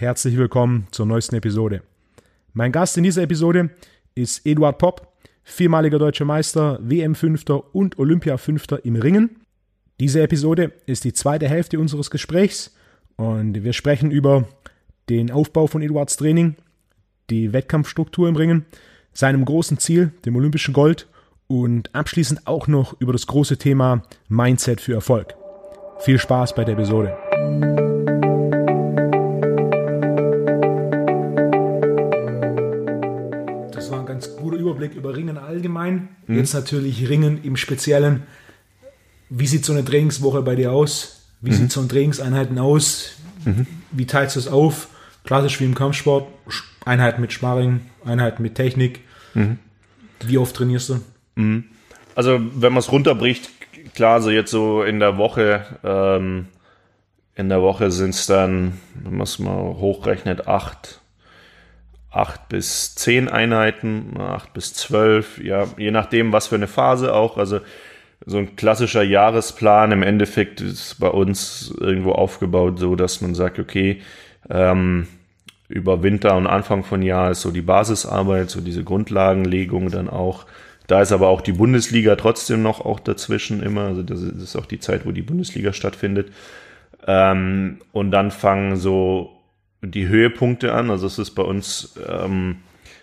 [0.00, 1.82] herzlich willkommen zur neuesten Episode.
[2.54, 3.68] Mein Gast in dieser Episode
[4.14, 9.36] ist Eduard Popp, viermaliger deutscher Meister, WM-Fünfter und Olympia-Fünfter im Ringen.
[10.00, 12.74] Diese Episode ist die zweite Hälfte unseres Gesprächs
[13.16, 14.48] und wir sprechen über
[15.10, 16.56] den Aufbau von Eduards Training,
[17.28, 18.64] die Wettkampfstruktur im Ringen,
[19.12, 21.08] seinem großen Ziel, dem olympischen Gold
[21.46, 25.34] und abschließend auch noch über das große Thema Mindset für Erfolg.
[25.98, 28.19] Viel Spaß bei der Episode.
[34.70, 36.08] Überblick über Ringen allgemein.
[36.26, 36.36] Mhm.
[36.36, 38.22] Jetzt natürlich Ringen im Speziellen.
[39.28, 41.26] Wie sieht so eine Trainingswoche bei dir aus?
[41.40, 41.54] Wie mhm.
[41.54, 43.16] sieht so ein Trainingseinheiten aus?
[43.44, 43.66] Mhm.
[43.90, 44.88] Wie teilst du es auf?
[45.24, 46.28] Klassisch wie im Kampfsport,
[46.84, 49.00] Einheiten mit Sparring, Einheiten mit Technik.
[49.34, 49.58] Mhm.
[50.24, 51.00] Wie oft trainierst du?
[51.34, 51.64] Mhm.
[52.14, 53.50] Also wenn man es runterbricht,
[53.94, 56.46] klar, so jetzt so in der Woche, ähm,
[57.34, 60.99] in der Woche sind es dann, wenn man es mal hochrechnet, acht,
[62.10, 67.36] acht bis zehn Einheiten, acht bis zwölf, ja, je nachdem, was für eine Phase auch.
[67.36, 67.60] Also
[68.26, 73.58] so ein klassischer Jahresplan im Endeffekt ist bei uns irgendwo aufgebaut, so dass man sagt,
[73.58, 74.02] okay,
[74.48, 75.06] ähm,
[75.68, 80.46] über Winter und Anfang von Jahr ist so die Basisarbeit, so diese Grundlagenlegung dann auch.
[80.88, 83.82] Da ist aber auch die Bundesliga trotzdem noch auch dazwischen immer.
[83.82, 86.32] Also das ist auch die Zeit, wo die Bundesliga stattfindet.
[87.06, 89.39] Ähm, und dann fangen so
[89.82, 90.90] die Höhepunkte an.
[90.90, 92.56] Also es ist bei uns, ähm,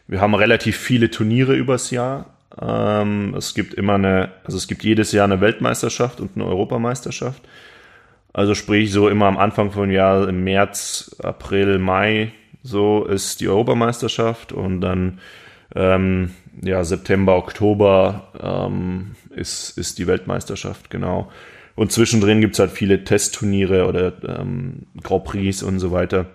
[0.08, 2.26] wir haben relativ viele Turniere übers Jahr.
[2.60, 7.42] Ähm, es gibt immer eine, also es gibt jedes Jahr eine Weltmeisterschaft und eine Europameisterschaft.
[8.34, 12.34] Also sprich so immer am Anfang von Jahr im März, April, Mai
[12.68, 15.20] so ist die Europameisterschaft und dann
[15.76, 21.32] ähm, ja, September, Oktober ähm, ist, ist die Weltmeisterschaft, genau.
[21.76, 26.26] Und zwischendrin gibt es halt viele Testturniere oder ähm, Grand Prix und so weiter,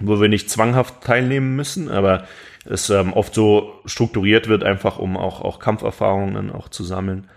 [0.00, 2.24] wo wir nicht zwanghaft teilnehmen müssen, aber
[2.64, 7.28] es ähm, oft so strukturiert wird, einfach um auch, auch Kampferfahrungen auch zu sammeln.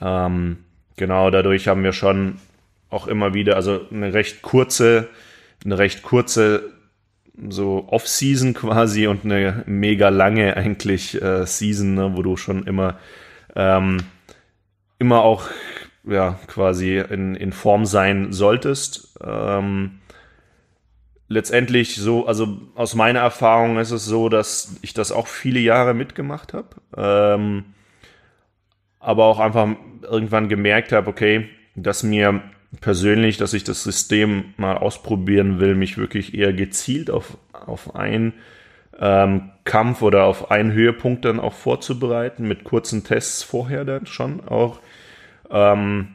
[0.00, 0.58] Ähm,
[0.96, 2.36] genau, dadurch haben wir schon
[2.88, 5.08] auch immer wieder, also eine recht kurze,
[5.64, 6.70] eine recht kurze
[7.48, 12.98] so Off-Season quasi und eine mega lange eigentlich äh, Season, ne, wo du schon immer
[13.56, 13.98] ähm,
[14.98, 15.48] immer auch
[16.04, 19.18] ja quasi in, in Form sein solltest.
[19.24, 20.00] Ähm,
[21.30, 25.94] letztendlich so, also aus meiner Erfahrung ist es so, dass ich das auch viele Jahre
[25.94, 27.66] mitgemacht habe, ähm,
[28.98, 29.68] aber auch einfach
[30.02, 32.42] irgendwann gemerkt habe, okay, dass mir
[32.80, 38.34] persönlich, dass ich das System mal ausprobieren will, mich wirklich eher gezielt auf, auf einen
[38.98, 44.46] ähm, Kampf oder auf einen Höhepunkt dann auch vorzubereiten, mit kurzen Tests vorher dann schon
[44.48, 44.80] auch.
[45.48, 46.08] Ähm,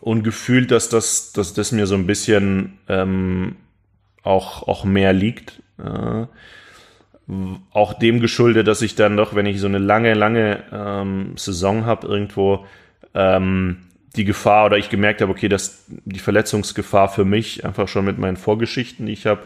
[0.00, 3.54] und gefühlt, dass das, dass das mir so ein bisschen ähm,
[4.22, 5.62] auch, auch mehr liegt.
[5.78, 6.26] Äh,
[7.72, 11.86] auch dem geschuldet, dass ich dann doch, wenn ich so eine lange, lange ähm, Saison
[11.86, 12.66] habe, irgendwo
[13.14, 13.78] ähm,
[14.16, 18.18] die Gefahr oder ich gemerkt habe, okay, dass die Verletzungsgefahr für mich einfach schon mit
[18.18, 19.42] meinen Vorgeschichten, die ich habe,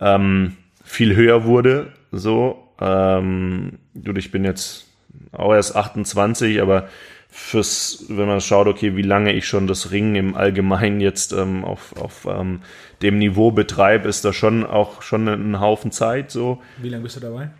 [0.00, 1.92] ähm, viel höher wurde.
[2.12, 4.86] So, ähm, gut, ich bin jetzt
[5.32, 6.88] auch erst 28, aber
[7.36, 11.66] fürs, wenn man schaut, okay, wie lange ich schon das Ringen im Allgemeinen jetzt ähm,
[11.66, 12.62] auf, auf ähm,
[13.02, 16.30] dem Niveau betreibe, ist da schon auch schon ein Haufen Zeit.
[16.30, 16.62] So.
[16.78, 17.50] Wie lange bist du dabei?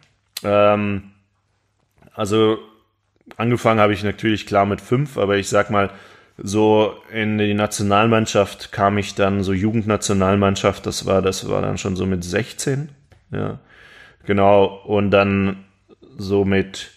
[0.43, 1.13] Ähm,
[2.15, 2.59] also
[3.37, 5.91] angefangen habe ich natürlich klar mit fünf, aber ich sag mal,
[6.39, 11.97] so in die Nationalmannschaft kam ich dann, so Jugendnationalmannschaft, das war, das war dann schon
[11.97, 12.89] so mit 16,
[13.31, 13.59] ja.
[14.25, 15.65] Genau, und dann
[16.17, 16.96] so mit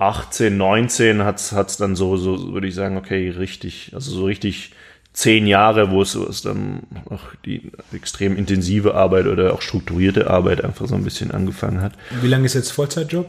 [0.00, 4.72] 18, 19 hat's, hat's dann so, so würde ich sagen, okay, richtig, also so richtig
[5.12, 10.30] zehn Jahre, wo es, wo es dann auch die extrem intensive Arbeit oder auch strukturierte
[10.30, 11.92] Arbeit einfach so ein bisschen angefangen hat.
[12.22, 13.28] Wie lange ist jetzt Vollzeitjob?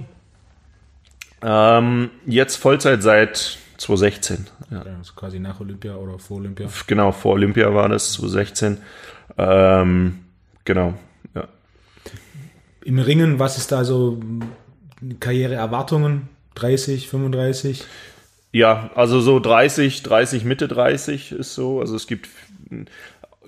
[1.42, 4.48] Ähm, jetzt Vollzeit seit 2016.
[4.70, 4.84] Ja.
[4.98, 6.70] Also quasi nach Olympia oder vor Olympia.
[6.88, 8.78] Genau, vor Olympia war das, 2016.
[9.38, 10.20] Ähm,
[10.64, 10.94] genau,
[11.36, 11.50] ja.
[12.86, 14.22] Im Ringen, was ist da so
[15.20, 16.30] Karriereerwartungen?
[16.56, 17.86] 30, 35?
[18.52, 21.80] Ja, also so 30, 30, Mitte 30 ist so.
[21.80, 22.30] Also es gibt,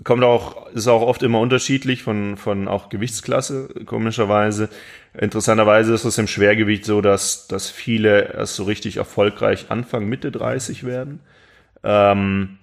[0.04, 4.70] kommt auch, ist auch oft immer unterschiedlich von, von auch Gewichtsklasse, komischerweise.
[5.20, 10.32] Interessanterweise ist es im Schwergewicht so, dass, dass viele erst so richtig erfolgreich Anfang, Mitte
[10.32, 11.20] 30 werden.
[11.84, 12.58] Ähm,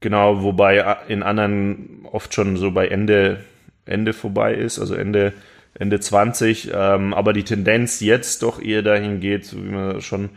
[0.00, 3.44] genau, wobei in anderen oft schon so bei Ende,
[3.84, 5.32] Ende vorbei ist, also Ende,
[5.78, 6.70] Ende 20.
[6.74, 10.30] Ähm, aber die Tendenz jetzt doch eher dahin geht, so wie man schon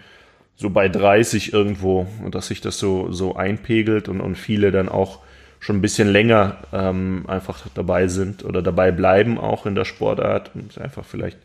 [0.56, 5.20] so bei 30 irgendwo, dass sich das so, so einpegelt und, und viele dann auch
[5.60, 10.52] schon ein bisschen länger ähm, einfach dabei sind oder dabei bleiben auch in der Sportart
[10.56, 11.38] und einfach vielleicht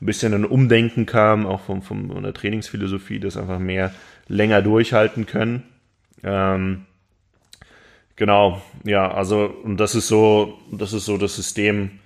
[0.00, 3.92] ein bisschen ein Umdenken kam, auch vom, vom, von der Trainingsphilosophie, das einfach mehr
[4.28, 5.62] länger durchhalten können.
[6.22, 6.86] Ähm,
[8.16, 12.00] genau, ja, also und das ist so, das ist so das System,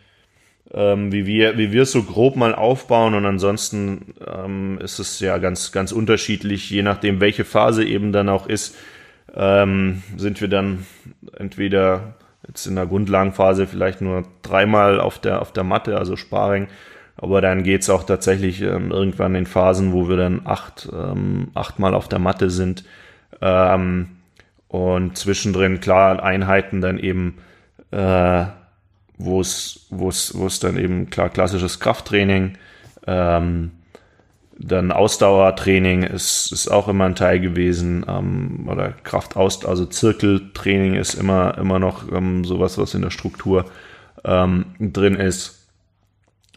[0.73, 5.21] ähm, wie wir, wie wir es so grob mal aufbauen und ansonsten ähm, ist es
[5.21, 8.77] ja ganz, ganz unterschiedlich, je nachdem, welche Phase eben dann auch ist
[9.35, 10.87] ähm, sind wir dann
[11.37, 12.15] entweder
[12.47, 16.69] jetzt in der Grundlagenphase vielleicht nur dreimal auf der, auf der Matte, also Sparring,
[17.17, 21.95] aber dann geht's auch tatsächlich ähm, irgendwann in Phasen, wo wir dann acht, ähm, achtmal
[21.95, 22.85] auf der Matte sind.
[23.41, 24.09] Ähm,
[24.69, 27.39] und zwischendrin, klar, Einheiten dann eben,
[27.91, 28.45] äh,
[29.19, 32.59] wo es, wo es, wo es dann eben klar klassisches Krafttraining,
[33.07, 33.73] ähm,
[34.59, 41.15] dann Ausdauertraining ist, ist auch immer ein Teil gewesen, ähm, oder Kraftaus, also Zirkeltraining ist
[41.15, 43.67] immer, immer noch ähm, sowas, was in der Struktur
[44.25, 45.69] ähm, drin ist.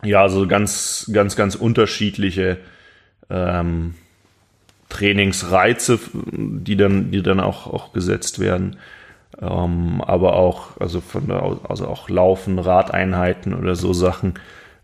[0.02, 2.58] Ja, also ganz, ganz, ganz unterschiedliche
[3.30, 3.96] ähm,
[4.88, 8.78] Trainingsreize, die dann, die dann auch, auch gesetzt werden.
[9.42, 14.34] Ähm, aber auch, also von der, also auch Laufen, Radeinheiten oder so Sachen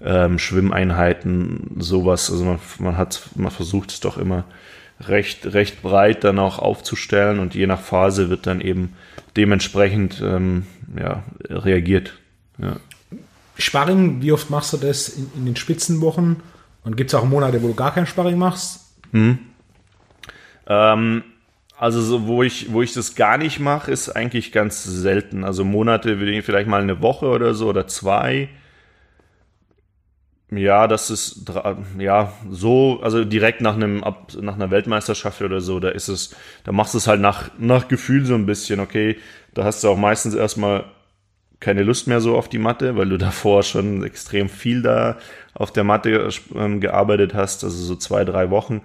[0.02, 2.32] ähm, Schwimmeinheiten, sowas.
[2.32, 4.46] Also man, man hat, man versucht es doch immer
[5.02, 8.94] recht, recht breit dann auch aufzustellen und je nach Phase wird dann eben
[9.36, 10.66] dementsprechend ähm,
[10.98, 12.14] ja, reagiert.
[12.58, 12.78] Ja.
[13.58, 16.38] Sparring, wie oft machst du das in, in den Spitzenwochen?
[16.84, 18.92] Und gibt es auch Monate, wo du gar kein Sparring machst?
[19.12, 19.40] Hm.
[20.68, 21.24] Ähm,
[21.78, 25.44] also so, wo ich, wo ich das gar nicht mache, ist eigentlich ganz selten.
[25.44, 28.50] Also Monate, vielleicht mal eine Woche oder so oder zwei.
[30.52, 31.52] Ja, das ist
[31.98, 34.04] ja so, also direkt nach einem
[34.40, 37.88] nach einer Weltmeisterschaft oder so, da ist es, da machst du es halt nach nach
[37.88, 39.18] Gefühl so ein bisschen, okay,
[39.56, 40.86] da hast du auch meistens erstmal
[41.60, 45.18] keine Lust mehr so auf die Matte, weil du davor schon extrem viel da
[45.54, 48.82] auf der Matte ähm, gearbeitet hast, also so zwei, drei Wochen.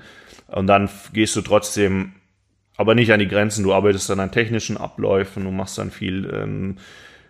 [0.47, 2.13] Und dann gehst du trotzdem,
[2.81, 6.33] aber nicht an die Grenzen, du arbeitest dann an technischen Abläufen, du machst dann viel
[6.33, 6.79] ähm,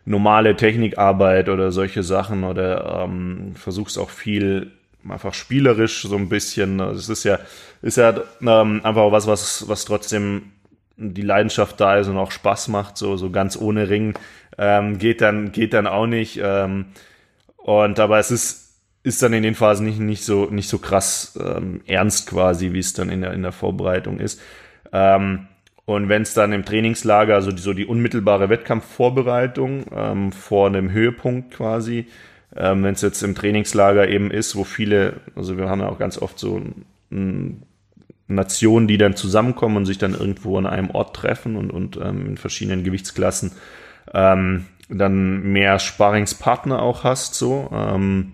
[0.04, 4.70] normale Technikarbeit oder solche Sachen oder ähm, versuchst auch viel
[5.08, 6.78] einfach spielerisch so ein bisschen.
[6.78, 7.40] Es ist ja,
[7.82, 10.52] ist ja ähm, einfach was, was, was trotzdem
[10.96, 14.16] die Leidenschaft da ist und auch Spaß macht, so, so ganz ohne Ring,
[14.56, 16.38] ähm, geht dann, geht dann auch nicht.
[16.40, 16.84] Ähm,
[17.56, 21.36] und aber es ist, ist dann in den Phasen nicht, nicht so, nicht so krass
[21.44, 24.40] ähm, ernst quasi, wie es dann in der, in der Vorbereitung ist.
[24.92, 25.46] Ähm,
[25.84, 30.92] und wenn es dann im Trainingslager, also die, so die unmittelbare Wettkampfvorbereitung ähm, vor einem
[30.92, 32.06] Höhepunkt quasi,
[32.56, 35.98] ähm, wenn es jetzt im Trainingslager eben ist, wo viele, also wir haben ja auch
[35.98, 36.62] ganz oft so
[37.10, 37.62] m,
[38.28, 42.26] Nationen, die dann zusammenkommen und sich dann irgendwo an einem Ort treffen und, und ähm,
[42.26, 43.52] in verschiedenen Gewichtsklassen
[44.14, 48.32] ähm, dann mehr Sparingspartner auch hast, so ähm,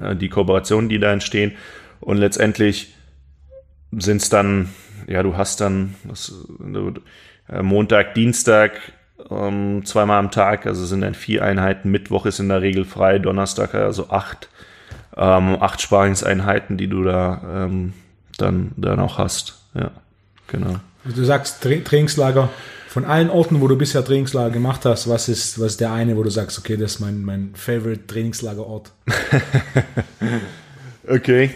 [0.00, 1.52] äh, die Kooperationen, die da entstehen.
[2.00, 2.94] Und letztendlich
[3.90, 4.68] sind es dann
[5.06, 6.32] ja, du hast dann das,
[7.48, 8.72] äh, Montag, Dienstag
[9.30, 11.90] ähm, zweimal am Tag, also sind dann vier Einheiten.
[11.90, 14.48] Mittwoch ist in der Regel frei, Donnerstag also acht,
[15.16, 17.92] ähm, acht Sparingseinheiten, die du da ähm,
[18.38, 19.60] dann, dann auch hast.
[19.74, 19.90] Ja,
[20.48, 20.76] genau.
[21.04, 22.48] Also du sagst Tra Trainingslager.
[22.88, 26.16] Von allen Orten, wo du bisher Trainingslager gemacht hast, was ist, was ist der eine,
[26.16, 28.92] wo du sagst, okay, das ist mein, mein Favorite Trainingslagerort?
[31.06, 31.50] Okay.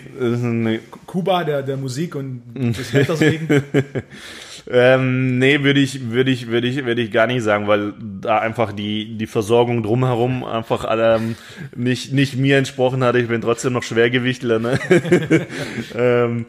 [1.08, 3.48] Kuba, der, der Musik und des Wetters wegen?
[4.70, 8.38] ähm, nee, würde ich, würde ich, würde ich, würde ich gar nicht sagen, weil da
[8.38, 11.34] einfach die, die Versorgung drumherum einfach ähm,
[11.74, 13.16] nicht, nicht mir entsprochen hat.
[13.16, 14.78] Ich bin trotzdem noch Schwergewichtler, ne?
[15.96, 16.44] ähm,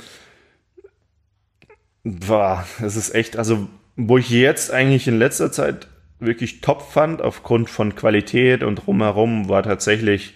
[2.03, 5.87] boah, das ist echt, also, wo ich jetzt eigentlich in letzter Zeit
[6.19, 10.35] wirklich top fand, aufgrund von Qualität und drumherum, war tatsächlich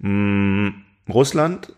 [0.00, 1.72] mh, mm, Russland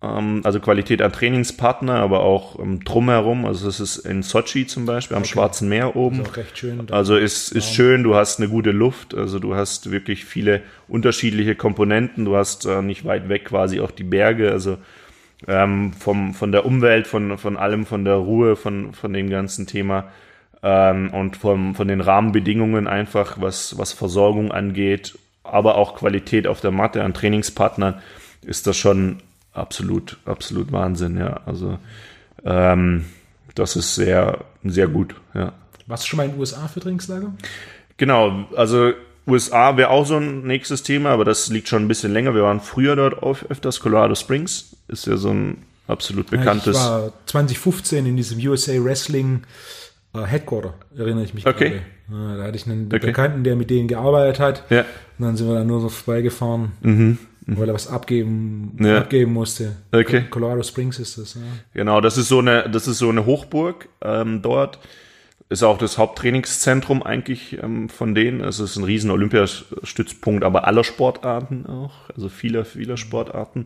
[0.00, 3.44] also Qualität an Trainingspartner, aber auch ähm, drumherum.
[3.44, 5.32] Also das ist in Sochi zum Beispiel, am okay.
[5.32, 6.20] Schwarzen Meer oben.
[6.20, 6.86] Ist auch recht schön.
[6.92, 11.56] Also ist, ist schön, du hast eine gute Luft, also du hast wirklich viele unterschiedliche
[11.56, 14.78] Komponenten, du hast äh, nicht weit weg quasi auch die Berge, also
[15.48, 19.66] ähm, vom, von der Umwelt, von, von allem, von der Ruhe, von, von dem ganzen
[19.66, 20.12] Thema
[20.62, 26.60] ähm, und vom, von den Rahmenbedingungen einfach, was, was Versorgung angeht, aber auch Qualität auf
[26.60, 28.00] der Matte an Trainingspartnern,
[28.42, 29.18] ist das schon
[29.52, 31.40] absolut, absolut Wahnsinn, ja.
[31.46, 31.78] Also
[32.44, 33.04] ähm,
[33.54, 35.52] das ist sehr, sehr gut, ja.
[35.86, 37.32] Warst du schon mal in den USA für Trainingslager?
[37.96, 38.92] Genau, also
[39.26, 42.34] USA wäre auch so ein nächstes Thema, aber das liegt schon ein bisschen länger.
[42.34, 43.80] Wir waren früher dort auf öfters.
[43.80, 46.76] Colorado Springs ist ja so ein absolut bekanntes.
[46.76, 49.42] Ja, ich war 2015 in diesem USA Wrestling
[50.14, 51.80] äh, Headquarter, erinnere ich mich Okay.
[52.10, 52.36] gerade.
[52.38, 53.06] Da hatte ich einen Okay.
[53.06, 54.64] Bekannten, der mit denen gearbeitet hat.
[54.70, 54.80] Ja.
[55.18, 56.72] Und dann sind wir da nur so vorbeigefahren,
[57.56, 58.76] weil er was abgeben.
[58.80, 58.98] Ja.
[58.98, 59.76] abgeben musste.
[59.92, 60.24] Okay.
[60.30, 61.34] Colorado Springs ist das.
[61.34, 61.40] Ja.
[61.74, 64.78] Genau, das ist so eine, das ist so eine Hochburg ähm, dort.
[65.50, 68.42] Ist auch das Haupttrainingszentrum eigentlich ähm, von denen.
[68.42, 72.10] Es ist ein riesen Olympiastützpunkt, aber aller Sportarten auch.
[72.14, 73.64] Also vieler, vieler Sportarten.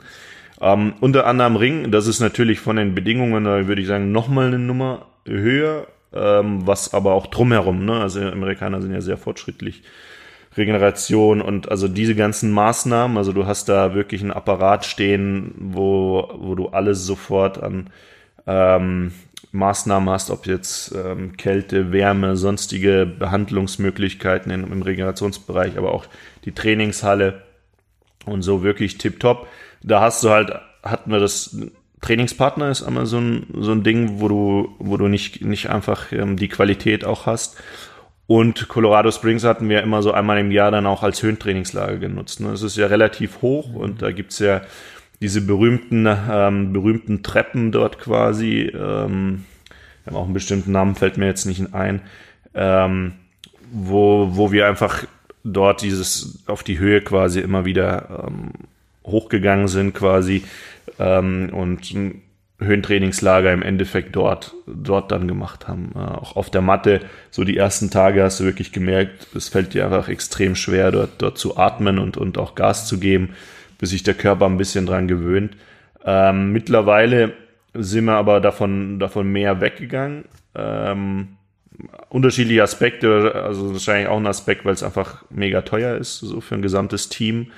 [0.61, 4.47] Ähm, unter anderem Ring, das ist natürlich von den Bedingungen, da würde ich sagen, nochmal
[4.47, 8.01] eine Nummer höher, ähm, was aber auch drumherum, ne?
[8.01, 9.83] Also Amerikaner sind ja sehr fortschrittlich.
[10.57, 16.31] Regeneration und also diese ganzen Maßnahmen, also du hast da wirklich einen Apparat stehen, wo,
[16.35, 17.91] wo du alles sofort an
[18.47, 19.13] ähm,
[19.53, 26.07] Maßnahmen hast, ob jetzt ähm, Kälte, Wärme, sonstige Behandlungsmöglichkeiten in, im Regenerationsbereich, aber auch
[26.45, 27.43] die Trainingshalle
[28.27, 29.47] und so wirklich tipptopp.
[29.83, 31.57] Da hast du halt, hatten wir das
[32.03, 36.11] Trainingspartner ist einmal so ein, so ein Ding, wo du, wo du nicht, nicht einfach
[36.13, 37.57] ähm, die Qualität auch hast.
[38.27, 42.41] Und Colorado Springs hatten wir immer so einmal im Jahr dann auch als Höhentrainingslager genutzt.
[42.41, 42.51] Ne?
[42.51, 44.63] Das ist ja relativ hoch und da gibt's ja
[45.21, 48.63] diese berühmten, ähm, berühmten Treppen dort quasi.
[48.75, 49.45] Ähm,
[50.05, 52.01] wir haben auch einen bestimmten Namen, fällt mir jetzt nicht ein.
[52.55, 53.13] Ähm,
[53.73, 55.05] wo, wo wir einfach
[55.45, 58.53] dort dieses auf die Höhe quasi immer wieder ähm,
[59.05, 60.45] hochgegangen sind quasi
[60.99, 62.22] ähm, und
[62.65, 65.93] Höhentrainingslager im Endeffekt dort, dort dann gemacht haben.
[65.95, 67.01] Äh, auch auf der Matte,
[67.31, 71.11] so die ersten Tage hast du wirklich gemerkt, es fällt dir einfach extrem schwer, dort,
[71.19, 73.31] dort zu atmen und, und auch Gas zu geben,
[73.79, 75.57] bis sich der Körper ein bisschen dran gewöhnt.
[76.05, 77.33] Ähm, mittlerweile
[77.75, 80.25] sind wir aber davon, davon mehr weggegangen.
[80.55, 81.29] Ähm,
[82.09, 86.55] unterschiedliche Aspekte, also wahrscheinlich auch ein Aspekt, weil es einfach mega teuer ist, so für
[86.55, 87.49] ein gesamtes Team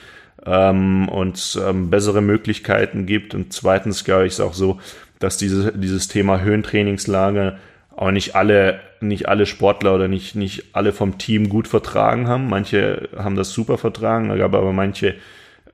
[0.44, 3.34] ähm, und ähm, bessere Möglichkeiten gibt.
[3.34, 4.80] Und zweitens glaube ich ist auch so,
[5.18, 7.58] dass diese, dieses Thema Höhentrainingslager
[7.96, 12.48] auch nicht alle, nicht alle Sportler oder nicht, nicht alle vom Team gut vertragen haben.
[12.48, 15.14] Manche haben das super vertragen, da gab aber manche,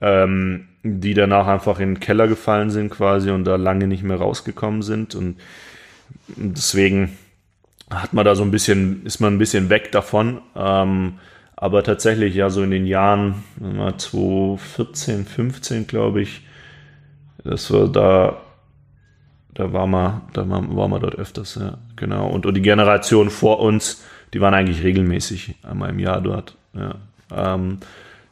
[0.01, 4.17] ähm, die danach einfach in den Keller gefallen sind quasi und da lange nicht mehr
[4.17, 5.15] rausgekommen sind.
[5.15, 5.37] Und
[6.37, 7.17] deswegen
[7.91, 10.41] hat man da so ein bisschen, ist man ein bisschen weg davon.
[10.57, 11.15] Ähm,
[11.61, 16.41] aber tatsächlich, ja, so in den Jahren, sagen wir mal, 2014, 15, glaube ich,
[17.45, 18.41] das war da,
[19.53, 22.31] da war man, da war, war man dort öfters, ja, genau.
[22.31, 24.03] Und, und die Generation vor uns,
[24.33, 26.95] die waren eigentlich regelmäßig einmal im Jahr dort, ja.
[27.31, 27.81] Ähm,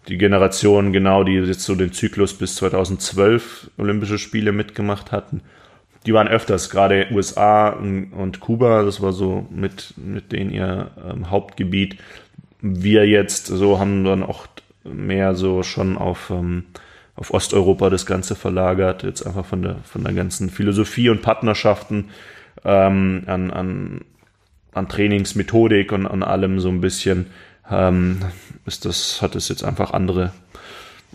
[0.09, 5.43] die Generation, genau, die jetzt so den Zyklus bis 2012 Olympische Spiele mitgemacht hatten,
[6.07, 11.31] die waren öfters, gerade USA und Kuba, das war so mit, mit denen ihr ähm,
[11.31, 11.99] Hauptgebiet.
[12.61, 14.47] Wir jetzt so haben dann auch
[14.85, 16.65] mehr so schon auf, ähm,
[17.15, 22.11] auf Osteuropa das Ganze verlagert, jetzt einfach von der, von der ganzen Philosophie und Partnerschaften
[22.65, 24.01] ähm, an, an,
[24.73, 27.27] an Trainingsmethodik und an allem so ein bisschen
[27.71, 28.21] ähm,
[28.67, 30.33] ist das, hat es jetzt einfach andere,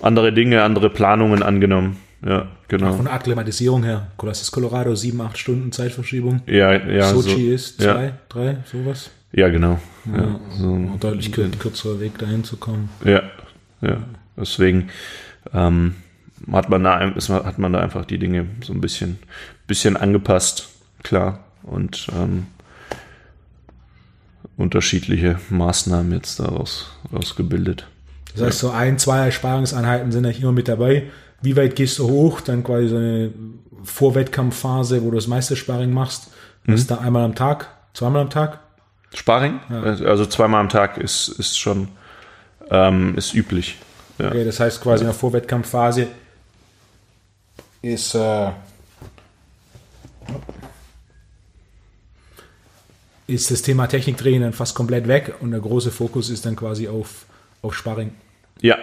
[0.01, 1.97] andere Dinge, andere Planungen angenommen.
[2.25, 2.93] Ja, genau.
[2.93, 6.41] Von Akklimatisierung her, ist Colorado, sieben, acht Stunden Zeitverschiebung.
[6.45, 7.09] Ja, ja.
[7.09, 7.93] Sochi so, ist ja.
[7.93, 9.11] zwei, drei, sowas.
[9.33, 9.79] Ja, genau.
[10.05, 12.89] Ja, Ja, so, Ein deutlich kür kürzerer Weg dahin zu kommen.
[13.03, 13.23] ja,
[13.81, 13.97] ja.
[14.37, 14.89] Deswegen
[15.53, 15.95] ähm,
[16.51, 19.19] hat, man da, ist, hat man da einfach die Dinge so ein bisschen,
[19.67, 20.69] bisschen angepasst,
[21.03, 21.43] klar.
[21.63, 22.47] Und ähm,
[24.57, 27.87] unterschiedliche Maßnahmen jetzt daraus ausgebildet.
[28.33, 31.03] Das heißt, so ein, zwei Ersparungseinheiten sind eigentlich immer mit dabei.
[31.41, 32.41] Wie weit gehst du hoch?
[32.41, 33.31] Dann quasi so eine
[33.83, 36.31] Vorwettkampfphase, wo du das meiste Sparring machst.
[36.65, 38.59] Das ist da einmal am Tag, zweimal am Tag.
[39.13, 41.87] Sparring, also zweimal am Tag ist, ist schon
[42.69, 43.77] ähm, ist üblich.
[44.17, 44.27] Ja.
[44.27, 46.07] Okay, das heißt quasi in der Vorwettkampfphase
[47.81, 48.51] ist, äh,
[53.27, 56.87] ist das Thema Techniktraining dann fast komplett weg und der große Fokus ist dann quasi
[56.87, 57.25] auf,
[57.61, 58.11] auf Sparring.
[58.61, 58.77] Ja,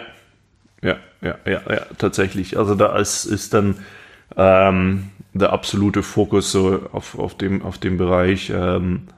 [0.83, 2.59] ja, ja, ja, ja, tatsächlich.
[2.59, 3.79] Also da ist, ist dann
[4.37, 9.09] ähm, der absolute Fokus so auf, auf, dem, auf dem Bereich ähm,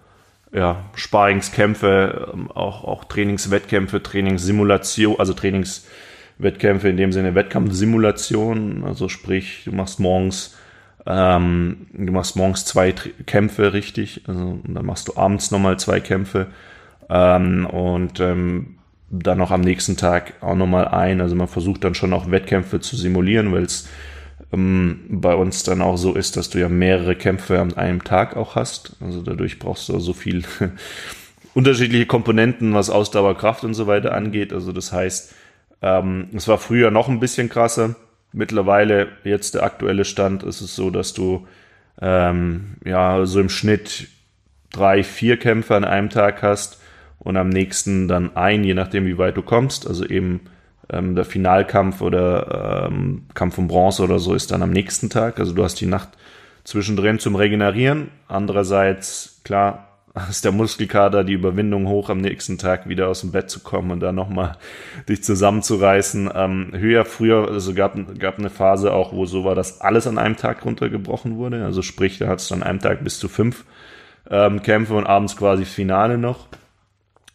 [0.52, 9.62] ja, Sparingskämpfe, ähm, auch, auch Trainingswettkämpfe, Trainingssimulation, also Trainingswettkämpfe in dem Sinne Wettkampfsimulation, also sprich,
[9.64, 10.56] du machst morgens
[11.04, 15.98] ähm, du machst morgens zwei Tr- Kämpfe richtig, also dann machst du abends nochmal zwei
[15.98, 16.46] Kämpfe.
[17.10, 18.76] Ähm, und ähm,
[19.10, 21.20] dann noch am nächsten Tag auch nochmal ein.
[21.20, 23.88] Also man versucht dann schon auch Wettkämpfe zu simulieren, weil es
[24.52, 28.36] ähm, bei uns dann auch so ist, dass du ja mehrere Kämpfe an einem Tag
[28.36, 28.96] auch hast.
[29.00, 30.44] Also dadurch brauchst du so viel
[31.54, 34.52] unterschiedliche Komponenten, was Ausdauer, Kraft und so weiter angeht.
[34.52, 35.34] Also das heißt,
[35.82, 37.96] ähm, es war früher noch ein bisschen krasser.
[38.32, 41.46] Mittlerweile, jetzt der aktuelle Stand, ist es so, dass du
[42.00, 44.08] ähm, ja so im Schnitt
[44.70, 46.80] drei, vier Kämpfe an einem Tag hast
[47.18, 49.86] und am nächsten dann ein, je nachdem wie weit du kommst.
[49.86, 50.40] Also eben
[50.92, 55.38] ähm, der Finalkampf oder ähm, Kampf um Bronze oder so ist dann am nächsten Tag.
[55.40, 56.10] Also du hast die Nacht
[56.64, 58.10] zwischendrin zum Regenerieren.
[58.28, 59.88] Andererseits, klar,
[60.28, 63.90] ist der Muskelkater die Überwindung hoch, am nächsten Tag wieder aus dem Bett zu kommen
[63.90, 64.56] und dann nochmal
[65.08, 66.30] dich zusammenzureißen.
[66.34, 70.18] Ähm, höher früher, also gab, gab eine Phase auch, wo so war, dass alles an
[70.18, 71.64] einem Tag runtergebrochen wurde.
[71.64, 73.64] Also sprich, da hat es an einem Tag bis zu fünf
[74.30, 76.48] ähm, Kämpfe und abends quasi Finale noch.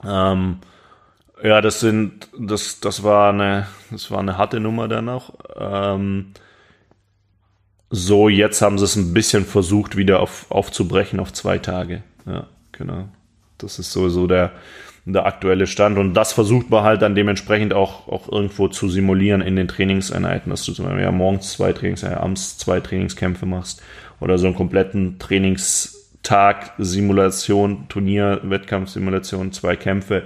[0.06, 0.58] Ähm,
[1.44, 5.34] ja, das sind, das, das war eine, das war eine harte Nummer dann noch.
[5.60, 6.34] Ähm,
[7.90, 12.04] so, jetzt haben sie es ein bisschen versucht, wieder auf, aufzubrechen auf zwei Tage.
[12.26, 12.48] Ja.
[12.78, 13.08] Genau.
[13.58, 14.52] Das ist sowieso der,
[15.06, 15.98] der aktuelle Stand.
[15.98, 20.50] Und das versucht man halt dann dementsprechend auch, auch irgendwo zu simulieren in den Trainingseinheiten,
[20.50, 23.82] dass du zum Beispiel ja morgens zwei Trainings, ja, abends zwei Trainingskämpfe machst
[24.20, 30.24] oder so einen kompletten Trainingstag, Simulation, Turnier, Wettkampfsimulation, zwei Kämpfe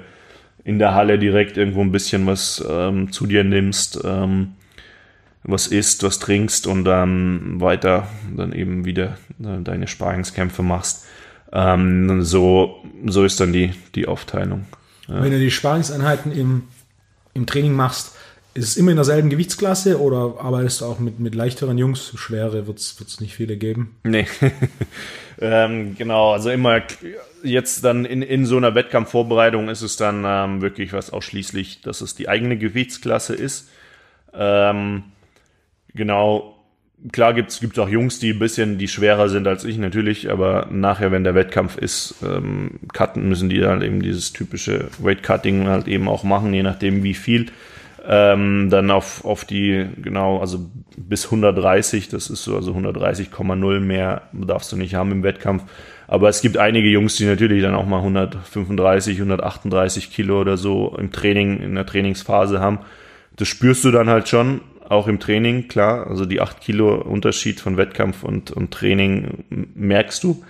[0.63, 4.53] in der Halle direkt irgendwo ein bisschen was ähm, zu dir nimmst, ähm,
[5.43, 11.05] was isst, was trinkst und dann weiter dann eben wieder äh, deine Sparingskämpfe machst.
[11.51, 14.65] Ähm, so, so ist dann die, die Aufteilung.
[15.07, 15.23] Ja.
[15.23, 16.63] Wenn du die Sparingseinheiten im,
[17.33, 18.15] im Training machst,
[18.53, 22.11] ist es immer in derselben Gewichtsklasse oder arbeitest du auch mit, mit leichteren Jungs?
[22.15, 23.95] Schwere wird es nicht viele geben.
[24.03, 24.27] Nee.
[25.39, 26.81] ähm, genau, also immer
[27.43, 32.01] jetzt dann in, in so einer Wettkampfvorbereitung ist es dann ähm, wirklich was ausschließlich, dass
[32.01, 33.69] es die eigene Gewichtsklasse ist.
[34.33, 35.03] Ähm,
[35.93, 36.61] genau,
[37.11, 40.67] klar gibt es auch Jungs, die ein bisschen die schwerer sind als ich natürlich, aber
[40.71, 45.67] nachher, wenn der Wettkampf ist, ähm, cutten müssen die halt eben dieses typische Weight Cutting
[45.67, 47.47] halt eben auch machen, je nachdem wie viel.
[48.03, 54.23] Ähm, dann auf, auf die, genau, also bis 130, das ist so, also 130,0 mehr
[54.33, 55.63] darfst du nicht haben im Wettkampf.
[56.11, 60.93] Aber es gibt einige Jungs, die natürlich dann auch mal 135, 138 Kilo oder so
[60.99, 62.79] im Training, in der Trainingsphase haben.
[63.37, 66.07] Das spürst du dann halt schon auch im Training, klar.
[66.07, 70.43] Also die 8 Kilo Unterschied von Wettkampf und, und Training merkst du.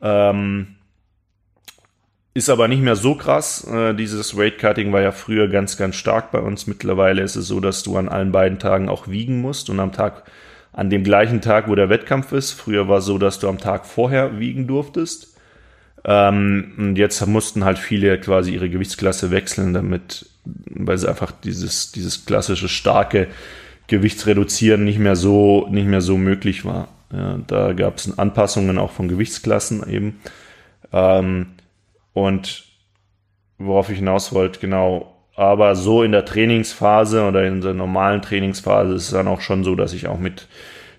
[0.00, 0.76] Ähm,
[2.32, 3.66] ist aber nicht mehr so krass.
[3.66, 6.68] Äh, dieses Weight Cutting war ja früher ganz, ganz stark bei uns.
[6.68, 9.90] Mittlerweile ist es so, dass du an allen beiden Tagen auch wiegen musst und am
[9.90, 10.22] Tag,
[10.74, 12.52] an dem gleichen Tag, wo der Wettkampf ist.
[12.52, 15.36] Früher war es so, dass du am Tag vorher wiegen durftest.
[16.04, 21.92] Ähm, und jetzt mussten halt viele quasi ihre Gewichtsklasse wechseln, damit, weil sie einfach dieses,
[21.92, 23.28] dieses klassische starke
[23.86, 26.88] Gewichtsreduzieren nicht mehr so, nicht mehr so möglich war.
[27.12, 30.20] Ja, da gab es Anpassungen auch von Gewichtsklassen eben.
[30.92, 31.46] Ähm,
[32.12, 32.64] und
[33.58, 35.13] worauf ich hinaus wollte, genau.
[35.36, 39.64] Aber so in der Trainingsphase oder in der normalen Trainingsphase ist es dann auch schon
[39.64, 40.46] so, dass ich auch mit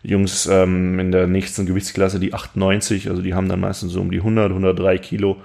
[0.04, 4.12] Jungs ähm, in der nächsten Gewichtsklasse, die 98, also die haben dann meistens so um
[4.12, 5.38] die 100, 103 Kilo,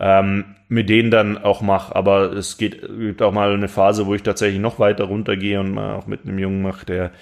[0.00, 1.94] ähm, mit denen dann auch mache.
[1.94, 5.72] Aber es geht, gibt auch mal eine Phase, wo ich tatsächlich noch weiter runtergehe und
[5.72, 7.12] mal auch mit einem Jungen mache, der,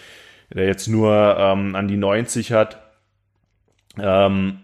[0.55, 2.79] der jetzt nur ähm, an die 90 hat.
[3.99, 4.61] Ähm,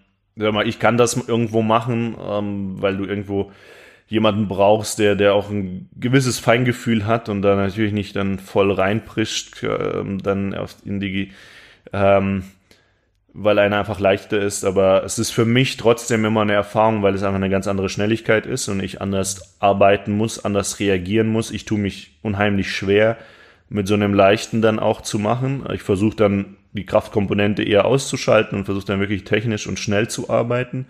[0.64, 3.53] ich kann das irgendwo machen, ähm, weil du irgendwo
[4.12, 8.70] jemanden brauchst, der, der auch ein gewisses Feingefühl hat und da natürlich nicht dann voll
[8.70, 11.33] reinprischt, ähm, dann in die
[11.94, 12.44] ähm,
[13.33, 14.66] weil einer einfach leichter ist.
[14.66, 17.88] Aber es ist für mich trotzdem immer eine Erfahrung, weil es einfach eine ganz andere
[17.88, 21.51] Schnelligkeit ist und ich anders arbeiten muss, anders reagieren muss.
[21.51, 23.16] Ich tue mich unheimlich schwer,
[23.70, 25.64] mit so einem leichten dann auch zu machen.
[25.72, 30.29] Ich versuche dann die Kraftkomponente eher auszuschalten und versuche dann wirklich technisch und schnell zu
[30.29, 30.85] arbeiten.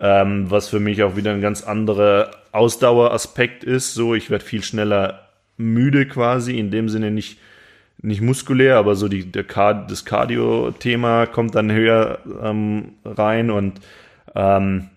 [0.00, 3.94] Ähm, was für mich auch wieder ein ganz anderer Ausdaueraspekt ist.
[3.94, 7.38] So, ich werde viel schneller müde quasi, in dem Sinne nicht
[8.00, 13.80] nicht muskulär, aber so die, der Card, das Cardio-Thema kommt dann höher ähm, rein und
[14.34, 14.90] ähm,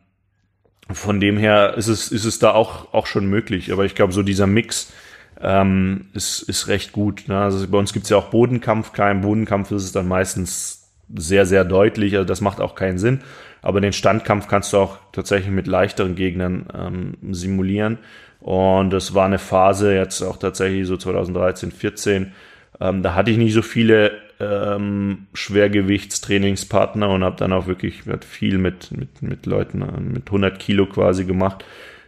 [0.91, 3.71] von dem her ist es, ist es da auch, auch schon möglich.
[3.71, 4.91] Aber ich glaube, so dieser Mix
[5.39, 7.27] ähm, ist, ist recht gut.
[7.27, 7.39] Ne?
[7.39, 8.91] Also bei uns gibt es ja auch Bodenkampf.
[8.99, 12.15] Im Bodenkampf ist es dann meistens sehr, sehr deutlich.
[12.15, 13.21] Also das macht auch keinen Sinn.
[13.61, 17.99] Aber den Standkampf kannst du auch tatsächlich mit leichteren Gegnern ähm, simulieren.
[18.39, 22.31] Und das war eine Phase jetzt auch tatsächlich so 2013, 14,
[22.79, 28.57] ähm, da hatte ich nicht so viele ähm, Schwergewichtstrainingspartner und habe dann auch wirklich viel
[28.57, 31.63] mit, mit, mit Leuten äh, mit 100 Kilo quasi gemacht,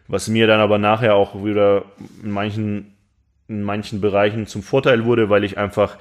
[0.07, 1.85] was mir dann aber nachher auch wieder
[2.23, 2.95] in manchen,
[3.47, 5.97] in manchen Bereichen zum Vorteil wurde, weil ich einfach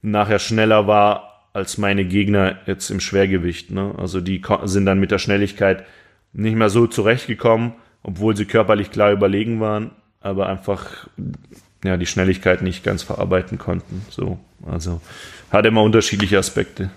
[0.00, 3.70] nachher schneller war als meine Gegner jetzt im Schwergewicht.
[3.70, 3.94] Ne?
[3.96, 5.84] Also die sind dann mit der Schnelligkeit
[6.34, 11.08] nicht mehr so zurechtgekommen, obwohl sie körperlich klar überlegen waren, aber einfach
[11.84, 14.04] ja, die Schnelligkeit nicht ganz verarbeiten konnten.
[14.10, 15.00] So, also
[15.50, 16.90] hat immer unterschiedliche Aspekte.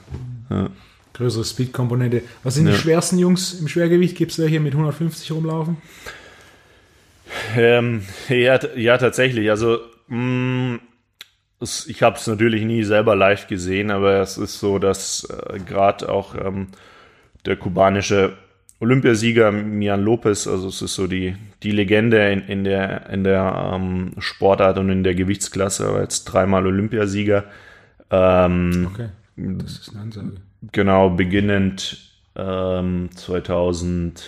[0.49, 0.69] Ja.
[1.13, 2.23] Größere Speed-Komponente.
[2.43, 2.73] Was sind ja.
[2.73, 4.17] die schwersten Jungs im Schwergewicht?
[4.17, 5.77] Gibt es welche mit 150 rumlaufen?
[7.55, 9.49] Ähm, ja, ja, tatsächlich.
[9.49, 10.79] Also, mh, mm,
[11.59, 15.59] es, ich habe es natürlich nie selber live gesehen, aber es ist so, dass äh,
[15.59, 16.67] gerade auch ähm,
[17.45, 18.37] der kubanische
[18.79, 23.71] Olympiasieger Mian Lopez, also es ist so die, die Legende in, in der, in der
[23.73, 27.45] ähm, Sportart und in der Gewichtsklasse, aber jetzt dreimal Olympiasieger.
[28.11, 30.33] Ähm, okay, das ist eine Ansage.
[30.71, 31.97] Genau, beginnend
[32.35, 34.23] ähm, 2008,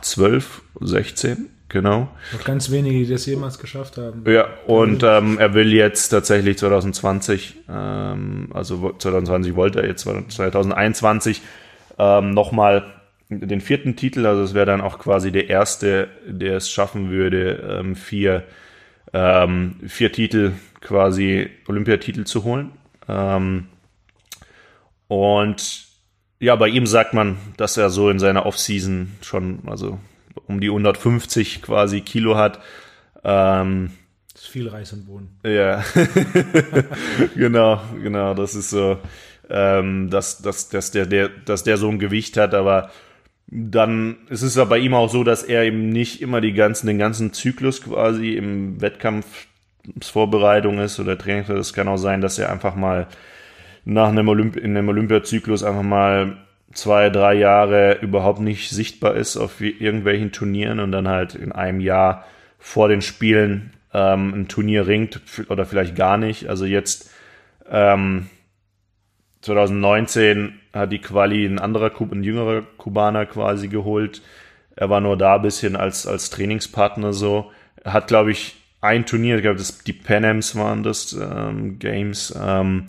[0.00, 2.08] 12, 16, genau.
[2.32, 4.24] Noch ganz wenige, die das jemals geschafft haben.
[4.26, 11.42] Ja, und ähm, er will jetzt tatsächlich 2020, ähm, also 2020 wollte er jetzt 2021
[11.98, 12.84] ähm, nochmal
[13.30, 17.78] den vierten Titel, also es wäre dann auch quasi der erste, der es schaffen würde,
[17.80, 18.44] ähm, vier,
[19.12, 22.70] ähm, vier Titel, quasi Olympiatitel zu holen.
[23.06, 23.66] Ähm,
[25.08, 25.86] und
[26.40, 29.98] ja, bei ihm sagt man, dass er so in seiner Offseason schon, also
[30.46, 32.60] um die 150 quasi Kilo hat.
[33.24, 33.90] Ähm,
[34.32, 35.38] das ist viel Reis und Bohnen.
[35.44, 35.84] Ja,
[37.34, 38.98] genau, genau, das ist so
[39.50, 42.90] ähm, dass, dass, dass, der, der, dass der so ein Gewicht hat, aber
[43.46, 46.86] dann ist es ja bei ihm auch so, dass er eben nicht immer die ganzen,
[46.86, 51.50] den ganzen Zyklus quasi im Wettkampfsvorbereitung ist oder Training.
[51.56, 53.06] Es kann auch sein, dass er einfach mal
[53.86, 56.36] nach einem Olymp in einem Olympiazyklus einfach mal
[56.72, 61.80] zwei, drei Jahre überhaupt nicht sichtbar ist auf irgendwelchen Turnieren und dann halt in einem
[61.80, 62.24] Jahr
[62.58, 66.48] vor den Spielen ähm, ein Turnier ringt oder vielleicht gar nicht.
[66.48, 67.10] Also jetzt
[67.70, 68.28] ähm,
[69.42, 74.22] 2019 hat die Quali ein anderer, ein jüngerer Kubaner quasi geholt.
[74.76, 77.50] Er war nur da ein bisschen als, als Trainingspartner so.
[77.82, 82.88] Er hat, glaube ich, ein Turnier, ich glaube, die Panems waren das ähm, Games, ähm,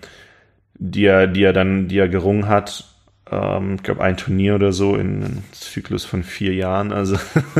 [0.76, 2.86] die er, die er dann, die er gerungen hat.
[3.32, 6.92] Ähm, ich glaube, ein Turnier oder so in einem Zyklus von vier Jahren.
[6.92, 7.18] Also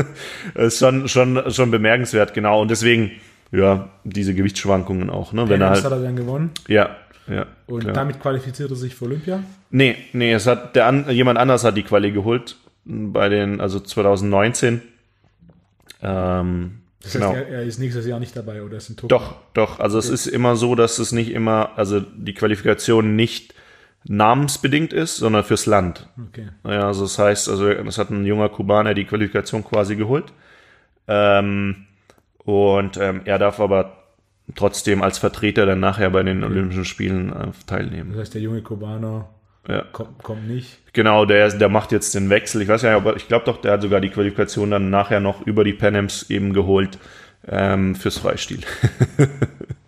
[0.54, 2.60] ist schon, schon, schon bemerkenswert, genau.
[2.60, 3.12] Und deswegen,
[3.52, 5.32] ja, diese Gewichtsschwankungen auch.
[5.32, 5.48] Ne?
[5.48, 6.50] Wenn er halt, hat er dann gewonnen?
[6.68, 6.96] Ja,
[7.28, 7.92] ja, und klar.
[7.92, 9.42] damit qualifiziert er sich für Olympia?
[9.70, 14.82] Nee, nee, es hat der jemand anders hat die Quali geholt bei den, also 2019.
[16.02, 17.34] Ähm, das heißt, genau.
[17.34, 19.16] er, er, ist nächstes Jahr nicht dabei oder ist in Tokio?
[19.16, 19.78] Doch, doch.
[19.78, 20.08] Also okay.
[20.08, 23.54] es ist immer so, dass es nicht immer, also die Qualifikation nicht
[24.04, 26.08] namensbedingt ist, sondern fürs Land.
[26.28, 26.48] Okay.
[26.64, 30.32] Ja, also das heißt, also es hat ein junger Kubaner die Qualifikation quasi geholt.
[31.06, 31.86] Ähm,
[32.44, 33.96] und ähm, er darf aber
[34.54, 38.12] trotzdem als Vertreter dann nachher bei den Olympischen Spielen äh, teilnehmen.
[38.12, 39.28] Das heißt, der junge Kubaner
[39.68, 39.84] ja.
[39.92, 40.78] kommt, kommt, nicht.
[40.92, 42.62] Genau, der, der macht jetzt den Wechsel.
[42.62, 45.46] Ich weiß ja, aber ich glaube doch, der hat sogar die Qualifikation dann nachher noch
[45.46, 46.98] über die Panems eben geholt
[47.46, 48.60] ähm, fürs Freistil.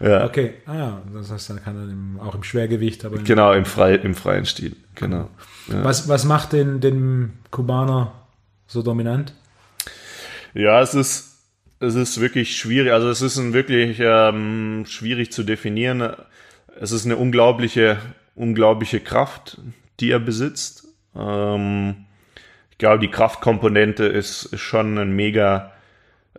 [0.00, 0.24] ja.
[0.24, 3.94] Okay, ah, das heißt, dann kann er im, auch im Schwergewicht, aber genau im, Frei,
[3.94, 5.30] im freien Stil, genau.
[5.68, 5.84] Ja.
[5.84, 8.12] Was, was macht den, den Kubaner
[8.66, 9.34] so dominant?
[10.54, 11.28] Ja, es ist
[11.80, 16.12] es ist wirklich schwierig, also es ist ein wirklich ähm, schwierig zu definieren.
[16.80, 17.98] Es ist eine unglaubliche,
[18.34, 19.58] unglaubliche Kraft,
[20.00, 20.88] die er besitzt.
[21.16, 22.06] Ähm,
[22.72, 25.72] ich glaube, die Kraftkomponente ist, ist schon ein mega,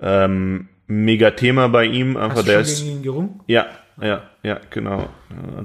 [0.01, 2.17] ähm, mega Thema bei ihm.
[2.17, 3.39] Einfach Hast du der schon ist, gegen ihn gerungen?
[3.47, 3.67] Ja,
[4.01, 5.09] ja, ja, genau.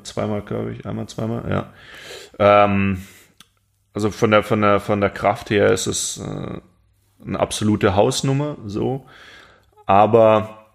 [0.02, 1.72] zweimal, glaube ich, einmal, zweimal, ja.
[2.38, 3.02] Ähm,
[3.92, 6.60] also von der, von der, von der Kraft her ist es äh,
[7.26, 9.06] eine absolute Hausnummer, so.
[9.86, 10.66] Aber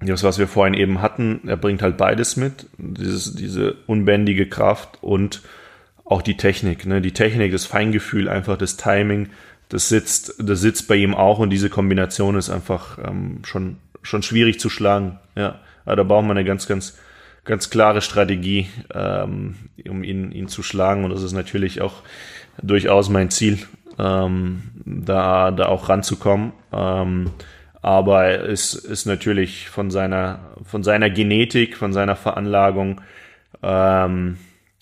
[0.00, 2.66] das, was wir vorhin eben hatten, er bringt halt beides mit.
[2.76, 5.42] Dieses, diese unbändige Kraft und
[6.04, 6.86] auch die Technik.
[6.86, 7.00] Ne?
[7.00, 9.30] Die Technik, das Feingefühl, einfach das Timing,
[9.68, 14.22] das sitzt, das sitzt bei ihm auch und diese Kombination ist einfach ähm, schon, schon
[14.22, 15.18] schwierig zu schlagen.
[15.34, 16.98] Ja, aber da braucht man eine ganz, ganz,
[17.44, 19.56] ganz klare Strategie, ähm,
[19.88, 21.04] um ihn, ihn zu schlagen.
[21.04, 22.02] Und das ist natürlich auch
[22.62, 23.58] durchaus mein Ziel,
[23.98, 26.52] ähm, da, da auch ranzukommen.
[26.72, 27.30] Ähm,
[27.82, 33.00] aber er ist, ist natürlich von seiner, von seiner Genetik, von seiner Veranlagung,
[33.62, 34.38] ähm,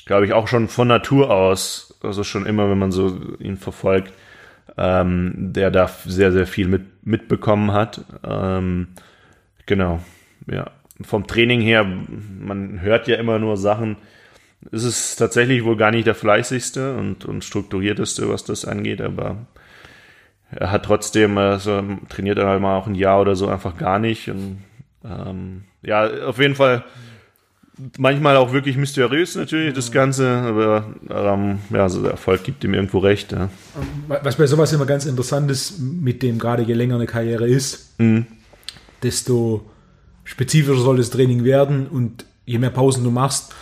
[0.06, 4.12] glaube ich, auch schon von Natur aus, also schon immer, wenn man so ihn verfolgt,
[4.76, 8.04] ähm, der da sehr, sehr viel mit, mitbekommen hat.
[8.26, 8.88] Ähm,
[9.66, 10.00] genau,
[10.46, 10.70] ja.
[11.02, 13.96] Vom Training her, man hört ja immer nur Sachen,
[14.70, 19.46] ist es tatsächlich wohl gar nicht der fleißigste und, und strukturierteste, was das angeht, aber
[20.50, 23.98] er hat trotzdem, also trainiert er halt mal auch ein Jahr oder so einfach gar
[23.98, 24.28] nicht.
[24.30, 24.62] Und,
[25.04, 26.84] ähm, ja, auf jeden Fall
[27.98, 32.74] manchmal auch wirklich mysteriös natürlich das Ganze, aber ähm, ja, also der Erfolg gibt ihm
[32.74, 33.32] irgendwo recht.
[33.32, 33.50] Ja.
[34.08, 37.98] Was bei sowas immer ganz interessant ist, mit dem gerade je länger eine Karriere ist,
[37.98, 38.26] mhm.
[39.02, 39.64] desto
[40.24, 43.54] spezifischer soll das Training werden und je mehr Pausen du machst,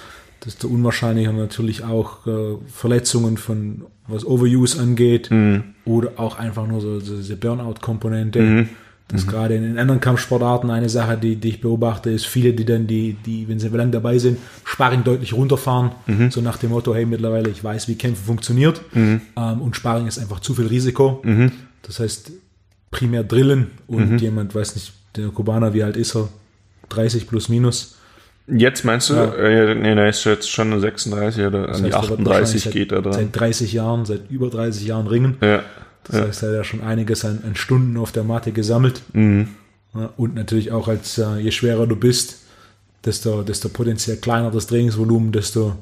[0.44, 5.62] desto unwahrscheinlicher natürlich auch äh, Verletzungen von was Overuse angeht mhm.
[5.84, 8.40] oder auch einfach nur so, so diese Burnout-Komponente.
[8.40, 8.68] Mhm.
[9.08, 9.30] Das mhm.
[9.30, 12.86] gerade in, in anderen Kampfsportarten eine Sache, die, die ich beobachte, ist viele, die dann,
[12.86, 16.30] die, die, wenn sie lang dabei sind, Sparring deutlich runterfahren, mhm.
[16.30, 19.20] so nach dem Motto, hey, mittlerweile ich weiß, wie Kämpfen funktioniert mhm.
[19.36, 21.20] ähm, und Sparring ist einfach zu viel Risiko.
[21.24, 21.52] Mhm.
[21.82, 22.32] Das heißt,
[22.90, 26.28] primär drillen und jemand, weiß nicht, der Kubaner, wie alt ist er?
[26.88, 27.96] 30 plus minus
[28.46, 29.14] Jetzt meinst du?
[29.14, 29.34] Ja.
[29.34, 33.12] Äh, nee, der ist jetzt schon 36 oder das an die 38 geht er dran.
[33.12, 35.36] Seit 30 Jahren, seit über 30 Jahren ringen.
[35.40, 35.62] Ja.
[36.04, 36.26] Das ja.
[36.26, 39.02] heißt, er hat ja schon einiges an, an, Stunden auf der Matte gesammelt.
[39.12, 39.48] Mhm.
[40.16, 42.38] Und natürlich auch als äh, je schwerer du bist,
[43.04, 45.76] desto, desto potenziell kleiner das Trainingsvolumen, desto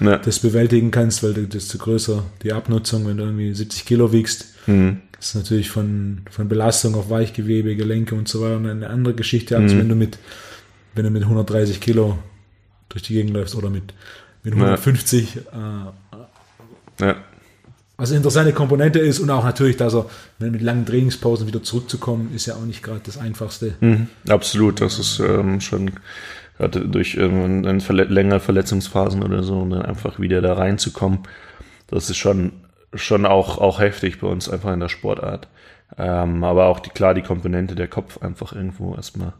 [0.00, 0.16] ja.
[0.18, 4.54] das bewältigen kannst, weil desto größer die Abnutzung, wenn du irgendwie 70 Kilo wiegst.
[4.66, 5.00] Mhm.
[5.12, 9.56] Das ist natürlich von, von Belastung auf Weichgewebe, Gelenke und so weiter eine andere Geschichte,
[9.56, 9.78] als mhm.
[9.80, 10.18] wenn du mit
[10.98, 12.18] wenn du mit 130 Kilo
[12.88, 13.94] durch die Gegend läufst oder mit,
[14.42, 15.36] mit 150.
[15.52, 15.94] Ja.
[16.98, 17.16] Äh, ja.
[17.98, 20.06] Eine interessante Komponente ist und auch natürlich, dass er
[20.38, 23.74] mit langen Trainingspausen wieder zurückzukommen, ist ja auch nicht gerade das Einfachste.
[23.80, 25.90] Mhm, absolut, das ist ähm, schon
[26.56, 31.20] gerade durch ähm, verle längere Verletzungsphasen oder so und dann einfach wieder da reinzukommen,
[31.88, 32.52] das ist schon,
[32.94, 35.48] schon auch, auch heftig bei uns einfach in der Sportart.
[35.96, 39.32] Ähm, aber auch die, klar die Komponente der Kopf einfach irgendwo erstmal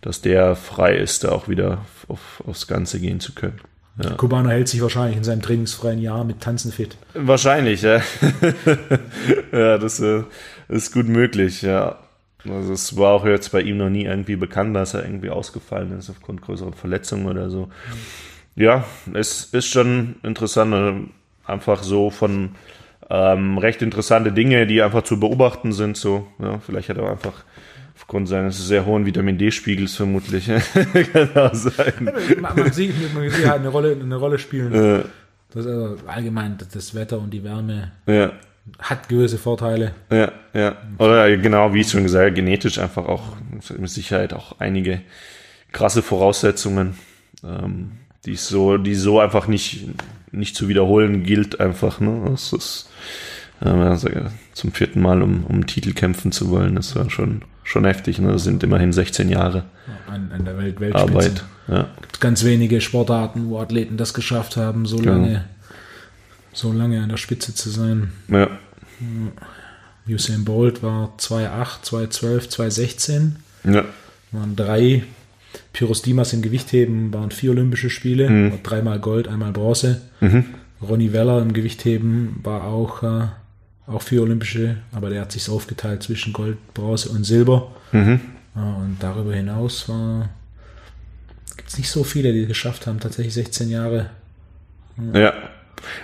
[0.00, 3.60] dass der frei ist, da auch wieder auf, aufs Ganze gehen zu können.
[4.02, 4.10] Ja.
[4.14, 6.96] Kubaner hält sich wahrscheinlich in seinem trainingsfreien Jahr mit Tanzen fit.
[7.14, 8.00] Wahrscheinlich, ja.
[9.52, 10.22] ja, das äh,
[10.68, 11.98] ist gut möglich, ja.
[12.48, 15.98] Also es war auch jetzt bei ihm noch nie irgendwie bekannt, dass er irgendwie ausgefallen
[15.98, 17.68] ist aufgrund größerer Verletzungen oder so.
[18.56, 22.50] Ja, es ist schon interessant, äh, einfach so von
[23.10, 25.96] ähm, recht interessante Dinge, die einfach zu beobachten sind.
[25.96, 27.44] So, ja, vielleicht hat er einfach
[28.10, 30.46] aufgrund seines sehr hohen Vitamin D-Spiegels vermutlich.
[31.12, 31.92] genau sein.
[32.40, 34.74] Man, man, sieht, man sieht halt eine Rolle, eine Rolle spielen.
[34.74, 35.04] Ja.
[35.54, 38.32] Das also allgemein das Wetter und die Wärme ja.
[38.80, 39.92] hat gewisse Vorteile.
[40.10, 40.76] Ja, ja.
[40.98, 43.36] Oder genau, wie ich schon gesagt habe, genetisch einfach auch
[43.78, 45.02] mit Sicherheit auch einige
[45.70, 46.96] krasse Voraussetzungen,
[47.44, 47.92] ähm,
[48.26, 49.86] die so, die so einfach nicht,
[50.32, 52.00] nicht zu wiederholen gilt einfach.
[52.00, 52.22] Ne?
[52.28, 52.90] Das ist
[53.60, 54.08] also,
[54.52, 58.18] zum vierten Mal um, um Titel kämpfen zu wollen, das war schon schon heftig.
[58.18, 58.32] Ne?
[58.32, 59.64] Das sind immerhin 16 Jahre
[60.08, 61.08] an, an der Welt Weltspitze.
[61.08, 61.44] Arbeit.
[61.68, 61.88] Ja.
[62.00, 65.12] Gibt ganz wenige Sportarten, wo Athleten das geschafft haben, so genau.
[65.12, 65.44] lange,
[66.52, 68.12] so lange an der Spitze zu sein.
[68.28, 68.48] Ja.
[70.08, 73.72] Usain Bolt war 2,8, 2,12, 2,16.
[73.72, 73.84] Ja.
[74.32, 75.04] Waren drei.
[75.72, 78.62] Pyros Dimas im Gewichtheben waren vier Olympische Spiele, mhm.
[78.62, 80.00] dreimal Gold, einmal Bronze.
[80.20, 80.44] Mhm.
[80.82, 83.26] Ronny Weller im Gewichtheben war auch äh,
[83.90, 87.70] auch vier Olympische, aber der hat sich aufgeteilt zwischen Gold, Bronze und Silber.
[87.92, 88.20] Mhm.
[88.54, 89.90] Und darüber hinaus
[91.56, 94.10] gibt es nicht so viele, die es geschafft haben, tatsächlich 16 Jahre.
[95.12, 95.32] Ja.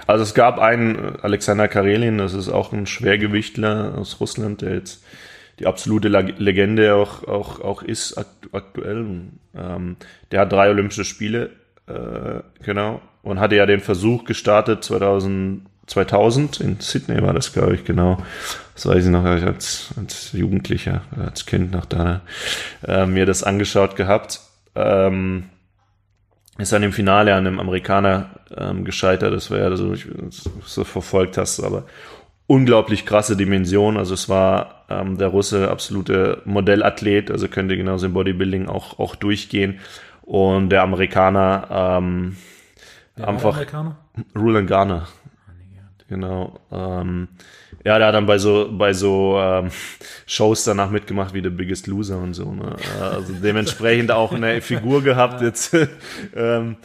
[0.06, 5.04] Also es gab einen Alexander Karelin, das ist auch ein Schwergewichtler aus Russland, der jetzt
[5.58, 8.16] die absolute Legende auch, auch, auch ist
[8.52, 9.06] aktuell.
[9.54, 9.96] Ähm,
[10.30, 11.50] der hat drei Olympische Spiele,
[11.86, 17.74] äh, genau, und hatte ja den Versuch gestartet 2000 2000 in Sydney war das, glaube
[17.74, 18.18] ich, genau.
[18.74, 22.22] Das weiß ich noch, als, als Jugendlicher, als Kind noch da
[22.86, 24.40] äh, mir das angeschaut gehabt.
[24.74, 25.44] Ähm,
[26.58, 29.32] ist dann im Finale an einem Amerikaner ähm, gescheitert.
[29.32, 30.06] Das war ja so, ich,
[30.64, 31.84] so verfolgt hast, aber
[32.46, 33.96] unglaublich krasse Dimension.
[33.96, 39.14] Also es war ähm, der Russe absolute Modellathlet, also könnte genauso im Bodybuilding auch, auch
[39.14, 39.80] durchgehen.
[40.22, 42.36] Und der Amerikaner ähm,
[43.16, 43.96] der einfach Amerikaner?
[44.34, 45.08] Roland Garner
[46.08, 46.60] Genau.
[46.70, 47.28] Ähm,
[47.84, 49.70] ja, der hat dann bei so, bei so ähm,
[50.26, 52.52] Shows danach mitgemacht wie The Biggest Loser und so.
[52.52, 52.76] Ne?
[53.00, 55.76] Also dementsprechend auch eine Figur gehabt jetzt.
[56.36, 56.76] ähm,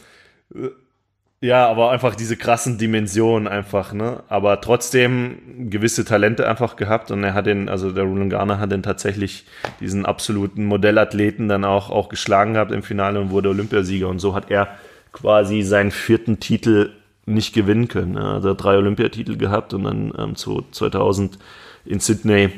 [1.44, 4.22] ja, aber einfach diese krassen Dimensionen einfach, ne?
[4.30, 8.72] Aber trotzdem gewisse Talente einfach gehabt und er hat den, also der Roland Garner hat
[8.72, 9.48] den tatsächlich
[9.80, 14.36] diesen absoluten Modellathleten dann auch, auch geschlagen gehabt im Finale und wurde Olympiasieger und so
[14.36, 14.68] hat er
[15.14, 16.92] quasi seinen vierten Titel
[17.26, 18.18] nicht gewinnen können.
[18.18, 21.38] Er hat drei Olympiatitel gehabt und dann ähm, 2000
[21.86, 22.52] in Sydney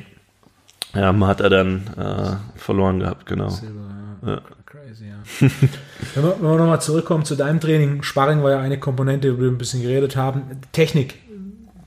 [0.96, 3.50] ähm, hat er dann äh, verloren gehabt, genau.
[3.50, 3.82] Silber,
[4.22, 4.34] ja.
[4.34, 4.42] Ja.
[4.66, 5.50] Crazy, ja.
[6.16, 9.44] wenn wir, wir nochmal zurückkommen zu deinem Training, Sparring war ja eine Komponente, über die
[9.44, 10.44] wir ein bisschen geredet haben.
[10.72, 11.16] Technik.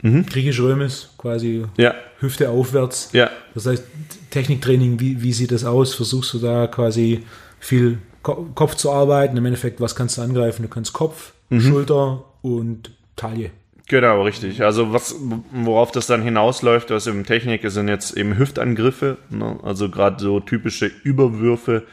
[0.03, 0.27] Mhm.
[0.27, 1.95] Griechisch-Römisch, quasi ja.
[2.21, 3.11] Hüfte aufwärts.
[3.13, 3.31] Ja.
[3.55, 3.85] Das heißt,
[4.31, 5.95] Techniktraining, wie, wie sieht das aus?
[5.95, 7.25] Versuchst du da quasi
[7.59, 9.37] viel Kopf zu arbeiten?
[9.37, 10.63] Im Endeffekt, was kannst du angreifen?
[10.63, 11.61] Du kannst Kopf, mhm.
[11.61, 13.51] Schulter, und Taille.
[13.89, 14.63] Genau, richtig.
[14.63, 15.17] Also was,
[15.53, 19.59] worauf das dann hinausläuft, was im Technik sind jetzt eben Hüftangriffe, ne?
[19.63, 21.85] also gerade so typische Überwürfe.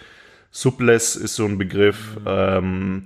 [0.50, 2.16] Subless ist so ein Begriff.
[2.20, 2.26] Mhm.
[2.28, 3.04] Ähm,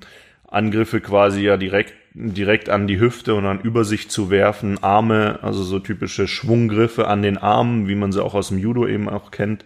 [0.49, 5.39] Angriffe quasi ja direkt, direkt an die Hüfte und dann über sich zu werfen, Arme,
[5.41, 9.09] also so typische Schwunggriffe an den Armen, wie man sie auch aus dem Judo eben
[9.09, 9.65] auch kennt.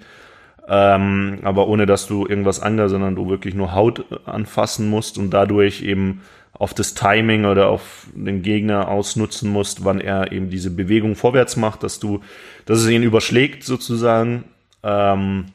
[0.67, 5.29] Ähm, aber ohne dass du irgendwas anderes, sondern du wirklich nur Haut anfassen musst und
[5.31, 6.21] dadurch eben
[6.61, 11.57] auf das Timing oder auf den Gegner ausnutzen musst, wann er eben diese Bewegung vorwärts
[11.57, 12.21] macht, dass du,
[12.67, 14.43] dass es ihn überschlägt sozusagen.
[14.83, 15.45] Ähm,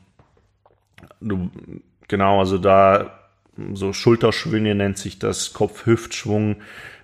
[1.21, 1.49] du,
[2.09, 3.21] genau, also da
[3.73, 6.57] so Schulterschwünge nennt sich das, Kopf-Hüftschwung,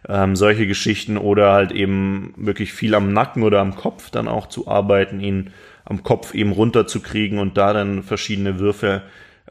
[0.08, 4.48] ähm, solche Geschichten oder halt eben wirklich viel am Nacken oder am Kopf dann auch
[4.48, 5.52] zu arbeiten, ihn
[5.84, 9.02] am Kopf eben runterzukriegen und da dann verschiedene Würfe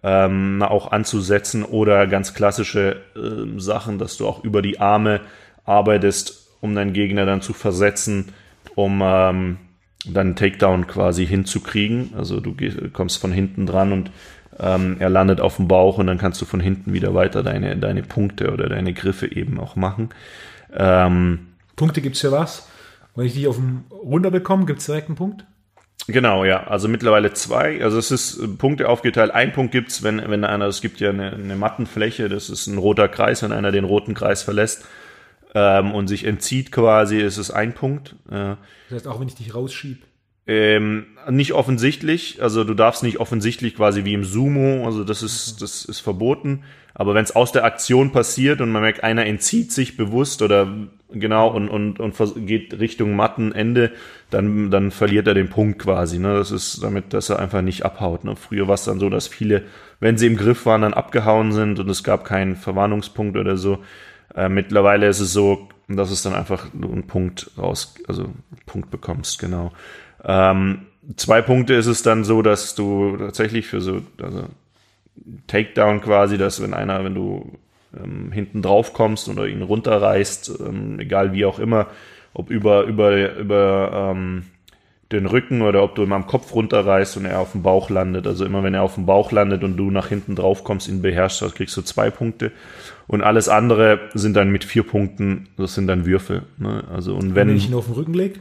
[0.04, 5.22] ähm, auch anzusetzen oder ganz klassische äh, Sachen, dass du auch über die Arme
[5.64, 8.30] arbeitest, um deinen Gegner dann zu versetzen,
[8.76, 9.58] um ähm,
[10.06, 12.14] dann Takedown quasi hinzukriegen.
[12.18, 12.56] Also du
[12.94, 14.12] kommst von hinten dran und
[14.60, 17.78] ähm, er landet auf dem Bauch und dann kannst du von hinten wieder weiter deine,
[17.78, 20.10] deine Punkte oder deine Griffe eben auch machen.
[20.74, 22.68] Ähm, Punkte gibt es für was?
[23.16, 25.46] Wenn ich dich auf dem runter bekomme, gibt es direkt einen Punkt?
[26.08, 26.68] Genau, ja.
[26.68, 27.84] Also mittlerweile zwei.
[27.84, 29.32] Also es ist äh, Punkte aufgeteilt.
[29.32, 32.78] Ein Punkt gibt's, wenn, wenn einer, es gibt ja eine, eine Mattenfläche, das ist ein
[32.78, 34.86] roter Kreis, wenn einer den roten Kreis verlässt
[35.54, 38.16] ähm, und sich entzieht quasi, ist es ein Punkt.
[38.30, 38.56] Äh,
[38.90, 40.04] das heißt, auch wenn ich dich rausschieb.
[40.52, 45.62] Ähm, nicht offensichtlich, also du darfst nicht offensichtlich quasi wie im Sumo, also das ist,
[45.62, 46.64] das ist verboten.
[46.94, 50.68] Aber wenn es aus der Aktion passiert und man merkt, einer entzieht sich bewusst oder
[51.10, 53.94] genau und, und, und geht Richtung Mattenende,
[54.30, 56.20] dann, dann verliert er den Punkt quasi.
[56.20, 56.34] Ne?
[56.34, 58.26] Das ist damit, dass er einfach nicht abhaut.
[58.26, 58.36] Ne?
[58.36, 59.64] Früher war es dann so, dass viele,
[60.02, 63.80] wenn sie im Griff waren, dann abgehauen sind und es gab keinen Verwarnungspunkt oder so.
[64.36, 68.92] Äh, mittlerweile ist es so, dass es dann einfach einen Punkt raus, also einen Punkt
[68.92, 69.72] bekommst, genau.
[70.24, 74.46] Ähm, zwei Punkte ist es dann so, dass du tatsächlich für so, also
[75.48, 77.58] Takedown quasi, dass wenn einer, wenn du
[77.98, 81.88] ähm, hinten drauf kommst oder ihn runterreißt, ähm, egal wie auch immer,
[82.34, 84.44] ob über, über, über ähm,
[85.12, 88.26] den Rücken oder ob du ihm am Kopf runterreißt und er auf dem Bauch landet.
[88.28, 91.02] Also immer wenn er auf dem Bauch landet und du nach hinten drauf kommst, ihn
[91.02, 92.52] beherrschst, dann kriegst du zwei Punkte.
[93.08, 96.44] Und alles andere sind dann mit vier Punkten, das sind dann Würfe.
[96.58, 96.86] Ne?
[96.94, 98.40] Also und wenn, wenn ich ihn auf den Rücken leg?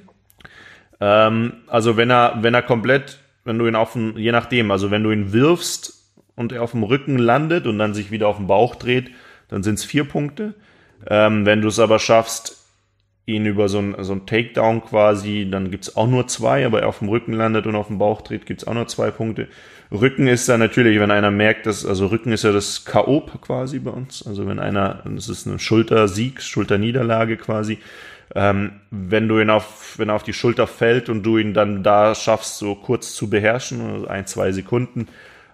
[1.01, 4.91] Ähm, also wenn er, wenn er komplett, wenn du ihn auf den, je nachdem, also
[4.91, 6.05] wenn du ihn wirfst
[6.37, 9.11] und er auf dem Rücken landet und dann sich wieder auf den Bauch dreht,
[9.49, 10.55] dann sind es vier Punkte.
[11.07, 12.61] Ähm, wenn du es aber schaffst,
[13.27, 16.83] ihn über so ein, so ein Takedown quasi, dann gibt es auch nur zwei, aber
[16.83, 19.11] er auf dem Rücken landet und auf dem Bauch dreht, gibt es auch nur zwei
[19.11, 19.49] Punkte.
[19.93, 23.23] Rücken ist dann natürlich, wenn einer merkt, dass, also Rücken ist ja das K.O.
[23.41, 24.25] quasi bei uns.
[24.27, 27.79] Also wenn einer, das ist eine Schultersieg, Schulterniederlage quasi.
[28.35, 31.83] Ähm, wenn du ihn auf, wenn er auf die Schulter fällt und du ihn dann
[31.83, 35.09] da schaffst, so kurz zu beherrschen, also ein, zwei Sekunden,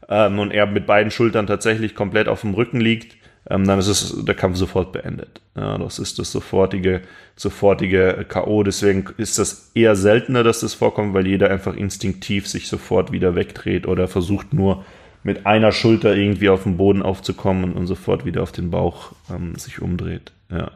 [0.09, 3.17] ähm, und er mit beiden Schultern tatsächlich komplett auf dem Rücken liegt,
[3.49, 5.41] ähm, dann ist es der Kampf sofort beendet.
[5.57, 7.03] Ja, das ist das sofortige,
[7.37, 8.63] sofortige K.O.
[8.63, 13.35] Deswegen ist das eher seltener, dass das vorkommt, weil jeder einfach instinktiv sich sofort wieder
[13.35, 14.85] wegdreht oder versucht nur
[15.23, 19.57] mit einer Schulter irgendwie auf den Boden aufzukommen und, sofort wieder auf den Bauch ähm,
[19.57, 20.33] sich umdreht.
[20.51, 20.73] Ja.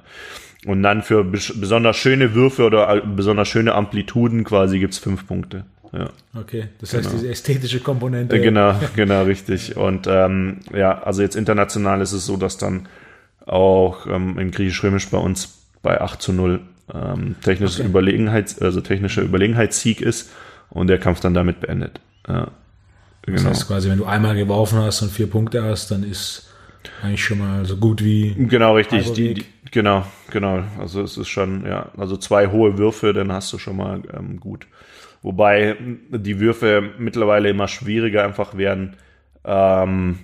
[0.66, 5.64] Und dann für besonders schöne Würfe oder besonders schöne Amplituden quasi gibt's fünf Punkte.
[5.92, 6.10] Ja.
[6.34, 7.16] Okay, das heißt genau.
[7.18, 8.36] diese ästhetische Komponente.
[8.36, 9.76] Äh, genau, genau, richtig.
[9.76, 12.88] Und ähm, ja, also jetzt international ist es so, dass dann
[13.46, 16.60] auch ähm, im Griechisch-Römisch bei uns bei 8 zu 0
[16.94, 17.88] ähm, technische okay.
[17.88, 20.30] Überlegenheits, also technischer Überlegenheitssieg ist
[20.68, 22.00] und der Kampf dann damit beendet.
[22.28, 22.48] Ja,
[23.22, 23.36] genau.
[23.36, 26.50] Das heißt quasi, wenn du einmal geworfen hast und vier Punkte hast, dann ist
[27.02, 28.34] eigentlich schon mal so gut wie.
[28.34, 29.12] Genau, richtig.
[29.12, 30.62] Die, die, genau, genau.
[30.78, 34.40] Also es ist schon, ja, also zwei hohe Würfe, dann hast du schon mal ähm,
[34.40, 34.66] gut.
[35.22, 35.76] Wobei
[36.10, 38.96] die Würfe mittlerweile immer schwieriger einfach werden
[39.44, 40.18] ähm,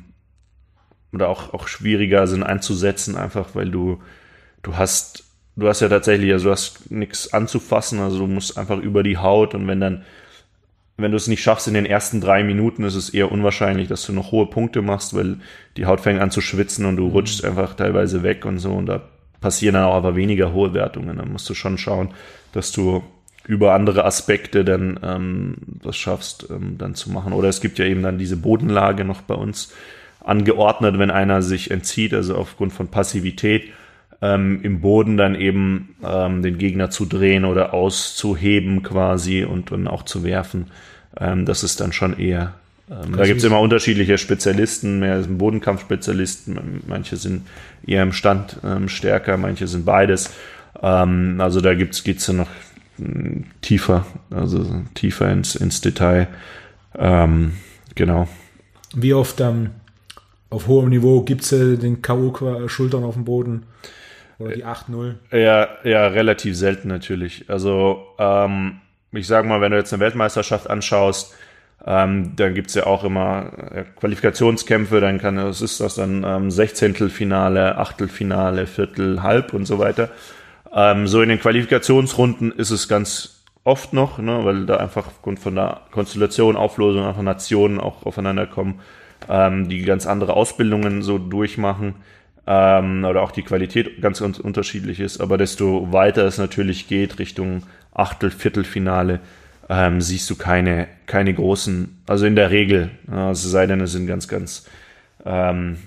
[1.13, 4.03] oder auch, auch schwieriger sind einzusetzen, einfach weil du,
[4.63, 5.25] du hast,
[5.57, 9.19] du hast ja tatsächlich, also du hast nichts anzufassen, also du musst einfach über die
[9.19, 10.05] Haut und wenn dann,
[10.97, 14.07] wenn du es nicht schaffst in den ersten drei Minuten, ist es eher unwahrscheinlich, dass
[14.07, 15.41] du noch hohe Punkte machst, weil
[15.77, 17.13] die Haut fängt an zu schwitzen und du mhm.
[17.13, 19.03] rutschst einfach teilweise weg und so und da
[19.41, 21.17] passieren dann auch aber weniger hohe Wertungen.
[21.19, 22.11] Dann musst du schon schauen,
[22.53, 23.03] dass du
[23.47, 27.33] über andere Aspekte dann ähm, das schaffst, ähm, dann zu machen.
[27.33, 29.73] Oder es gibt ja eben dann diese Bodenlage noch bei uns
[30.21, 33.71] angeordnet, wenn einer sich entzieht, also aufgrund von Passivität
[34.21, 39.87] ähm, im Boden dann eben ähm, den Gegner zu drehen oder auszuheben quasi und dann
[39.87, 40.71] auch zu werfen.
[41.19, 42.55] Ähm, das ist dann schon eher.
[42.91, 47.47] Ähm, da gibt es immer unterschiedliche Spezialisten, mehr sind Bodenkampfspezialisten, manche sind
[47.87, 50.33] eher im Stand ähm, stärker, manche sind beides.
[50.83, 52.49] Ähm, also da gibt's geht's ja noch
[53.61, 56.29] tiefer, also tiefer ins, ins Detail.
[56.97, 57.53] Ähm,
[57.95, 58.29] genau.
[58.95, 59.71] Wie oft ähm,
[60.49, 63.65] auf hohem Niveau gibt es den K.O.-Schultern auf dem Boden.
[64.39, 65.15] Oder die 8-0.
[65.33, 67.49] Ja, ja, relativ selten natürlich.
[67.49, 68.81] Also, ähm,
[69.13, 71.35] ich sage mal, wenn du jetzt eine Weltmeisterschaft anschaust,
[71.85, 76.25] ähm, dann gibt es ja auch immer äh, Qualifikationskämpfe, dann kann es ist das dann
[76.25, 80.11] ähm, Sechzehntelfinale, Achtelfinale, Viertel, Halb und so weiter.
[80.75, 85.41] Ähm, so in den Qualifikationsrunden ist es ganz oft noch, ne, weil da einfach aufgrund
[85.41, 88.81] von der Konstellation, Auflösung einfach Nationen auch aufeinander kommen,
[89.29, 91.97] ähm, die ganz andere Ausbildungen so durchmachen
[92.47, 95.21] ähm, oder auch die Qualität ganz unterschiedlich ist.
[95.21, 99.21] Aber desto weiter es natürlich geht Richtung Achtel, Viertelfinale,
[99.69, 104.07] ähm, siehst du keine, keine großen, also in der Regel, also sei denn, es sind
[104.07, 104.69] ganz, ganz,
[105.25, 105.79] ähm,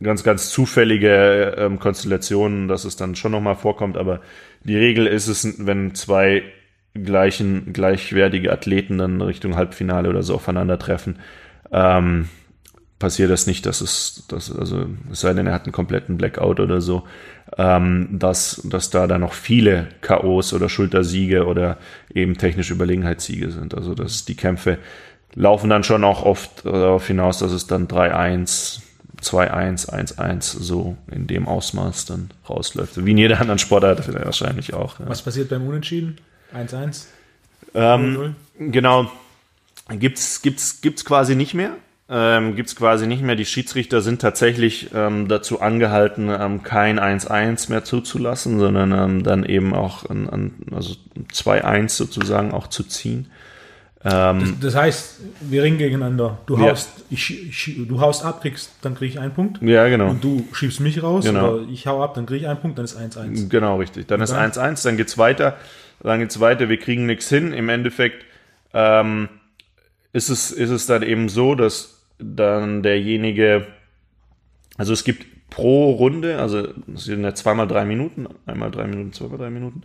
[0.00, 4.20] ganz, ganz zufällige ähm, Konstellationen, dass es dann schon nochmal vorkommt, aber
[4.64, 6.42] die Regel ist es, wenn zwei
[6.94, 11.18] gleichen, gleichwertige Athleten dann Richtung Halbfinale oder so aufeinandertreffen,
[11.72, 12.28] ähm,
[13.00, 16.60] passiert das nicht, dass es, dass, also es sei denn, er hat einen kompletten Blackout
[16.60, 17.02] oder so,
[17.58, 21.78] ähm, dass, dass da dann noch viele K.O.s oder Schultersiege oder
[22.14, 23.74] eben technische Überlegenheitssiege sind.
[23.74, 24.78] Also dass die Kämpfe
[25.34, 28.80] laufen dann schon auch oft darauf hinaus, dass es dann 3-1,
[29.22, 33.04] 2-1, 1-1 so in dem Ausmaß dann rausläuft.
[33.04, 35.00] Wie in jeder anderen Sportart wahrscheinlich auch.
[35.00, 35.08] Ja.
[35.08, 36.18] Was passiert beim Unentschieden?
[36.54, 37.06] 1-1?
[37.72, 39.10] Ähm, genau.
[39.88, 41.72] Gibt's, gibt's, gibt's quasi nicht mehr
[42.12, 43.36] ähm, gibt es quasi nicht mehr.
[43.36, 49.44] Die Schiedsrichter sind tatsächlich ähm, dazu angehalten, ähm, kein 1-1 mehr zuzulassen, sondern ähm, dann
[49.44, 50.96] eben auch an, an also
[51.32, 53.30] 2-1 sozusagen auch zu ziehen.
[54.02, 56.38] Ähm, das, das, heißt, wir ringen gegeneinander.
[56.46, 57.04] Du haust, ja.
[57.10, 59.62] ich, ich, du haust ab, kriegst, dann kriege ich einen Punkt.
[59.62, 60.08] Ja, genau.
[60.08, 61.52] Und du schiebst mich raus, genau.
[61.52, 63.48] oder ich hau ab, dann kriege ich einen Punkt, dann ist 1-1.
[63.48, 64.08] Genau, richtig.
[64.08, 65.58] Dann, dann ist 1-1, dann geht's weiter.
[66.02, 67.52] Dann geht's weiter, wir kriegen nichts hin.
[67.52, 68.24] Im Endeffekt
[68.72, 69.28] ähm,
[70.12, 73.66] ist, es, ist es dann eben so, dass dann derjenige,
[74.76, 79.12] also es gibt pro Runde, also es sind ja zweimal drei Minuten, einmal drei Minuten,
[79.12, 79.82] zweimal drei Minuten.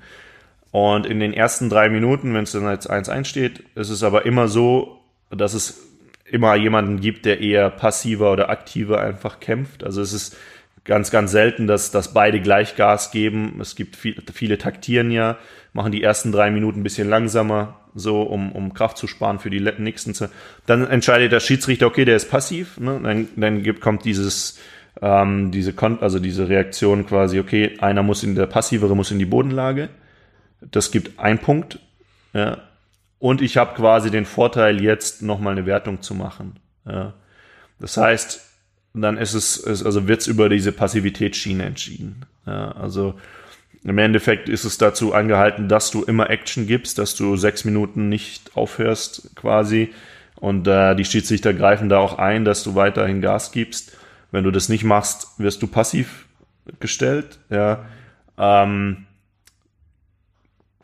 [0.71, 4.25] Und in den ersten drei Minuten, wenn es dann als 1-1 steht, ist es aber
[4.25, 5.81] immer so, dass es
[6.25, 9.83] immer jemanden gibt, der eher passiver oder aktiver einfach kämpft.
[9.83, 10.37] Also es ist
[10.83, 13.59] ganz, ganz selten, dass, dass beide gleich Gas geben.
[13.61, 15.37] Es gibt viel, viele taktieren ja,
[15.75, 19.49] machen die ersten drei Minuten ein bisschen langsamer, so um, um Kraft zu sparen für
[19.49, 20.13] die nächsten.
[20.65, 22.79] Dann entscheidet der Schiedsrichter, okay, der ist passiv.
[22.79, 22.97] Ne?
[23.03, 24.57] Dann, dann gibt, kommt dieses,
[25.01, 29.25] ähm, diese, also diese Reaktion quasi, okay, einer muss in der passivere muss in die
[29.25, 29.89] Bodenlage.
[30.61, 31.79] Das gibt ein Punkt.
[32.31, 32.59] Ja.
[33.19, 36.57] Und ich habe quasi den Vorteil, jetzt nochmal eine Wertung zu machen.
[36.85, 37.15] Ja.
[37.81, 38.49] Das heißt,
[38.93, 42.21] dann ist es, also wird es über diese Passivitätsschiene entschieden.
[42.45, 43.15] Ja, also
[43.85, 48.09] im Endeffekt ist es dazu angehalten, dass du immer Action gibst, dass du sechs Minuten
[48.09, 49.93] nicht aufhörst quasi.
[50.37, 53.95] Und äh, die Schiedsrichter greifen da auch ein, dass du weiterhin Gas gibst.
[54.31, 56.25] Wenn du das nicht machst, wirst du passiv
[56.79, 57.37] gestellt.
[57.51, 57.85] Ja.
[58.39, 59.05] Ähm,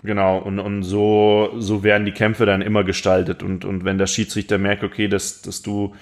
[0.04, 3.42] genau, und, und so, so werden die Kämpfe dann immer gestaltet.
[3.42, 5.96] Und, und wenn der Schiedsrichter merkt, okay, dass, dass du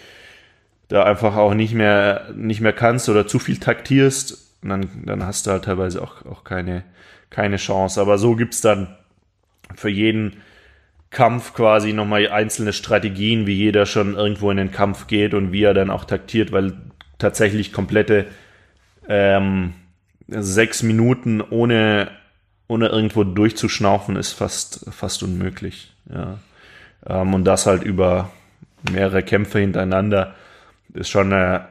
[0.89, 5.47] da einfach auch nicht mehr, nicht mehr kannst oder zu viel taktierst, dann, dann hast
[5.47, 6.84] du halt teilweise auch, auch keine,
[7.30, 7.99] keine Chance.
[8.01, 8.95] Aber so gibt's dann
[9.76, 10.38] für jeden
[11.12, 15.64] Kampf quasi nochmal einzelne Strategien, wie jeder schon irgendwo in den Kampf geht und wie
[15.64, 16.74] er dann auch taktiert, weil
[17.18, 18.28] tatsächlich komplette
[19.07, 19.74] ähm,
[20.28, 22.12] sechs Minuten ohne,
[22.68, 25.93] ohne irgendwo durchzuschnaufen ist fast, fast unmöglich.
[26.14, 26.38] Ja.
[27.07, 28.30] Ähm, und das halt über
[28.91, 30.36] mehrere Kämpfe hintereinander
[30.93, 31.68] ist schon eine,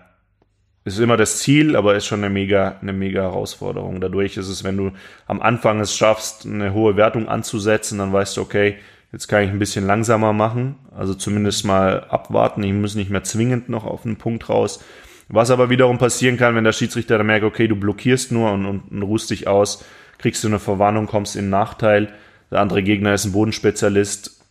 [0.95, 4.01] ist immer das Ziel, aber ist schon eine mega, eine mega Herausforderung.
[4.01, 4.93] Dadurch ist es, wenn du
[5.27, 8.77] am Anfang es schaffst, eine hohe Wertung anzusetzen, dann weißt du, okay,
[9.13, 12.63] jetzt kann ich ein bisschen langsamer machen, also zumindest mal abwarten.
[12.63, 14.85] Ich muss nicht mehr zwingend noch auf einen Punkt raus.
[15.29, 18.65] Was aber wiederum passieren kann, wenn der Schiedsrichter dann merkt, okay, du blockierst nur und,
[18.65, 19.85] und, und ruhst dich aus,
[20.19, 22.09] kriegst du eine Verwarnung, kommst in Nachteil.
[22.51, 24.43] Der andere Gegner ist ein Bodenspezialist,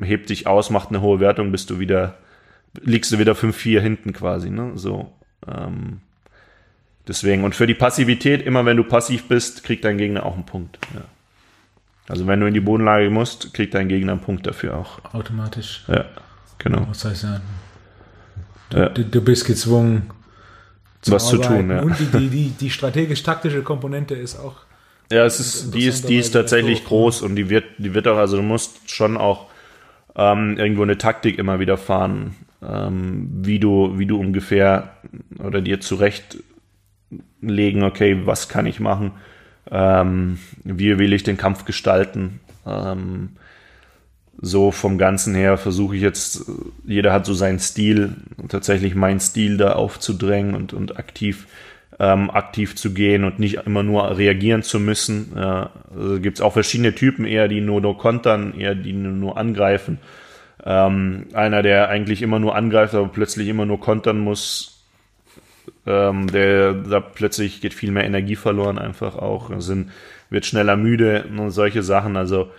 [0.00, 2.16] hebt dich aus, macht eine hohe Wertung, bist du wieder
[2.82, 4.72] liegst du wieder 5-4 hinten quasi, ne?
[4.74, 5.12] So.
[5.46, 6.00] Ähm,
[7.06, 7.44] deswegen.
[7.44, 10.78] Und für die Passivität, immer wenn du passiv bist, kriegt dein Gegner auch einen Punkt.
[10.94, 11.02] Ja.
[12.08, 15.14] Also wenn du in die Bodenlage musst, kriegt dein Gegner einen Punkt dafür auch.
[15.14, 15.84] Automatisch.
[15.86, 16.06] Ja,
[16.58, 16.86] genau.
[16.88, 17.40] Was heißt ja?
[18.70, 18.88] Du, ja.
[18.88, 20.10] du, bist gezwungen,
[21.02, 21.42] zu was arbeiten.
[21.42, 21.82] zu tun, ja.
[21.82, 24.56] Und die, die, die, die strategisch-taktische Komponente ist auch.
[25.12, 28.16] Ja, es ist, die ist, die ist tatsächlich groß und die wird, die wird auch,
[28.16, 29.46] also du musst schon auch
[30.14, 34.96] ähm, irgendwo eine Taktik immer wieder fahren ähm, wie du, wie du ungefähr
[35.38, 39.12] oder dir zurechtlegen, okay, was kann ich machen,
[39.70, 42.40] ähm, wie will ich den Kampf gestalten.
[42.66, 43.30] Ähm,
[44.42, 46.50] so vom Ganzen her versuche ich jetzt,
[46.84, 48.14] jeder hat so seinen Stil,
[48.48, 51.46] tatsächlich meinen Stil da aufzudrängen und, und aktiv,
[51.98, 55.32] ähm, aktiv zu gehen und nicht immer nur reagieren zu müssen.
[55.36, 59.12] Ja, also gibt es auch verschiedene Typen, eher die nur, nur kontern, eher die nur,
[59.12, 59.98] nur angreifen.
[60.64, 64.86] Ähm, einer, der eigentlich immer nur angreift, aber plötzlich immer nur kontern muss,
[65.86, 69.90] ähm, der da plötzlich geht viel mehr Energie verloren, einfach auch, sind,
[70.28, 72.16] wird schneller müde und solche Sachen.
[72.16, 72.50] Also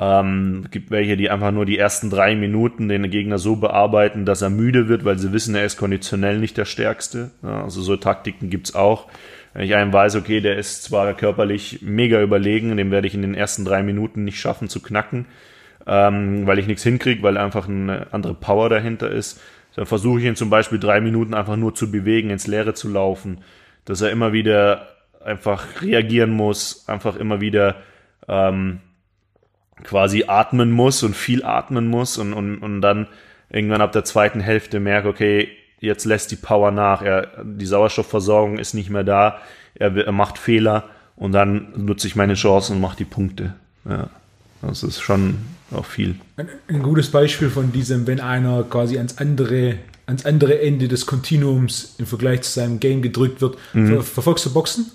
[0.00, 4.42] ähm, gibt welche, die einfach nur die ersten drei Minuten den Gegner so bearbeiten, dass
[4.42, 7.30] er müde wird, weil sie wissen, er ist konditionell nicht der Stärkste.
[7.42, 9.06] Ja, also so Taktiken gibt's auch.
[9.54, 13.22] Wenn ich einem weiß, okay, der ist zwar körperlich mega überlegen, den werde ich in
[13.22, 15.26] den ersten drei Minuten nicht schaffen zu knacken,
[15.86, 19.40] ähm, weil ich nichts hinkriege, weil einfach eine andere Power dahinter ist.
[19.74, 22.88] Dann versuche ich ihn zum Beispiel drei Minuten einfach nur zu bewegen, ins Leere zu
[22.88, 23.38] laufen,
[23.84, 24.88] dass er immer wieder
[25.24, 27.76] einfach reagieren muss, einfach immer wieder
[28.28, 28.80] ähm,
[29.82, 33.08] quasi atmen muss und viel atmen muss und, und, und dann
[33.50, 35.48] irgendwann ab der zweiten Hälfte merke, okay,
[35.80, 39.38] jetzt lässt die Power nach, er, die Sauerstoffversorgung ist nicht mehr da,
[39.74, 43.54] er, er macht Fehler und dann nutze ich meine Chancen und mache die Punkte.
[43.84, 44.08] Ja,
[44.60, 45.38] das ist schon
[45.74, 46.16] auch viel.
[46.36, 51.06] Ein, ein, gutes Beispiel von diesem, wenn einer quasi ans andere, ans andere Ende des
[51.06, 53.56] Kontinuums im Vergleich zu seinem Game gedrückt wird.
[53.72, 53.88] Mhm.
[53.88, 54.90] Ver, verfolgst du Boxen?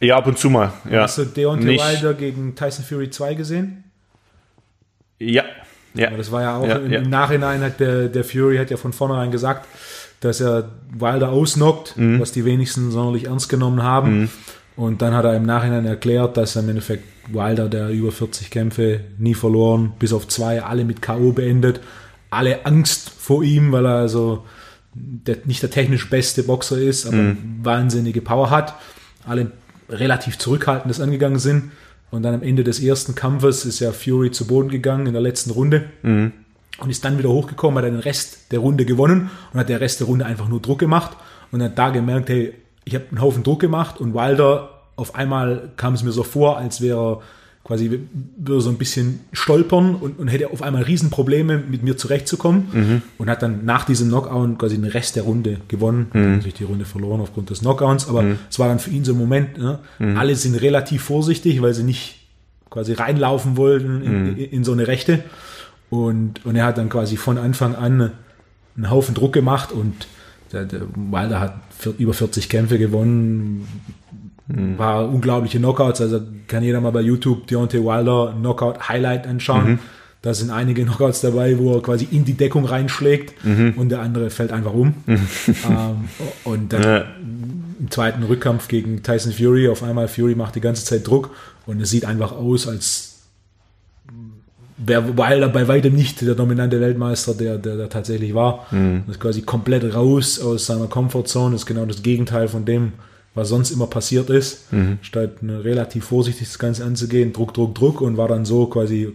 [0.00, 0.72] Ja, ab und zu mal.
[0.90, 1.02] Ja.
[1.02, 3.84] Hast du Deontay Wilder gegen Tyson Fury 2 gesehen?
[5.18, 5.44] Ja.
[5.94, 6.08] ja.
[6.08, 7.00] Aber das war ja auch ja, im, ja.
[7.02, 9.68] Nachhinein hat der, der Fury hat ja von vornherein gesagt,
[10.20, 12.20] dass er Wilder ausnockt, mhm.
[12.20, 14.22] was die wenigsten sonderlich ernst genommen haben.
[14.22, 14.30] Mhm.
[14.76, 18.50] Und dann hat er im Nachhinein erklärt, dass er im Endeffekt Wilder, der über 40
[18.50, 21.32] Kämpfe nie verloren, bis auf zwei, alle mit K.O.
[21.32, 21.80] beendet,
[22.30, 24.44] alle Angst vor ihm, weil er also
[24.94, 27.60] der, nicht der technisch beste Boxer ist, aber mhm.
[27.62, 28.74] wahnsinnige Power hat.
[29.26, 29.52] Alle
[29.88, 31.72] relativ zurückhaltend angegangen sind.
[32.10, 35.22] Und dann am Ende des ersten Kampfes ist ja Fury zu Boden gegangen in der
[35.22, 35.84] letzten Runde.
[36.02, 36.32] Mhm.
[36.78, 40.00] Und ist dann wieder hochgekommen, hat den Rest der Runde gewonnen und hat der Rest
[40.00, 41.16] der Runde einfach nur Druck gemacht
[41.50, 42.54] und hat da gemerkt, hey,
[42.84, 46.58] ich habe einen Haufen Druck gemacht und Wilder auf einmal kam es mir so vor,
[46.58, 47.22] als wäre er
[47.64, 48.00] quasi
[48.36, 52.68] würde so ein bisschen stolpern und, und hätte auf einmal Riesenprobleme, mit mir zurechtzukommen.
[52.72, 53.02] Mhm.
[53.18, 56.08] Und hat dann nach diesem Knockout quasi den Rest der Runde gewonnen.
[56.12, 56.18] Mhm.
[56.18, 58.38] Hat natürlich die Runde verloren aufgrund des Knockouts, aber mhm.
[58.50, 59.78] es war dann für ihn so ein Moment, ne?
[59.98, 60.16] Mhm.
[60.16, 62.16] alle sind relativ vorsichtig, weil sie nicht
[62.68, 64.28] quasi reinlaufen wollten in, mhm.
[64.30, 65.22] in, in so eine Rechte.
[65.88, 68.12] Und, und er hat dann quasi von Anfang an
[68.76, 70.06] einen Haufen Druck gemacht und
[70.52, 73.66] der, der Wilder hat für, über 40 Kämpfe gewonnen,
[74.48, 74.78] Mhm.
[74.78, 79.72] War unglaubliche Knockouts, also kann jeder mal bei YouTube Deontay Wilder Knockout Highlight anschauen.
[79.72, 79.78] Mhm.
[80.20, 83.74] Da sind einige Knockouts dabei, wo er quasi in die Deckung reinschlägt mhm.
[83.76, 84.94] und der andere fällt einfach um.
[85.06, 85.26] Mhm.
[85.68, 86.08] Ähm,
[86.44, 87.04] und dann ja.
[87.80, 91.30] im zweiten Rückkampf gegen Tyson Fury, auf einmal Fury macht die ganze Zeit Druck
[91.66, 93.11] und es sieht einfach aus, als
[94.84, 98.66] wäre Wilder bei weitem nicht der dominante Weltmeister, der, der, der tatsächlich war.
[98.70, 99.02] Mhm.
[99.06, 102.92] Das ist quasi komplett raus aus seiner Comfortzone, das ist genau das Gegenteil von dem,
[103.34, 104.98] was sonst immer passiert ist, mhm.
[105.02, 109.12] statt ne, relativ vorsichtig das Ganze anzugehen, Druck, Druck, Druck und war dann so quasi,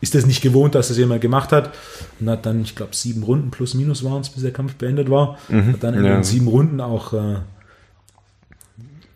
[0.00, 1.74] ist das nicht gewohnt, dass das jemand gemacht hat
[2.20, 5.10] und hat dann, ich glaube, sieben Runden plus minus waren es, bis der Kampf beendet
[5.10, 5.72] war, mhm.
[5.72, 6.14] hat dann in ja.
[6.14, 7.36] den sieben Runden auch äh,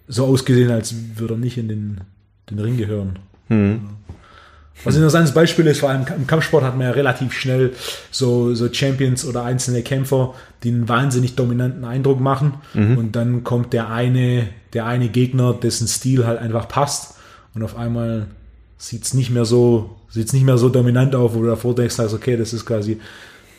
[0.08, 2.00] so ausgesehen, als würde er nicht in den,
[2.50, 3.18] den Ring gehören.
[3.48, 3.80] Mhm.
[4.84, 7.72] Was ein interessantes Beispiel ist, vor allem im Kampfsport hat man ja relativ schnell
[8.10, 12.54] so, so Champions oder einzelne Kämpfer, die einen wahnsinnig dominanten Eindruck machen.
[12.74, 12.96] Mhm.
[12.96, 17.14] Und dann kommt der eine, der eine Gegner, dessen Stil halt einfach passt.
[17.54, 18.26] Und auf einmal
[18.78, 21.96] sieht es nicht mehr so, sieht's nicht mehr so dominant auf, wo du davor denkst,
[21.96, 22.98] sagst, okay, das ist quasi,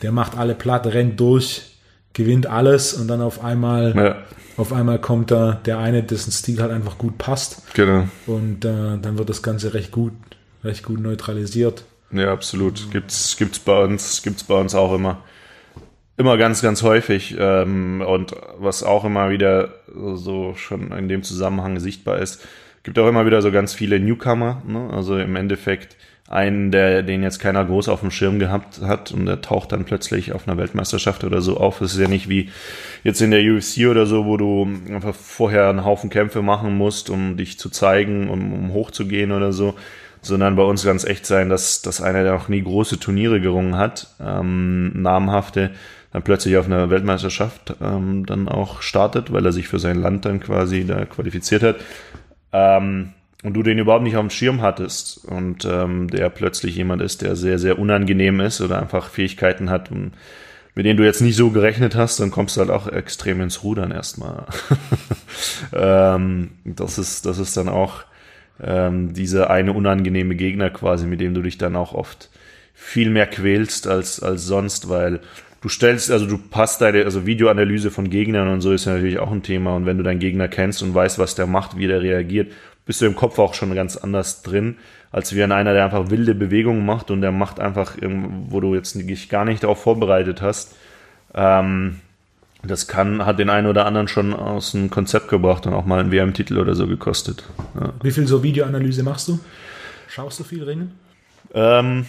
[0.02, 1.62] der macht alle platt, rennt durch,
[2.12, 4.16] gewinnt alles und dann auf einmal, ja.
[4.56, 7.62] auf einmal kommt da der eine, dessen Stil halt einfach gut passt.
[7.74, 8.08] Genau.
[8.26, 10.12] Und äh, dann wird das Ganze recht gut
[10.64, 11.84] recht gut neutralisiert.
[12.12, 12.90] Ja, absolut.
[12.90, 15.22] Gibt's, gibt's bei uns, gibt's bei uns auch immer.
[16.18, 17.36] Immer ganz, ganz häufig.
[17.38, 22.46] Ähm, und was auch immer wieder so schon in dem Zusammenhang sichtbar ist,
[22.82, 24.62] gibt auch immer wieder so ganz viele Newcomer.
[24.66, 24.90] Ne?
[24.92, 25.96] Also im Endeffekt
[26.28, 29.84] einen, der den jetzt keiner groß auf dem Schirm gehabt hat und der taucht dann
[29.84, 31.78] plötzlich auf einer Weltmeisterschaft oder so auf.
[31.78, 32.50] Das ist ja nicht wie
[33.04, 37.10] jetzt in der UFC oder so, wo du einfach vorher einen Haufen Kämpfe machen musst,
[37.10, 39.74] um dich zu zeigen, um, um hochzugehen oder so
[40.22, 43.76] sondern bei uns ganz echt sein, dass, dass einer, der noch nie große Turniere gerungen
[43.76, 45.72] hat, ähm, namhafte,
[46.12, 50.24] dann plötzlich auf einer Weltmeisterschaft ähm, dann auch startet, weil er sich für sein Land
[50.24, 51.76] dann quasi da qualifiziert hat.
[52.52, 53.12] Ähm,
[53.42, 57.22] und du den überhaupt nicht auf dem Schirm hattest und ähm, der plötzlich jemand ist,
[57.22, 61.50] der sehr, sehr unangenehm ist oder einfach Fähigkeiten hat, mit denen du jetzt nicht so
[61.50, 64.46] gerechnet hast, dann kommst du halt auch extrem ins Rudern erstmal.
[65.72, 68.04] ähm, das ist, das ist dann auch
[68.62, 72.30] ähm, diese eine unangenehme Gegner quasi, mit dem du dich dann auch oft
[72.74, 75.20] viel mehr quälst als, als sonst, weil
[75.60, 79.18] du stellst, also du passt deine, also Videoanalyse von Gegnern und so ist ja natürlich
[79.18, 79.74] auch ein Thema.
[79.76, 82.52] Und wenn du deinen Gegner kennst und weißt, was der macht, wie der reagiert,
[82.84, 84.76] bist du im Kopf auch schon ganz anders drin,
[85.12, 87.96] als wie an einer, der einfach wilde Bewegungen macht und der macht einfach,
[88.48, 90.74] wo du jetzt dich gar nicht darauf vorbereitet hast.
[91.34, 92.00] Ähm,
[92.64, 96.00] das kann, hat den einen oder anderen schon aus dem Konzept gebracht und auch mal
[96.00, 97.44] einen WM-Titel oder so gekostet.
[97.78, 97.92] Ja.
[98.02, 99.40] Wie viel so Videoanalyse machst du?
[100.08, 100.92] Schaust du viel Ringen?
[101.54, 102.06] Ähm,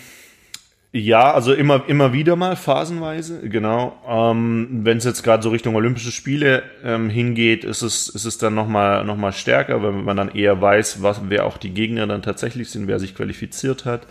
[0.91, 3.97] ja, also immer, immer wieder mal phasenweise, genau.
[4.07, 8.37] Ähm, Wenn es jetzt gerade so Richtung Olympische Spiele ähm, hingeht, ist es, ist es
[8.37, 12.05] dann nochmal noch mal stärker, weil man dann eher weiß, was, wer auch die Gegner
[12.05, 14.05] dann tatsächlich sind, wer sich qualifiziert hat.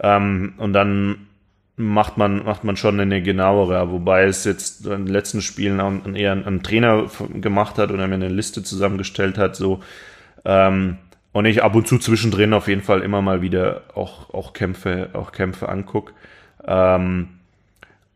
[0.00, 1.27] Ähm, und dann
[1.78, 5.92] macht man, macht man schon eine genauere, wobei es jetzt in den letzten Spielen auch
[6.12, 9.80] eher ein, Trainer gemacht hat oder mir eine Liste zusammengestellt hat, so.
[10.44, 10.98] Ähm,
[11.32, 15.10] und ich ab und zu zwischendrin auf jeden Fall immer mal wieder auch, auch Kämpfe,
[15.12, 16.12] auch Kämpfe anguck.
[16.66, 17.28] Ähm,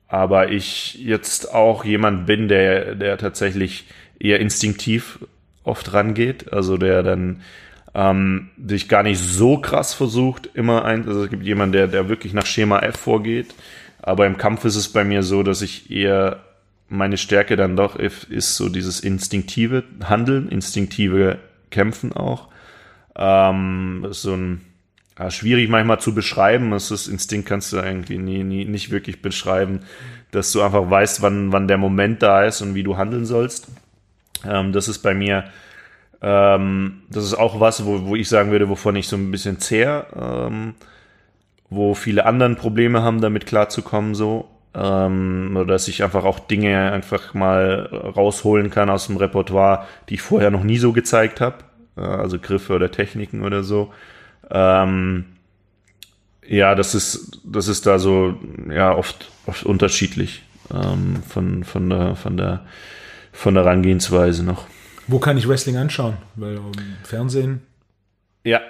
[0.08, 3.86] aber ich jetzt auch jemand bin, der, der tatsächlich
[4.18, 5.20] eher instinktiv
[5.64, 7.42] oft rangeht, also der dann
[7.94, 12.08] ähm, sich gar nicht so krass versucht, immer ein, also es gibt jemanden, der, der
[12.08, 13.54] wirklich nach Schema F vorgeht,
[14.00, 16.40] aber im Kampf ist es bei mir so, dass ich eher
[16.88, 21.38] meine Stärke dann doch ist so dieses instinktive Handeln, instinktive
[21.70, 22.48] Kämpfen auch.
[23.16, 24.60] Ähm, ist so ein
[25.18, 26.70] ja, schwierig manchmal zu beschreiben.
[26.70, 29.80] Das ist Instinkt kannst du irgendwie nie, nie, nicht wirklich beschreiben,
[30.30, 33.68] dass du einfach weißt, wann, wann der Moment da ist und wie du handeln sollst.
[34.46, 35.44] Ähm, das ist bei mir
[36.22, 39.58] ähm, das ist auch was, wo, wo ich sagen würde, wovon ich so ein bisschen
[39.58, 40.74] zehr, ähm,
[41.68, 44.48] wo viele anderen Probleme haben, damit klarzukommen, so.
[44.74, 50.14] Ähm, oder dass ich einfach auch Dinge einfach mal rausholen kann aus dem Repertoire, die
[50.14, 51.56] ich vorher noch nie so gezeigt habe.
[51.96, 53.92] Äh, also Griffe oder Techniken oder so.
[54.50, 55.24] Ähm,
[56.46, 58.38] ja, das ist, das ist da so,
[58.70, 60.42] ja, oft, oft unterschiedlich
[60.72, 62.64] ähm, von, von der, von der,
[63.32, 64.66] von der Herangehensweise noch.
[65.12, 66.16] Wo kann ich Wrestling anschauen?
[66.36, 66.72] Weil um,
[67.04, 67.60] Fernsehen?
[68.44, 68.60] Ja,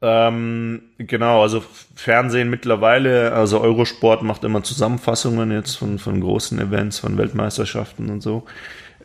[0.00, 1.62] ähm, genau, also
[1.96, 8.20] Fernsehen mittlerweile, also Eurosport macht immer Zusammenfassungen jetzt von, von großen Events, von Weltmeisterschaften und
[8.20, 8.44] so.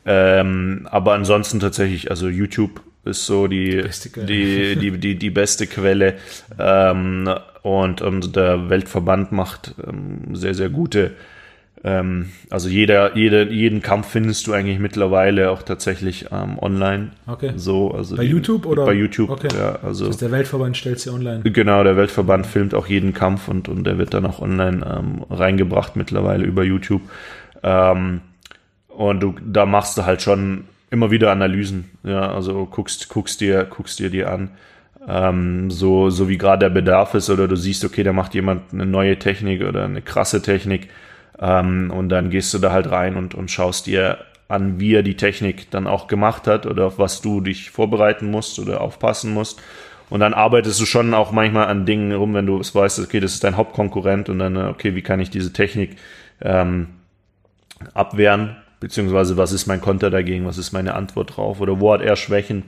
[0.06, 3.84] Ähm, aber ansonsten tatsächlich, also YouTube ist so die,
[4.16, 6.16] die, die, die, die beste Quelle.
[6.60, 7.28] Ähm,
[7.64, 11.16] und, und der Weltverband macht ähm, sehr, sehr gute
[11.84, 17.12] ähm, also jeder, jeder, jeden Kampf findest du eigentlich mittlerweile auch tatsächlich ähm, online.
[17.28, 17.54] Okay.
[17.56, 18.86] So, also bei die, YouTube oder?
[18.86, 19.50] Bei YouTube, okay.
[19.56, 19.80] ja.
[19.84, 21.42] Also, das heißt, der Weltverband stellt sie online.
[21.44, 25.26] Genau, der Weltverband filmt auch jeden Kampf und, und der wird dann auch online ähm,
[25.30, 27.04] reingebracht mittlerweile über YouTube.
[27.64, 28.22] Ähm,
[28.88, 31.92] und du, da machst du halt schon immer wieder Analysen.
[32.04, 34.52] Ja, also guckst, guckst dir, guckst dir die an.
[35.08, 38.74] Ähm, so, so wie gerade der Bedarf ist oder du siehst, okay, da macht jemand
[38.74, 40.90] eine neue Technik oder eine krasse Technik
[41.40, 45.04] ähm, und dann gehst du da halt rein und, und schaust dir an, wie er
[45.04, 49.34] die Technik dann auch gemacht hat oder auf was du dich vorbereiten musst oder aufpassen
[49.34, 49.62] musst.
[50.10, 53.20] Und dann arbeitest du schon auch manchmal an Dingen rum, wenn du es weißt, okay,
[53.20, 55.98] das ist dein Hauptkonkurrent und dann, okay, wie kann ich diese Technik
[56.42, 56.88] ähm,
[57.94, 61.60] abwehren, beziehungsweise was ist mein Konter dagegen, was ist meine Antwort drauf?
[61.60, 62.64] Oder wo hat er Schwächen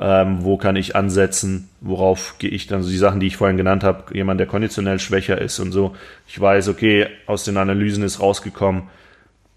[0.00, 3.56] ähm, wo kann ich ansetzen, worauf gehe ich dann, so die Sachen, die ich vorhin
[3.56, 5.94] genannt habe, jemand, der konditionell schwächer ist und so.
[6.26, 8.84] Ich weiß, okay, aus den Analysen ist rausgekommen,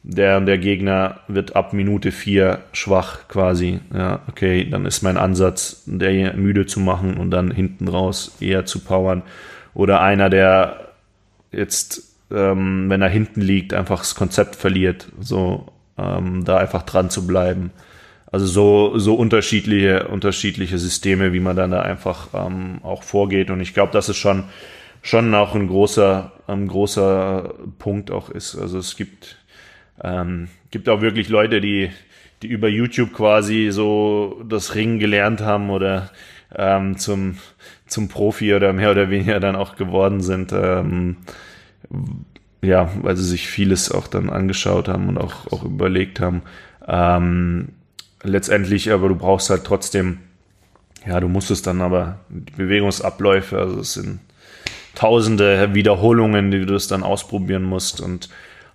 [0.03, 3.79] der der Gegner wird ab Minute vier schwach quasi.
[3.93, 8.65] Ja, okay, dann ist mein Ansatz, der müde zu machen und dann hinten raus eher
[8.65, 9.23] zu powern.
[9.73, 10.91] Oder einer, der
[11.51, 15.67] jetzt, ähm, wenn er hinten liegt, einfach das Konzept verliert, so
[15.97, 17.71] ähm, da einfach dran zu bleiben.
[18.30, 23.49] Also so, so unterschiedliche, unterschiedliche Systeme, wie man dann da einfach ähm, auch vorgeht.
[23.49, 24.43] Und ich glaube, dass es schon,
[25.01, 28.57] schon auch ein großer, ein großer Punkt auch ist.
[28.57, 29.38] Also es gibt,
[30.03, 31.89] ähm, gibt auch wirklich Leute, die,
[32.41, 36.11] die über YouTube quasi so das Ringen gelernt haben oder
[36.53, 37.38] ähm, zum,
[37.86, 40.51] zum Profi oder mehr oder weniger dann auch geworden sind.
[40.51, 41.15] Ähm,
[42.61, 46.41] ja, weil sie sich vieles auch dann angeschaut haben und auch, auch überlegt haben.
[46.86, 47.69] Ähm,
[48.28, 50.19] letztendlich, aber du brauchst halt trotzdem,
[51.05, 54.19] ja, du musst es dann aber, die Bewegungsabläufe, also es sind
[54.95, 58.30] tausende Wiederholungen, die du das dann ausprobieren musst und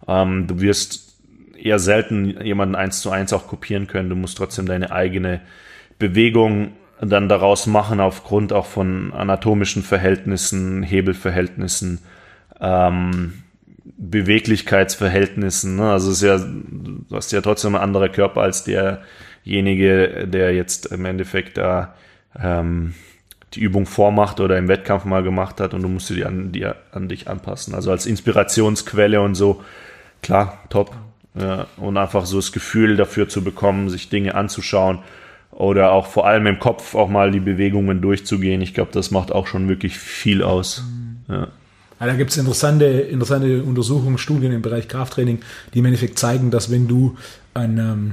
[0.07, 1.12] ähm, du wirst
[1.62, 4.09] eher selten jemanden eins zu eins auch kopieren können.
[4.09, 5.40] Du musst trotzdem deine eigene
[5.98, 12.00] Bewegung dann daraus machen, aufgrund auch von anatomischen Verhältnissen, Hebelverhältnissen,
[12.61, 13.42] ähm,
[13.96, 15.76] Beweglichkeitsverhältnissen.
[15.76, 15.90] Ne?
[15.90, 19.03] Also es ist ja, du hast ja trotzdem ein anderer Körper als der
[19.45, 21.95] derjenige, der jetzt im Endeffekt da
[22.40, 22.95] ähm,
[23.55, 26.66] die Übung vormacht oder im Wettkampf mal gemacht hat und du musst sie an, die,
[26.66, 27.74] an dich anpassen.
[27.74, 29.62] Also als Inspirationsquelle und so,
[30.22, 30.95] klar, top.
[31.38, 34.99] Ja, und einfach so das Gefühl dafür zu bekommen, sich Dinge anzuschauen
[35.51, 38.61] oder auch vor allem im Kopf auch mal die Bewegungen durchzugehen.
[38.61, 40.84] Ich glaube, das macht auch schon wirklich viel aus.
[41.28, 41.49] Ja.
[42.01, 45.38] Ja, da gibt es interessante, interessante Untersuchungen, Studien im Bereich Krafttraining,
[45.72, 47.16] die im Endeffekt zeigen, dass wenn du
[47.55, 48.12] ein, ähm,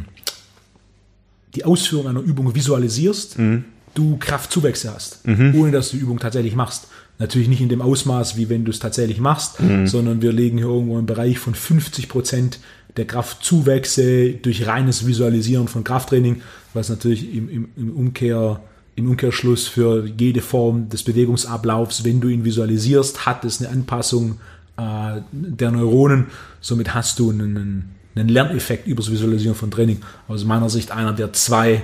[1.56, 3.66] die Ausführung einer Übung visualisierst, mhm.
[3.96, 5.56] du Kraftzuwächse hast, mhm.
[5.56, 6.88] ohne dass du die Übung tatsächlich machst.
[7.18, 9.88] Natürlich nicht in dem Ausmaß, wie wenn du es tatsächlich machst, mhm.
[9.88, 12.60] sondern wir legen hier irgendwo im Bereich von 50 Prozent
[12.98, 16.42] der Kraftzuwächse durch reines Visualisieren von Krafttraining,
[16.74, 18.62] was natürlich im, im, im, Umkehr,
[18.96, 24.40] im Umkehrschluss für jede Form des Bewegungsablaufs, wenn du ihn visualisierst, hat es eine Anpassung
[24.78, 26.28] äh, der Neuronen.
[26.62, 30.02] Somit hast du einen, einen Lerneffekt über das Visualisieren von Training.
[30.28, 31.84] Aus meiner Sicht einer der zwei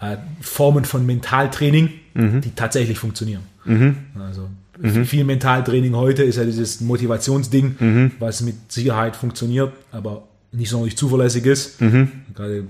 [0.00, 2.40] äh, Formen von Mentaltraining, mhm.
[2.40, 3.42] die tatsächlich funktionieren.
[3.64, 3.96] Mhm.
[4.18, 4.48] Also
[4.82, 5.04] Mhm.
[5.04, 8.10] Viel Mentaltraining heute ist ja dieses Motivationsding, mhm.
[8.18, 11.80] was mit Sicherheit funktioniert, aber nicht sonderlich zuverlässig ist.
[11.80, 12.08] Mhm.
[12.34, 12.64] Gerade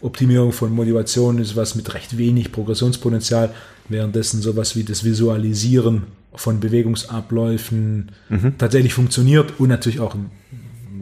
[0.00, 3.52] Optimierung von Motivation ist was mit recht wenig Progressionspotenzial,
[3.88, 8.58] währenddessen sowas wie das Visualisieren von Bewegungsabläufen mhm.
[8.58, 10.26] tatsächlich funktioniert und natürlich auch im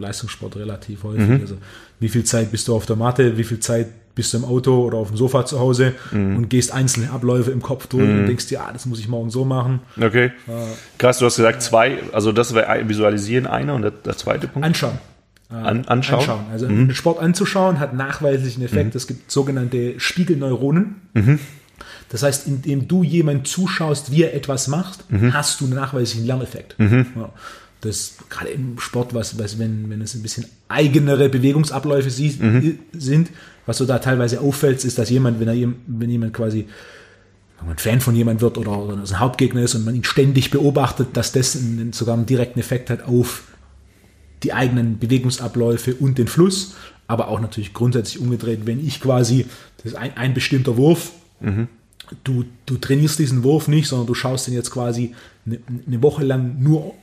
[0.00, 1.28] Leistungssport relativ häufig.
[1.28, 1.40] Mhm.
[1.40, 1.56] Also
[2.00, 4.84] wie viel Zeit bist du auf der Matte, wie viel Zeit bist du im Auto
[4.84, 6.36] oder auf dem Sofa zu Hause mhm.
[6.36, 8.20] und gehst einzelne Abläufe im Kopf durch mhm.
[8.20, 9.80] und denkst dir, ah, das muss ich morgen so machen.
[10.00, 10.32] Okay.
[10.48, 10.52] Äh,
[10.98, 14.66] Krass, du hast gesagt zwei, also das wäre Visualisieren einer und der, der zweite Punkt?
[14.66, 14.98] Anschauen.
[15.50, 16.20] Äh, An, anschauen.
[16.20, 16.46] anschauen.
[16.50, 16.94] Also mhm.
[16.94, 18.94] Sport anzuschauen hat nachweislichen Effekt.
[18.94, 18.96] Mhm.
[18.96, 20.96] Es gibt sogenannte Spiegelneuronen.
[21.12, 21.38] Mhm.
[22.08, 25.34] Das heißt, indem du jemand zuschaust, wie er etwas macht, mhm.
[25.34, 26.78] hast du einen nachweislichen Lerneffekt.
[26.78, 27.06] Mhm.
[27.16, 27.30] Ja.
[27.86, 32.78] Das gerade im Sport, was, was wenn, wenn es ein bisschen eigenere Bewegungsabläufe sie, mhm.
[32.92, 33.30] sind,
[33.64, 36.66] was so da teilweise auffällt, ist, dass jemand, wenn er wenn jemand quasi
[37.58, 40.50] wenn man Fan von jemand wird oder, oder ein Hauptgegner ist und man ihn ständig
[40.50, 43.44] beobachtet, dass das einen, sogar einen direkten Effekt hat auf
[44.42, 46.74] die eigenen Bewegungsabläufe und den Fluss,
[47.06, 49.46] aber auch natürlich grundsätzlich umgedreht, wenn ich quasi,
[49.78, 51.68] das ist ein, ein bestimmter Wurf, mhm.
[52.24, 55.14] du, du trainierst diesen Wurf nicht, sondern du schaust den jetzt quasi
[55.46, 56.94] eine, eine Woche lang nur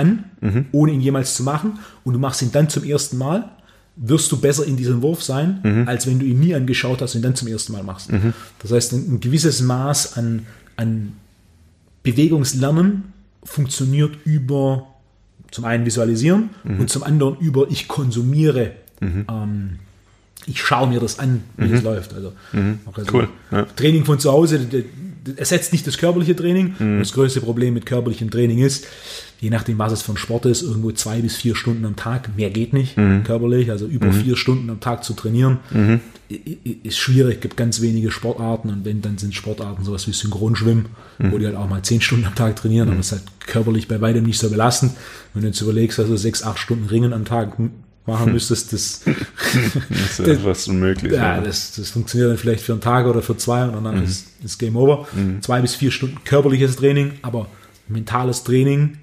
[0.00, 0.66] an, mhm.
[0.72, 3.50] ohne ihn jemals zu machen und du machst ihn dann zum ersten Mal,
[3.96, 5.88] wirst du besser in diesem Wurf sein, mhm.
[5.88, 8.10] als wenn du ihn nie angeschaut hast und ihn dann zum ersten Mal machst.
[8.10, 8.32] Mhm.
[8.60, 10.46] Das heißt, ein, gewisses Maß an,
[10.76, 11.12] an
[12.02, 13.12] Bewegungslernen
[13.44, 14.86] funktioniert über
[15.50, 16.80] zum einen visualisieren mhm.
[16.80, 18.72] und zum anderen über ich konsumiere.
[19.00, 19.26] Mhm.
[19.28, 19.78] Ähm,
[20.46, 21.74] ich schaue mir das an, wie mhm.
[21.74, 22.14] es läuft.
[22.14, 22.32] Also,
[22.94, 23.28] also cool.
[23.50, 23.64] Ja.
[23.76, 24.66] Training von zu Hause
[25.36, 26.74] ersetzt nicht das körperliche Training.
[26.78, 26.98] Mhm.
[26.98, 28.86] Das größte Problem mit körperlichem Training ist,
[29.40, 32.36] je nachdem, was es für ein Sport ist, irgendwo zwei bis vier Stunden am Tag.
[32.36, 33.24] Mehr geht nicht mhm.
[33.24, 33.70] körperlich.
[33.70, 35.58] Also über vier Stunden am Tag zu trainieren,
[36.82, 37.40] ist schwierig.
[37.40, 40.86] Gibt ganz wenige Sportarten und wenn, dann sind Sportarten sowas wie Synchronschwimmen,
[41.18, 42.88] wo die halt auch mal zehn Stunden am Tag trainieren.
[42.88, 44.92] Aber es ist halt körperlich bei weitem nicht so belastend.
[45.34, 47.56] Wenn du jetzt überlegst, also sechs, acht Stunden Ringen am Tag
[48.06, 49.02] machen müsstest, das,
[49.88, 51.12] das ist das, fast unmöglich.
[51.12, 54.04] Ja, das, das funktioniert dann vielleicht für einen Tag oder für zwei und dann mhm.
[54.04, 55.06] ist, ist Game Over.
[55.12, 55.42] Mhm.
[55.42, 57.46] Zwei bis vier Stunden körperliches Training, aber
[57.88, 58.98] mentales Training,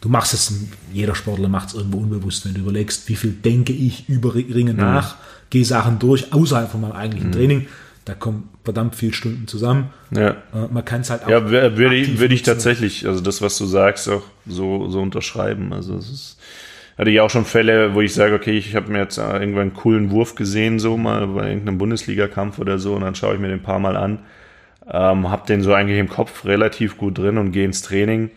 [0.00, 0.52] du machst es,
[0.92, 4.76] jeder Sportler macht es irgendwo unbewusst, wenn du überlegst, wie viel denke ich über Ringen
[4.76, 4.82] mhm.
[4.82, 5.16] nach,
[5.50, 7.34] gehe Sachen durch außerhalb von meinem eigentlichen mhm.
[7.34, 7.66] Training.
[8.04, 9.90] Da kommen verdammt viele Stunden zusammen.
[10.10, 10.30] Ja.
[10.30, 11.28] Äh, man kann es halt auch.
[11.28, 15.72] Ja, würde ich, würde ich tatsächlich, also das, was du sagst, auch so, so unterschreiben.
[15.72, 16.36] Also es ist,
[16.98, 19.74] hatte ich auch schon Fälle, wo ich sage, okay, ich habe mir jetzt irgendwann einen
[19.74, 23.48] coolen Wurf gesehen, so mal bei irgendeinem Bundesligakampf oder so, und dann schaue ich mir
[23.48, 24.20] den ein paar Mal an,
[24.90, 28.30] ähm, habe den so eigentlich im Kopf relativ gut drin und gehe ins Training.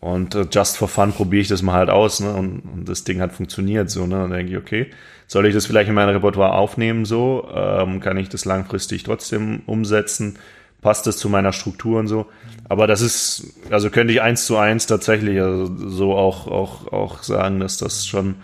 [0.00, 2.30] Und äh, just for fun probiere ich das mal halt aus, ne?
[2.34, 4.16] Und, und das Ding hat funktioniert so, ne?
[4.16, 4.90] Dann denke ich, okay,
[5.26, 7.48] soll ich das vielleicht in mein Repertoire aufnehmen so?
[7.54, 10.38] Ähm, kann ich das langfristig trotzdem umsetzen?
[10.82, 12.26] Passt das zu meiner Struktur und so?
[12.68, 17.22] Aber das ist, also könnte ich eins zu eins tatsächlich also so auch, auch, auch
[17.22, 18.36] sagen, dass das schon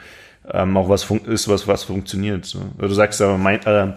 [0.53, 2.45] ähm, auch was ist, was, was funktioniert.
[2.45, 2.61] So.
[2.79, 3.93] Du sagst aber, mein, äh,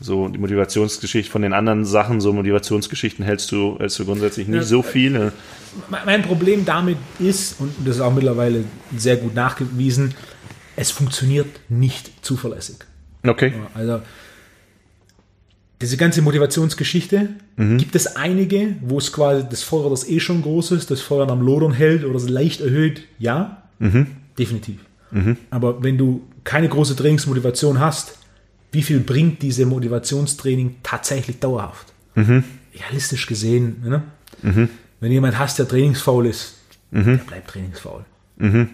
[0.00, 4.58] so die Motivationsgeschichte von den anderen Sachen, so Motivationsgeschichten hältst du, hältst du grundsätzlich nicht
[4.58, 5.32] ja, so viele.
[5.88, 8.64] Mein Problem damit ist, und das ist auch mittlerweile
[8.96, 10.14] sehr gut nachgewiesen,
[10.76, 12.76] es funktioniert nicht zuverlässig.
[13.26, 13.54] Okay.
[13.74, 14.00] Also
[15.80, 17.78] diese ganze Motivationsgeschichte, mhm.
[17.78, 21.28] gibt es einige, wo es quasi das Feuer, das eh schon groß ist, das Feuer
[21.28, 23.02] am Lodern hält oder es leicht erhöht?
[23.18, 24.06] Ja, mhm.
[24.38, 24.80] definitiv.
[25.10, 25.36] Mhm.
[25.50, 28.18] Aber wenn du keine große Trainingsmotivation hast,
[28.72, 31.92] wie viel bringt diese Motivationstraining tatsächlich dauerhaft?
[32.14, 32.44] Mhm.
[32.74, 34.02] Realistisch gesehen, ne?
[34.42, 34.68] Mhm.
[35.00, 36.58] wenn jemand hast, der trainingsfaul ist,
[36.90, 37.04] mhm.
[37.04, 38.04] der bleibt trainingsfaul.
[38.38, 38.68] Hm?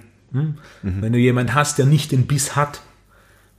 [0.82, 2.80] Wenn du jemanden hast, der nicht den Biss hat,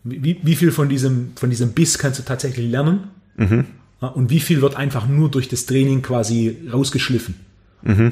[0.04, 3.10] wie, wie viel von diesem, von diesem Biss kannst du tatsächlich lernen?
[3.38, 3.66] Mhm.
[4.00, 7.36] Und wie viel wird einfach nur durch das Training quasi rausgeschliffen?
[7.84, 8.12] Mhm.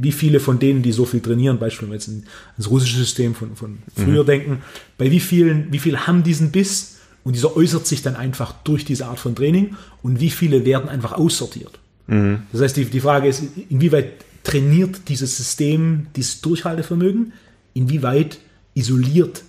[0.00, 3.78] Wie viele von denen, die so viel trainieren, beispielsweise jetzt ins russische System von, von
[3.94, 4.26] früher mhm.
[4.26, 4.58] denken,
[4.96, 8.84] bei wie vielen, wie viel haben diesen Biss und dieser äußert sich dann einfach durch
[8.84, 11.78] diese Art von Training und wie viele werden einfach aussortiert?
[12.06, 12.42] Mhm.
[12.52, 17.32] Das heißt, die, die Frage ist, inwieweit trainiert dieses System dieses Durchhaltevermögen?
[17.74, 18.38] Inwieweit
[18.74, 19.42] isoliert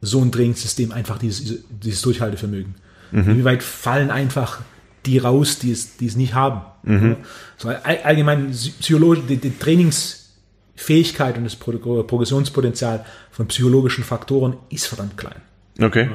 [0.00, 2.74] so ein Trainingssystem einfach dieses, dieses Durchhaltevermögen?
[3.10, 3.30] Mhm.
[3.30, 4.60] Inwieweit fallen einfach
[5.04, 6.62] die raus, die es, die es nicht haben?
[6.82, 7.16] Mhm.
[7.56, 15.40] So, allgemein psychologisch, die, die Trainingsfähigkeit und das Progressionspotenzial von psychologischen Faktoren ist verdammt klein.
[15.80, 16.08] Okay.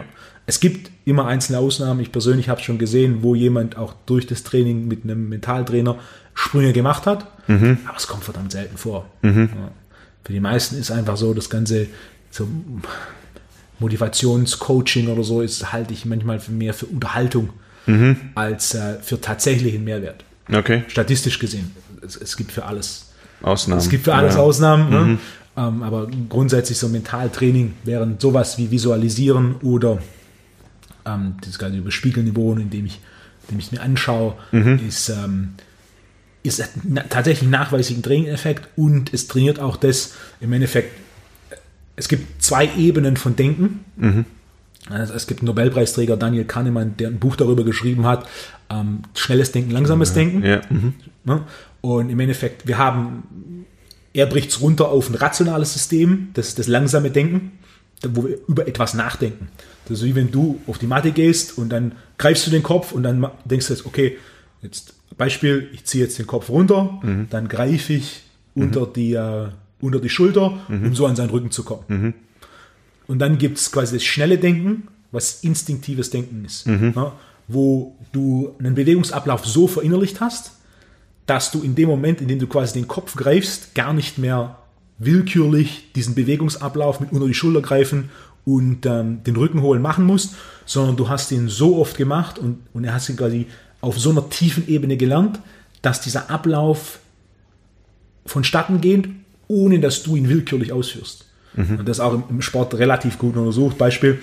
[0.46, 2.00] Es gibt immer einzelne Ausnahmen.
[2.00, 5.98] Ich persönlich habe es schon gesehen, wo jemand auch durch das Training mit einem Mentaltrainer
[6.34, 7.28] Sprünge gemacht hat.
[7.48, 7.78] Mhm.
[7.86, 9.06] Aber es kommt verdammt selten vor.
[9.22, 9.50] Mhm.
[10.24, 11.88] Für die meisten ist einfach so, das ganze
[12.32, 12.48] so
[13.82, 17.49] Motivationscoaching oder so ist halte ich manchmal für mehr für Unterhaltung
[17.86, 18.15] mhm.
[18.36, 20.23] als äh, für tatsächlichen Mehrwert.
[20.51, 20.84] Okay.
[20.88, 21.75] Statistisch gesehen.
[22.05, 23.11] Es, es, gibt für alles
[23.41, 23.82] Ausnahmen.
[23.82, 24.41] Es gibt für alles ja.
[24.41, 24.89] Ausnahmen.
[24.89, 24.99] Ne?
[24.99, 25.19] Mhm.
[25.57, 29.99] Ähm, aber grundsätzlich so Mentaltraining während sowas wie Visualisieren oder
[31.05, 32.99] ähm, das ganze über Spiegelniveau, indem ich,
[33.43, 34.79] indem ich es mir anschaue, mhm.
[34.88, 35.55] ist, ähm,
[36.43, 36.63] ist
[37.09, 40.91] tatsächlich nachweislich ein Trainingeffekt und es trainiert auch das im Endeffekt.
[42.02, 43.86] Es gibt zwei Ebenen von Denken.
[43.95, 44.26] Mhm.
[44.89, 48.28] Also es gibt einen Nobelpreisträger Daniel Kahnemann, der ein Buch darüber geschrieben hat,
[48.72, 50.12] ähm, schnelles Denken, langsames.
[50.14, 50.43] Denken.
[50.43, 50.62] Ja.
[50.72, 50.95] Mhm.
[51.26, 51.43] Ne?
[51.82, 53.68] Und im Endeffekt, wir haben,
[54.14, 57.52] er bricht es runter auf ein rationales System, das, das langsame Denken,
[58.02, 59.49] wo wir über etwas nachdenken.
[59.86, 62.93] Das ist wie wenn du auf die Matte gehst und dann greifst du den Kopf
[62.93, 64.18] und dann denkst du jetzt, okay,
[64.64, 67.28] jetzt Beispiel, ich ziehe jetzt den Kopf runter, mhm.
[67.30, 68.24] dann greife ich
[68.56, 68.64] mhm.
[68.64, 69.49] unter, die, äh,
[69.82, 70.88] unter die Schulter, mhm.
[70.88, 71.84] um so an seinen Rücken zu kommen.
[71.88, 72.13] Mhm.
[73.07, 76.93] Und dann gibt es quasi das schnelle Denken, was instinktives Denken ist, mhm.
[76.95, 77.13] ja,
[77.47, 80.53] wo du einen Bewegungsablauf so verinnerlicht hast,
[81.25, 84.57] dass du in dem Moment, in dem du quasi den Kopf greifst, gar nicht mehr
[84.97, 88.09] willkürlich diesen Bewegungsablauf mit unter die Schulter greifen
[88.45, 92.59] und ähm, den Rücken holen machen musst, sondern du hast ihn so oft gemacht und,
[92.73, 93.47] und er hast ihn quasi
[93.82, 95.39] auf so einer tiefen Ebene gelernt,
[95.82, 96.99] dass dieser Ablauf
[98.25, 99.09] vonstatten geht,
[99.52, 101.26] ohne dass du ihn willkürlich ausführst.
[101.56, 101.80] Mhm.
[101.80, 103.78] Und das ist auch im, im, Sport relativ gut untersucht.
[103.78, 104.20] Beispiel,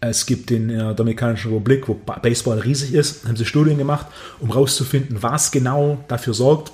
[0.00, 4.06] es gibt in der Dominikanischen Republik, wo Baseball riesig ist, haben sie Studien gemacht,
[4.38, 6.72] um herauszufinden, was genau dafür sorgt,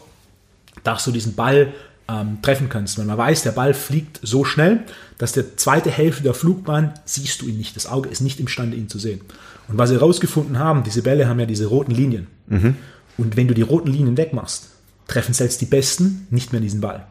[0.83, 1.73] dass du diesen Ball
[2.07, 2.99] ähm, treffen kannst.
[2.99, 4.81] Weil man weiß, der Ball fliegt so schnell,
[5.17, 7.75] dass der zweite Hälfte der Flugbahn siehst du ihn nicht.
[7.77, 9.23] Das Auge ist nicht imstande, ihn zu sehen.
[9.69, 12.27] Und was sie herausgefunden haben, diese Bälle haben ja diese roten Linien.
[12.49, 12.77] Mhm.
[13.17, 14.69] Und wenn du die roten Linien wegmachst,
[15.07, 17.07] treffen selbst die Besten nicht mehr diesen Ball.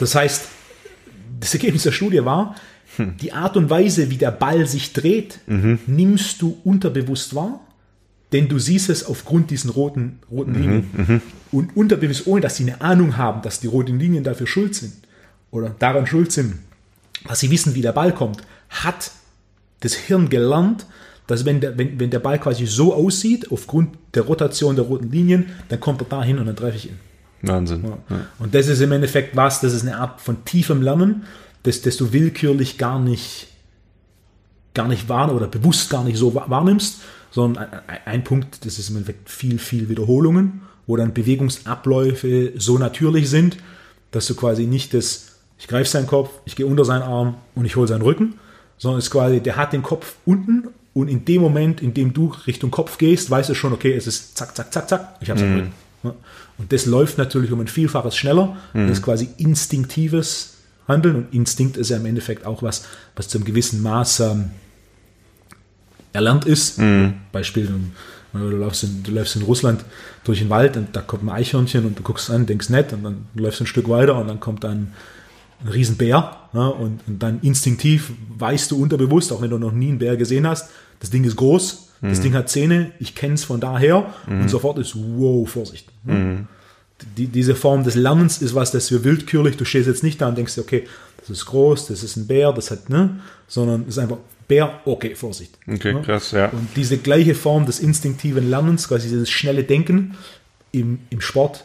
[0.00, 0.48] Das heißt,
[1.38, 2.56] das Ergebnis der Studie war,
[2.96, 3.16] hm.
[3.18, 5.78] die Art und Weise, wie der Ball sich dreht, mhm.
[5.86, 7.60] nimmst du unterbewusst wahr
[8.32, 10.90] denn du siehst es aufgrund diesen roten, roten mhm, Linien.
[10.92, 11.22] Mhm,
[11.52, 14.92] und unterbewusst, ohne dass sie eine Ahnung haben, dass die roten Linien dafür schuld sind
[15.50, 16.58] oder daran schuld sind,
[17.26, 19.10] dass sie wissen, wie der Ball kommt, hat
[19.80, 20.86] das Hirn gelernt,
[21.26, 25.10] dass wenn der, wenn, wenn der Ball quasi so aussieht, aufgrund der Rotation der roten
[25.10, 26.98] Linien, dann kommt er da hin und dann treffe ich ihn.
[27.42, 27.84] Wahnsinn.
[28.08, 28.26] Ja.
[28.38, 31.24] Und das ist im Endeffekt was, das ist eine Art von tiefem Lernen,
[31.62, 33.48] das, das du willkürlich gar nicht,
[34.74, 37.66] gar nicht wahr oder bewusst gar nicht so wahrnimmst, sondern
[38.04, 43.56] ein Punkt, das ist im Endeffekt viel, viel Wiederholungen, wo dann Bewegungsabläufe so natürlich sind,
[44.10, 47.64] dass du quasi nicht das, ich greife seinen Kopf, ich gehe unter seinen Arm und
[47.64, 48.34] ich hole seinen Rücken,
[48.78, 52.12] sondern es ist quasi, der hat den Kopf unten und in dem Moment, in dem
[52.12, 55.30] du Richtung Kopf gehst, weißt du schon, okay, es ist zack, zack, zack, zack, ich
[55.30, 55.72] habe seinen mhm.
[56.02, 56.18] Rücken.
[56.60, 58.56] Und das läuft natürlich um ein Vielfaches schneller.
[58.74, 58.88] Mhm.
[58.88, 62.84] Das ist quasi instinktives Handeln und Instinkt ist ja im Endeffekt auch was,
[63.16, 64.50] was zu einem gewissen Maß ähm,
[66.12, 66.78] erlernt ist.
[66.78, 67.14] Mhm.
[67.32, 67.68] Beispiel,
[68.34, 69.84] du läufst, in, du läufst in Russland
[70.24, 73.04] durch den Wald und da kommt ein Eichhörnchen und du guckst an, denkst nett und
[73.04, 74.92] dann läufst du ein Stück weiter und dann kommt dann
[75.64, 79.88] ein Riesenbär ja, und, und, dann instinktiv weißt du unterbewusst, auch wenn du noch nie
[79.88, 82.08] einen Bär gesehen hast, das Ding ist groß, mhm.
[82.08, 84.42] das Ding hat Zähne, ich kenne es von daher mhm.
[84.42, 85.88] und sofort ist, wow, Vorsicht.
[86.04, 86.46] Mhm.
[87.16, 90.28] Die, diese Form des Lernens ist was, das wir willkürlich, du stehst jetzt nicht da
[90.28, 90.84] und denkst dir, okay,
[91.18, 94.80] das ist groß, das ist ein Bär, das hat, ne, sondern es ist einfach Bär,
[94.84, 95.56] okay, Vorsicht.
[95.66, 96.00] Okay, ja?
[96.00, 96.48] krass, ja.
[96.48, 100.16] Und diese gleiche Form des instinktiven Lernens, quasi dieses schnelle Denken
[100.72, 101.64] im, im Sport,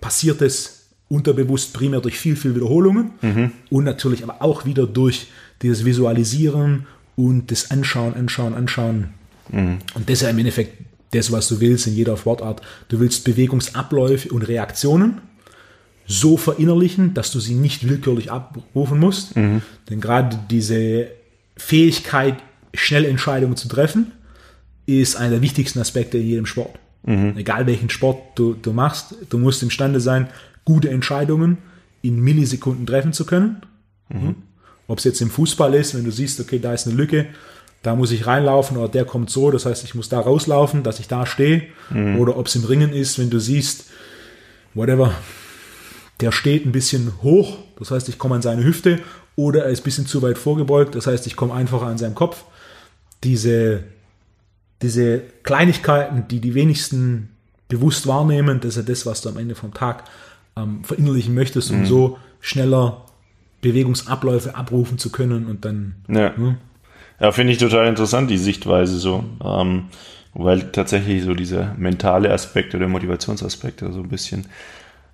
[0.00, 3.52] passiert es unterbewusst primär durch viel, viel Wiederholungen mhm.
[3.68, 5.26] und natürlich aber auch wieder durch
[5.60, 9.10] dieses Visualisieren und das Anschauen, Anschauen, Anschauen.
[9.50, 9.78] Mhm.
[9.94, 12.62] Und das ist ja im Endeffekt das, was du willst in jeder Sportart.
[12.88, 15.20] Du willst Bewegungsabläufe und Reaktionen
[16.06, 19.36] so verinnerlichen, dass du sie nicht willkürlich abrufen musst.
[19.36, 19.62] Mhm.
[19.88, 21.08] Denn gerade diese
[21.56, 22.36] Fähigkeit,
[22.74, 24.12] schnelle Entscheidungen zu treffen,
[24.86, 26.78] ist einer der wichtigsten Aspekte in jedem Sport.
[27.04, 27.34] Mhm.
[27.36, 30.28] Egal welchen Sport du, du machst, du musst imstande sein,
[30.64, 31.58] gute Entscheidungen
[32.02, 33.62] in Millisekunden treffen zu können.
[34.08, 34.36] Mhm.
[34.88, 37.26] Ob es jetzt im Fußball ist, wenn du siehst, okay, da ist eine Lücke,
[37.82, 41.00] da muss ich reinlaufen oder der kommt so, das heißt, ich muss da rauslaufen, dass
[41.00, 41.64] ich da stehe.
[41.90, 42.18] Mhm.
[42.18, 43.86] Oder ob es im Ringen ist, wenn du siehst,
[44.74, 45.12] whatever,
[46.20, 49.00] der steht ein bisschen hoch, das heißt, ich komme an seine Hüfte,
[49.34, 52.14] oder er ist ein bisschen zu weit vorgebeugt, das heißt, ich komme einfacher an seinen
[52.14, 52.44] Kopf.
[53.24, 53.82] Diese,
[54.82, 57.30] diese Kleinigkeiten, die die wenigsten
[57.68, 60.04] bewusst wahrnehmen, das ist ja das, was du am Ende vom Tag
[60.56, 61.86] ähm, verinnerlichen möchtest, um mhm.
[61.86, 63.06] so schneller
[63.62, 65.94] Bewegungsabläufe abrufen zu können und dann.
[66.08, 66.56] Ja, hm?
[67.22, 69.24] Ja finde ich total interessant, die Sichtweise so.
[69.44, 69.86] Ähm,
[70.34, 74.46] weil tatsächlich so dieser mentale Aspekt oder Motivationsaspekt so ein bisschen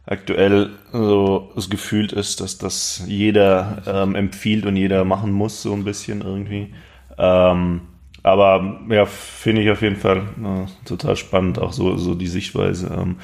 [0.06, 5.72] aktuell so das Gefühl ist, dass das jeder ähm, empfiehlt und jeder machen muss, so
[5.72, 6.72] ein bisschen irgendwie.
[7.18, 7.82] Ähm,
[8.22, 12.88] aber ja, finde ich auf jeden Fall äh, total spannend, auch so, so die Sichtweise.
[12.96, 13.16] Ähm,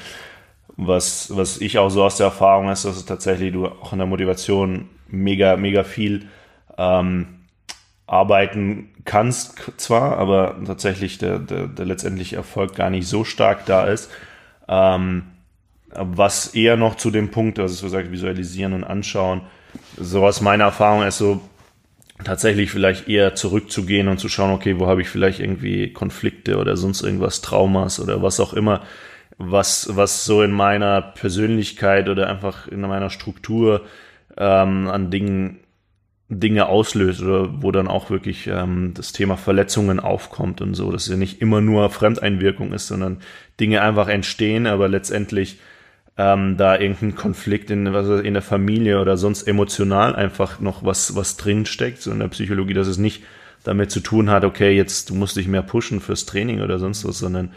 [0.77, 3.99] was, was ich auch so aus der Erfahrung ist, dass es tatsächlich du auch in
[3.99, 6.27] der Motivation mega, mega viel
[6.77, 7.34] ähm,
[8.07, 13.85] arbeiten kannst zwar, aber tatsächlich der, der, der letztendliche Erfolg gar nicht so stark da
[13.85, 14.11] ist.
[14.67, 15.23] Ähm,
[15.91, 19.41] was eher noch zu dem Punkt, also so gesagt, visualisieren und anschauen,
[19.97, 21.41] so aus meiner Erfahrung ist so
[22.23, 26.77] tatsächlich vielleicht eher zurückzugehen und zu schauen, okay, wo habe ich vielleicht irgendwie Konflikte oder
[26.77, 28.81] sonst irgendwas, Traumas oder was auch immer,
[29.37, 33.85] was, was so in meiner Persönlichkeit oder einfach in meiner Struktur
[34.37, 35.59] ähm, an Dingen
[36.27, 41.03] Dinge auslöst oder wo dann auch wirklich ähm, das Thema Verletzungen aufkommt und so, dass
[41.03, 43.19] es ja nicht immer nur Fremdeinwirkung ist, sondern
[43.59, 45.59] Dinge einfach entstehen, aber letztendlich
[46.17, 51.15] ähm, da irgendein Konflikt in, was in der Familie oder sonst emotional einfach noch was,
[51.15, 53.23] was drin steckt, so in der Psychologie, dass es nicht
[53.63, 57.05] damit zu tun hat, okay, jetzt du musst dich mehr pushen fürs Training oder sonst
[57.05, 57.51] was, sondern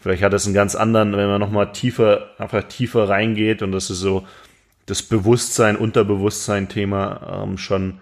[0.00, 3.90] vielleicht hat es einen ganz anderen, wenn man nochmal tiefer, einfach tiefer reingeht und das
[3.90, 4.26] ist so
[4.86, 7.98] das Bewusstsein, Unterbewusstsein-Thema ähm, schon,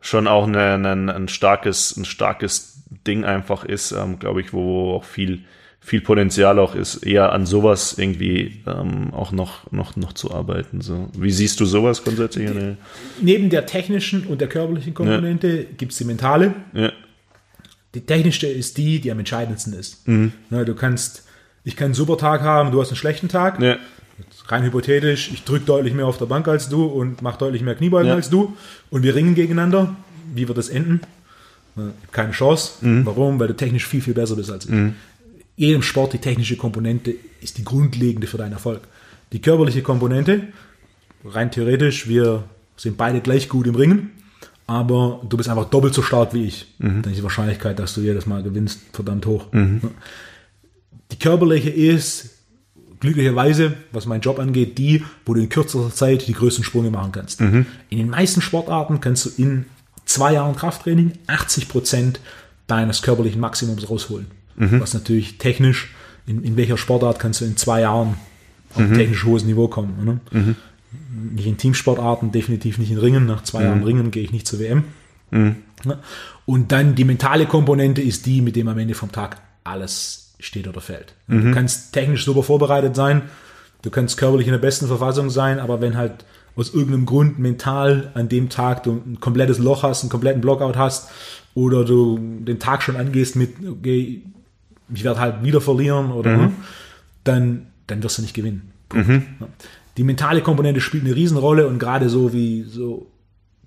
[0.00, 4.94] schon auch eine, eine, ein starkes, ein starkes Ding einfach ist, ähm, glaube ich, wo
[4.94, 5.44] auch viel,
[5.80, 10.80] viel Potenzial auch ist, eher an sowas irgendwie ähm, auch noch, noch, noch zu arbeiten.
[10.80, 11.08] So.
[11.16, 12.50] Wie siehst du sowas grundsätzlich?
[12.50, 12.76] Die,
[13.20, 15.64] neben der technischen und der körperlichen Komponente ja.
[15.76, 16.54] gibt es die mentale.
[16.72, 16.92] Ja.
[17.94, 20.06] Die technische ist die, die am entscheidendsten ist.
[20.06, 20.32] Mhm.
[20.48, 21.24] Na, du kannst,
[21.64, 23.60] ich kann einen super Tag haben, du hast einen schlechten Tag.
[23.60, 23.78] Ja.
[24.50, 27.74] Rein hypothetisch, ich drücke deutlich mehr auf der Bank als du und mache deutlich mehr
[27.74, 28.14] Kniebeugen ja.
[28.14, 28.56] als du
[28.90, 29.94] und wir ringen gegeneinander.
[30.34, 31.00] Wie wird das enden?
[32.12, 32.72] Keine Chance.
[32.80, 33.06] Mhm.
[33.06, 33.38] Warum?
[33.38, 34.70] Weil du technisch viel, viel besser bist als ich.
[34.70, 34.94] Mhm
[35.60, 38.80] jedem Sport die technische Komponente ist die grundlegende für deinen Erfolg.
[39.32, 40.44] Die körperliche Komponente,
[41.22, 42.44] rein theoretisch, wir
[42.78, 44.10] sind beide gleich gut im Ringen,
[44.66, 46.66] aber du bist einfach doppelt so stark wie ich.
[46.78, 47.02] Mhm.
[47.02, 49.52] Dann ist die Wahrscheinlichkeit, dass du jedes Mal gewinnst, verdammt hoch.
[49.52, 49.82] Mhm.
[51.12, 52.30] Die körperliche ist
[53.00, 57.12] glücklicherweise, was meinen Job angeht, die, wo du in kürzester Zeit die größten Sprünge machen
[57.12, 57.40] kannst.
[57.40, 57.66] Mhm.
[57.88, 59.64] In den meisten Sportarten kannst du in
[60.04, 62.20] zwei Jahren Krafttraining 80 Prozent
[62.66, 64.26] deines körperlichen Maximums rausholen.
[64.56, 64.80] Mhm.
[64.80, 65.94] Was natürlich technisch,
[66.26, 68.16] in, in welcher Sportart kannst du in zwei Jahren
[68.70, 68.94] auf ein mhm.
[68.94, 70.20] technisch hohes Niveau kommen.
[70.32, 70.56] Ne?
[71.34, 73.26] Nicht in Teamsportarten, definitiv nicht in Ringen.
[73.26, 73.84] Nach zwei Jahren mhm.
[73.84, 74.84] Ringen gehe ich nicht zur WM.
[75.30, 75.56] Mhm.
[76.46, 80.68] Und dann die mentale Komponente ist die, mit dem am Ende vom Tag alles steht
[80.68, 81.14] oder fällt.
[81.28, 81.54] Du mhm.
[81.54, 83.22] kannst technisch super vorbereitet sein,
[83.82, 86.24] du kannst körperlich in der besten Verfassung sein, aber wenn halt
[86.56, 90.76] aus irgendeinem Grund mental an dem Tag du ein komplettes Loch hast, einen kompletten Blockout
[90.76, 91.10] hast
[91.54, 94.22] oder du den Tag schon angehst mit, okay,
[94.92, 96.52] ich werde halt wieder verlieren oder mhm.
[97.24, 98.72] dann, dann wirst du nicht gewinnen.
[98.92, 99.24] Mhm.
[99.96, 103.06] Die mentale Komponente spielt eine Riesenrolle und gerade so wie so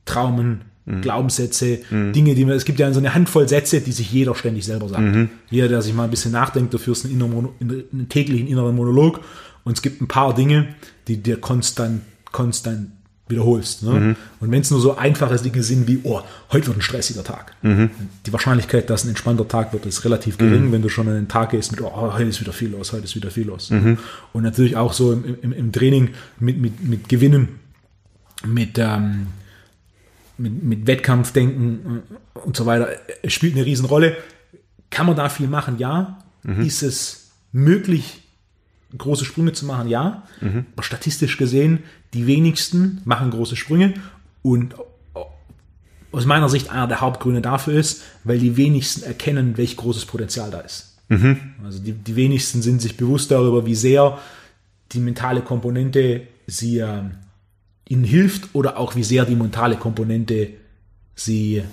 [0.05, 1.01] Traumen, mhm.
[1.01, 2.13] Glaubenssätze, mhm.
[2.13, 4.89] Dinge, die man, es gibt ja so eine Handvoll Sätze, die sich jeder ständig selber
[4.89, 5.03] sagt.
[5.03, 5.29] Mhm.
[5.49, 9.21] Jeder, der sich mal ein bisschen nachdenkt, du führst einen, inneren, einen täglichen inneren Monolog
[9.63, 10.67] und es gibt ein paar Dinge,
[11.07, 12.89] die dir konstant, konstant
[13.29, 13.83] wiederholst.
[13.83, 13.91] Ne?
[13.91, 14.15] Mhm.
[14.41, 16.21] Und wenn es nur so einfache Dinge sind wie, oh,
[16.51, 17.55] heute wird ein stressiger Tag.
[17.61, 17.89] Mhm.
[18.25, 21.51] Die Wahrscheinlichkeit, dass ein entspannter Tag wird, ist relativ gering, wenn du schon einen Tag
[21.51, 23.71] gehst mit, oh, heute ist wieder viel los, heute ist wieder viel los.
[24.33, 26.09] Und natürlich auch so im, im, im Training
[26.39, 27.59] mit, mit, mit Gewinnen,
[28.45, 29.27] mit, ähm,
[30.37, 32.03] mit, mit Wettkampfdenken
[32.33, 32.89] und so weiter,
[33.21, 34.17] es spielt eine Riesenrolle.
[34.89, 35.79] Kann man da viel machen?
[35.79, 36.23] Ja.
[36.43, 36.65] Mhm.
[36.65, 38.21] Ist es möglich,
[38.97, 40.23] große Sprünge zu machen, ja.
[40.41, 40.65] Mhm.
[40.73, 41.79] Aber statistisch gesehen,
[42.13, 43.95] die wenigsten machen große Sprünge
[44.41, 44.75] und
[46.11, 50.51] aus meiner Sicht einer der Hauptgründe dafür ist, weil die wenigsten erkennen, welch großes Potenzial
[50.51, 50.97] da ist.
[51.09, 51.37] Mhm.
[51.63, 54.19] Also die, die wenigsten sind sich bewusst darüber, wie sehr
[54.91, 57.01] die mentale Komponente sie äh,
[57.87, 60.49] ihnen hilft oder auch wie sehr die mentale Komponente
[61.15, 61.63] sie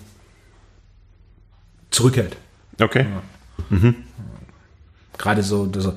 [1.91, 2.37] zurückhält.
[2.81, 3.07] Okay.
[3.09, 3.23] Ja.
[3.71, 3.95] Mhm.
[5.17, 5.95] Gerade so, so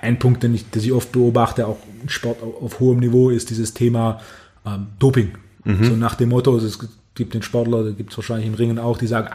[0.00, 3.50] ein Punkt, den ich, den ich oft beobachte, auch im Sport auf, hohem Niveau, ist
[3.50, 4.20] dieses Thema
[4.64, 5.32] ähm, Doping.
[5.64, 5.84] Mhm.
[5.84, 6.78] So nach dem Motto, es
[7.14, 9.28] gibt den Sportler, da gibt es wahrscheinlich im Ringen auch, die sagen,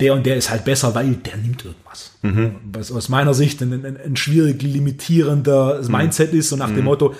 [0.00, 2.12] der und der ist halt besser, weil der nimmt irgendwas.
[2.22, 2.56] Mhm.
[2.72, 5.90] Was aus meiner Sicht ein, ein, ein schwierig limitierender mhm.
[5.90, 6.84] Mindset ist, so nach dem mhm.
[6.84, 7.14] Motto,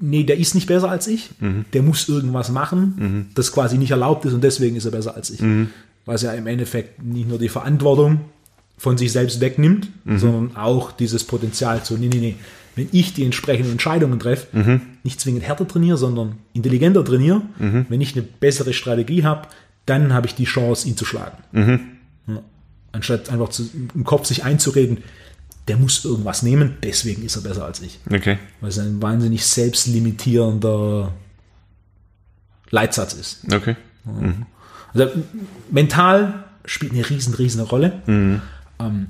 [0.00, 1.64] nee, der ist nicht besser als ich, mhm.
[1.72, 3.26] der muss irgendwas machen, mhm.
[3.34, 5.40] das quasi nicht erlaubt ist und deswegen ist er besser als ich.
[6.04, 8.20] Was ja im Endeffekt nicht nur die Verantwortung
[8.78, 12.36] von sich selbst wegnimmt, sondern auch dieses Potenzial zu, nee, nee, nee,
[12.78, 14.80] wenn ich die entsprechenden Entscheidungen treffe, mhm.
[15.02, 17.86] nicht zwingend härter trainiere, sondern intelligenter trainiere, mhm.
[17.88, 19.48] wenn ich eine bessere Strategie habe,
[19.84, 21.36] dann habe ich die Chance, ihn zu schlagen.
[21.50, 21.80] Mhm.
[22.28, 22.42] Ja.
[22.92, 24.98] Anstatt einfach zu, im Kopf sich einzureden,
[25.68, 28.00] der muss irgendwas nehmen, deswegen ist er besser als ich.
[28.10, 28.38] Okay.
[28.60, 31.12] Weil es ein wahnsinnig selbstlimitierender
[32.70, 33.40] Leitsatz ist.
[33.52, 33.76] Okay.
[34.04, 34.46] Mhm.
[34.94, 35.10] Also
[35.70, 38.02] mental spielt eine riesen, riesen Rolle.
[38.06, 38.42] Mhm.
[38.78, 39.06] Ähm,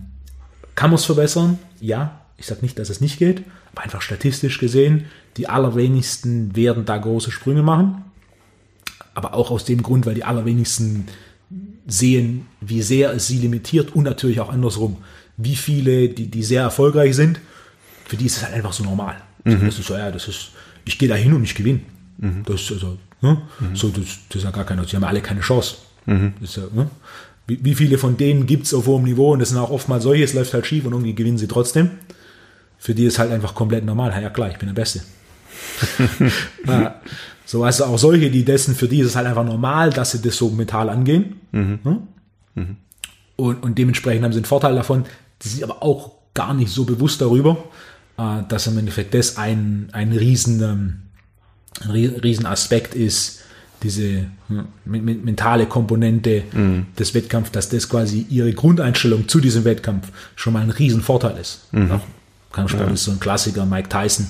[0.75, 1.59] kann man es verbessern?
[1.81, 2.21] Ja.
[2.37, 3.43] Ich sage nicht, dass es nicht geht,
[3.73, 5.07] aber einfach statistisch gesehen,
[5.37, 8.05] die allerwenigsten werden da große Sprünge machen.
[9.15, 11.09] Aber auch aus dem Grund, weil die allerwenigsten
[11.89, 14.99] sehen, wie sehr es sie limitiert und natürlich auch andersrum,
[15.39, 17.41] wie viele, die, die sehr erfolgreich sind,
[18.05, 19.17] für die ist es halt einfach so normal.
[19.45, 19.65] Mhm.
[19.65, 20.51] Das ist so, ja, das ist,
[20.85, 21.81] ich gehe da hin und ich gewinne.
[22.19, 22.43] Mhm.
[22.45, 23.41] Das ist also, ne?
[23.61, 23.77] mhm.
[23.77, 25.77] so, das, das, ist ja gar keine, sie haben alle keine Chance.
[26.07, 26.35] Mhm.
[26.41, 26.91] Das ne?
[27.47, 30.03] wie, wie, viele von denen gibt es auf hohem Niveau und das sind auch oftmals
[30.03, 31.91] solche, es läuft halt schief und irgendwie gewinnen sie trotzdem.
[32.79, 34.11] Für die ist halt einfach komplett normal.
[34.21, 35.03] Ja klar, ich bin der Beste.
[36.67, 37.01] ja,
[37.45, 40.21] so, also auch solche, die dessen, für die ist es halt einfach normal, dass sie
[40.21, 41.41] das so mental angehen.
[41.53, 41.79] Mhm.
[42.55, 42.77] Mhm.
[43.37, 45.05] Und, und dementsprechend haben sie einen Vorteil davon.
[45.43, 47.65] Die sind aber auch gar nicht so bewusst darüber,
[48.17, 51.03] äh, dass im Endeffekt das ein, ein riesen, ähm,
[51.83, 53.41] ein riesen Aspekt ist,
[53.83, 56.87] diese hm, mentale Komponente mhm.
[56.99, 61.37] des Wettkampfs, dass das quasi ihre Grundeinstellung zu diesem Wettkampf schon mal ein riesen Vorteil
[61.39, 61.73] ist.
[61.73, 62.01] Mhm.
[62.53, 62.95] Kampfsport ja.
[62.95, 64.27] ist so ein Klassiker, Mike Tyson,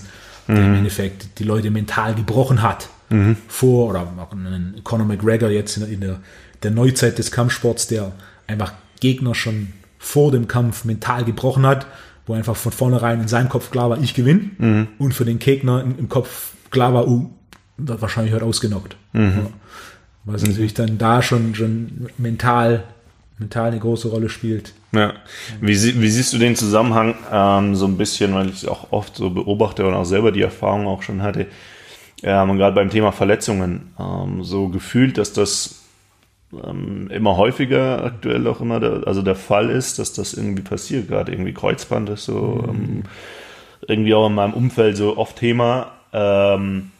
[0.46, 0.64] der mhm.
[0.64, 3.36] im Endeffekt die Leute mental gebrochen hat mhm.
[3.48, 6.20] vor, oder auch einen Conor McGregor jetzt in, in der,
[6.62, 8.12] der Neuzeit des Kampfsports, der
[8.46, 11.86] einfach Gegner schon vor dem Kampf mental gebrochen hat,
[12.26, 14.88] wo einfach von vornherein in seinem Kopf klar war, ich gewinne mhm.
[14.98, 17.28] und für den Gegner im, Kopf klar war, uh,
[17.78, 18.96] wird wahrscheinlich heute ausgenockt.
[19.12, 19.22] Mhm.
[19.22, 19.50] Ja.
[20.24, 22.84] Was natürlich dann da schon, schon mental,
[23.38, 24.74] mental eine große Rolle spielt.
[24.92, 25.14] Ja.
[25.60, 29.16] Wie, wie siehst du den Zusammenhang ähm, so ein bisschen, weil ich es auch oft
[29.16, 31.46] so beobachte und auch selber die Erfahrung auch schon hatte,
[32.22, 35.82] ähm, gerade beim Thema Verletzungen, ähm, so gefühlt, dass das
[36.52, 41.08] ähm, immer häufiger aktuell auch immer der, also der Fall ist, dass das irgendwie passiert,
[41.08, 42.68] gerade irgendwie Kreuzband ist so mhm.
[42.68, 43.02] Ähm,
[43.86, 45.92] irgendwie auch in meinem Umfeld so oft Thema.
[46.12, 46.90] Ähm,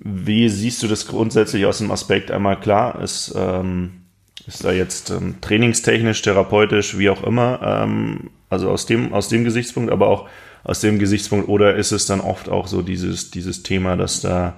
[0.00, 4.02] wie siehst du das grundsätzlich aus dem Aspekt einmal klar, ist ähm,
[4.46, 9.44] ist da jetzt ähm, trainingstechnisch, therapeutisch, wie auch immer, ähm, also aus dem, aus dem
[9.44, 10.28] Gesichtspunkt, aber auch
[10.64, 14.54] aus dem Gesichtspunkt, oder ist es dann oft auch so dieses, dieses Thema, dass da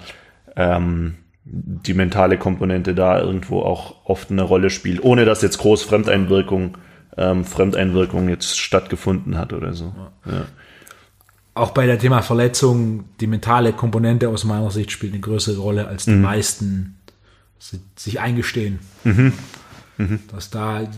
[0.56, 5.82] ähm, die mentale Komponente da irgendwo auch oft eine Rolle spielt, ohne dass jetzt groß
[5.82, 6.78] Fremdeinwirkung,
[7.16, 9.95] ähm, Fremdeinwirkung jetzt stattgefunden hat oder so.
[10.24, 10.47] Ja.
[11.53, 15.86] Auch bei der Thema Verletzung, die mentale Komponente aus meiner Sicht spielt eine größere Rolle,
[15.86, 16.22] als die mhm.
[16.22, 16.97] meisten
[17.97, 18.80] sich eingestehen.
[19.05, 19.32] Mhm.
[19.99, 20.20] Mhm.
[20.32, 20.88] Dass da,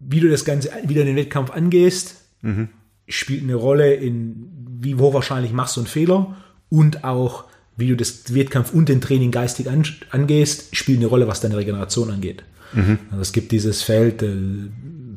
[0.00, 2.70] wie du das Ganze, wie du den Wettkampf angehst, mhm.
[3.06, 6.36] spielt eine Rolle in, wie hochwahrscheinlich machst du einen Fehler
[6.68, 7.44] und auch,
[7.80, 9.66] wie du das Wettkampf und den Training geistig
[10.10, 12.44] angehst, spielt eine Rolle, was deine Regeneration angeht.
[12.72, 12.98] Mhm.
[13.10, 14.36] Also es gibt dieses Feld äh,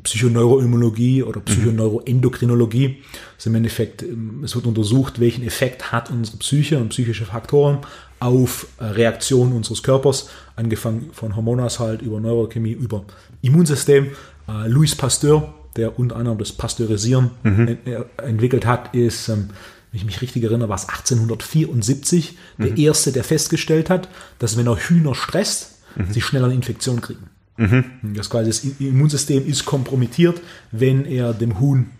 [0.02, 1.44] Psychoneuroimmunologie oder mhm.
[1.44, 2.98] Psychoneuroendokrinologie.
[3.36, 7.78] Also im Endeffekt, ähm, es wird untersucht, welchen Effekt hat unsere Psyche und psychische Faktoren
[8.20, 13.04] auf äh, Reaktionen unseres Körpers, angefangen von Hormonaushalt über Neurochemie, über
[13.42, 14.08] Immunsystem.
[14.48, 17.78] Äh, Louis Pasteur, der unter anderem das Pasteurisieren mhm.
[18.18, 19.48] entwickelt hat, ist, ähm,
[19.94, 22.64] wenn ich mich richtig erinnere, war es 1874 mhm.
[22.64, 24.08] der erste, der festgestellt hat,
[24.40, 26.12] dass wenn er Hühner stresst, mhm.
[26.12, 27.30] sie schneller eine Infektion kriegen.
[27.58, 27.84] Mhm.
[28.16, 30.40] Das quasi das Immunsystem ist kompromittiert,
[30.72, 31.92] wenn er dem Huhn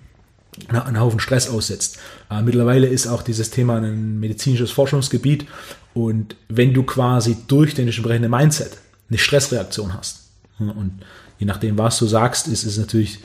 [0.69, 1.99] einen Haufen Stress aussetzt.
[2.33, 5.47] Äh, mittlerweile ist auch dieses Thema ein medizinisches Forschungsgebiet
[5.93, 8.77] und wenn du quasi durch den entsprechenden Mindset
[9.09, 11.01] eine Stressreaktion hast und
[11.39, 13.21] je nachdem, was du sagst, ist es natürlich,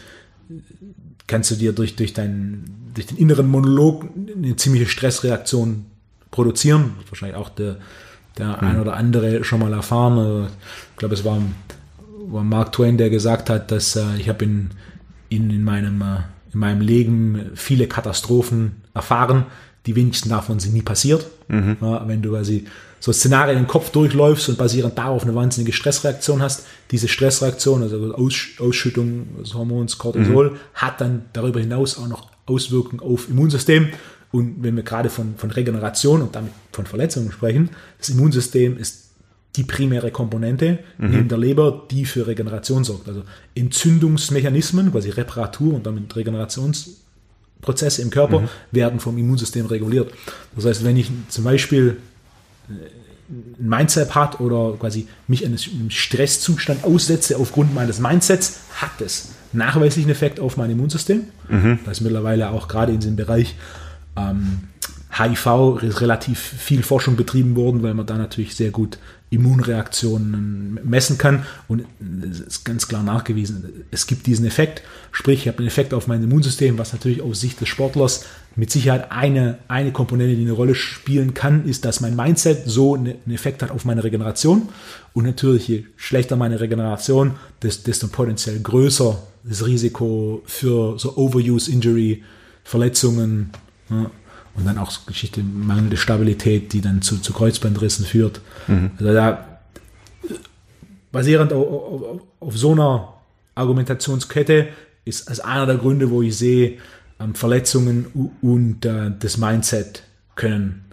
[1.29, 5.85] kannst du dir durch, durch, dein, durch den inneren Monolog eine ziemliche Stressreaktion
[6.31, 6.95] produzieren.
[7.07, 7.77] Wahrscheinlich auch der,
[8.37, 8.67] der mhm.
[8.67, 10.49] ein oder andere schon mal erfahren.
[10.91, 11.41] Ich glaube, es war,
[12.27, 14.71] war Mark Twain, der gesagt hat, dass äh, ich habe in,
[15.29, 16.17] in, in, meinem, äh,
[16.53, 19.45] in meinem Leben viele Katastrophen erfahren
[19.85, 21.25] die wenigsten davon sind nie passiert.
[21.47, 21.77] Mhm.
[21.81, 22.65] Ja, wenn du quasi
[22.99, 26.65] so Szenarien im Kopf durchläufst und basierend darauf eine wahnsinnige Stressreaktion hast.
[26.91, 30.55] Diese Stressreaktion, also Aus, Ausschüttung des Hormons Cortisol, mhm.
[30.73, 33.89] hat dann darüber hinaus auch noch Auswirkungen auf Immunsystem.
[34.31, 39.09] Und wenn wir gerade von, von Regeneration und damit von Verletzungen sprechen, das Immunsystem ist
[39.55, 41.09] die primäre Komponente mhm.
[41.09, 43.07] neben der Leber, die für Regeneration sorgt.
[43.07, 43.23] Also
[43.55, 48.49] Entzündungsmechanismen, quasi Reparatur und damit Regenerationsprozesse im Körper mhm.
[48.71, 50.13] werden vom Immunsystem reguliert.
[50.55, 51.97] Das heißt, wenn ich zum Beispiel
[52.69, 55.57] ein Mindset hat oder quasi mich einem
[55.89, 61.23] Stresszustand aussetze aufgrund meines Mindsets, hat es nachweislich einen Effekt auf mein Immunsystem.
[61.47, 61.79] Mhm.
[61.85, 63.55] Da ist mittlerweile auch gerade in diesem Bereich
[64.15, 64.68] ähm,
[65.19, 68.97] HIV relativ viel Forschung betrieben worden, weil man da natürlich sehr gut
[69.29, 71.45] Immunreaktionen messen kann.
[71.67, 71.85] Und
[72.29, 74.81] es ist ganz klar nachgewiesen, es gibt diesen Effekt.
[75.11, 78.25] Sprich, ich habe einen Effekt auf mein Immunsystem, was natürlich aus Sicht des Sportlers
[78.55, 82.95] mit Sicherheit eine, eine Komponente, die eine Rolle spielen kann, ist, dass mein Mindset so
[82.95, 84.69] einen Effekt hat auf meine Regeneration.
[85.13, 92.23] Und natürlich, je schlechter meine Regeneration, desto potenziell größer das Risiko für so Overuse, Injury,
[92.63, 93.51] Verletzungen.
[93.89, 94.09] Ja
[94.55, 98.41] und dann auch Geschichte mangelnde Stabilität, die dann zu, zu Kreuzbandrissen führt.
[98.67, 98.91] Mhm.
[98.99, 99.59] Also da,
[101.11, 103.13] basierend auf, auf, auf, so einer
[103.55, 104.69] Argumentationskette
[105.05, 106.77] ist als einer der Gründe, wo ich sehe,
[107.19, 110.03] ähm, Verletzungen und äh, das Mindset
[110.35, 110.85] können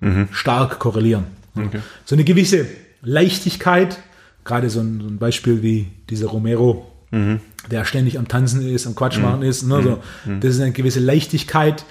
[0.00, 0.28] mhm.
[0.32, 1.24] stark korrelieren.
[1.56, 1.80] Okay.
[2.04, 2.66] So eine gewisse
[3.02, 3.98] Leichtigkeit,
[4.44, 7.40] gerade so ein, so ein Beispiel wie dieser Romero, mhm.
[7.70, 9.64] der ständig am Tanzen ist, am Quatsch machen ist.
[9.64, 9.90] Ne, so,
[10.24, 10.34] mhm.
[10.34, 10.40] Mhm.
[10.40, 11.84] das ist eine gewisse Leichtigkeit,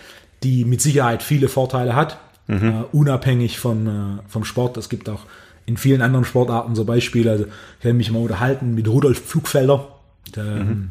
[0.44, 2.70] die mit Sicherheit viele Vorteile hat, mhm.
[2.70, 4.78] äh, unabhängig von, äh, vom Sport.
[4.78, 5.22] Es gibt auch
[5.66, 7.30] in vielen anderen Sportarten so Beispiele.
[7.32, 7.46] Also
[7.80, 9.88] ich habe mich mal unterhalten mit Rudolf Pflugfelder,
[10.36, 10.60] der mhm.
[10.60, 10.90] Ähm,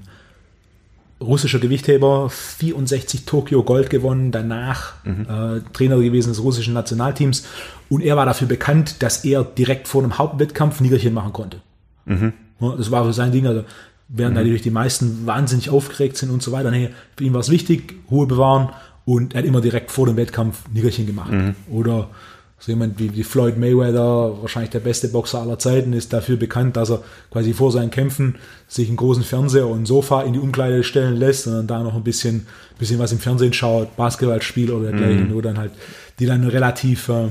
[1.19, 5.27] russischer Gewichtheber, 64 Tokio Gold gewonnen, danach mhm.
[5.29, 7.47] äh, Trainer gewesen des russischen Nationalteams.
[7.89, 11.61] Und er war dafür bekannt, dass er direkt vor einem Hauptwettkampf Nickerchen machen konnte.
[12.05, 12.35] Mhm.
[12.61, 13.47] Das war so sein Ding.
[13.47, 13.65] Also
[14.09, 14.41] während mhm.
[14.41, 16.71] natürlich die meisten wahnsinnig aufgeregt sind und so weiter.
[16.71, 18.71] Nee, für ihn war es wichtig, Ruhe bewahren
[19.07, 21.33] und er hat immer direkt vor dem Wettkampf Nickerchen gemacht.
[21.33, 21.55] Mhm.
[21.71, 22.11] Oder
[22.59, 26.77] so jemand wie, wie, Floyd Mayweather, wahrscheinlich der beste Boxer aller Zeiten, ist dafür bekannt,
[26.77, 30.39] dass er quasi vor seinen Kämpfen sich einen großen Fernseher und ein Sofa in die
[30.41, 32.47] Umkleide stellen lässt und dann da noch ein bisschen,
[32.79, 35.35] bisschen was im Fernsehen schaut, Basketballspiel oder dergleichen, mhm.
[35.35, 35.73] wo dann halt,
[36.19, 37.29] die dann relativ, äh,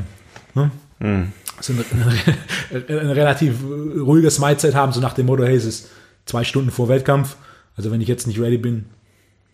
[0.53, 0.71] ne?
[0.99, 1.33] mhm.
[1.59, 1.79] so ein,
[2.71, 3.55] ein, ein, relativ
[3.97, 5.89] ruhiges Mindset haben, so nach dem Motto, hey, es ist
[6.25, 7.35] zwei Stunden vor Wettkampf,
[7.75, 8.85] also wenn ich jetzt nicht ready bin,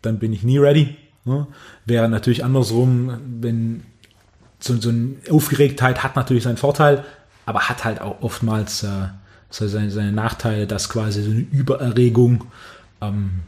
[0.03, 0.95] dann bin ich nie ready.
[1.26, 1.48] Ne?
[1.85, 3.84] Wäre natürlich andersrum, wenn
[4.60, 7.03] so, so eine Aufgeregtheit hat natürlich seinen Vorteil,
[7.45, 9.07] aber hat halt auch oftmals äh,
[9.49, 12.45] seine, seine, Nachteile, dass quasi so eine Übererregung
[13.02, 13.41] ähm,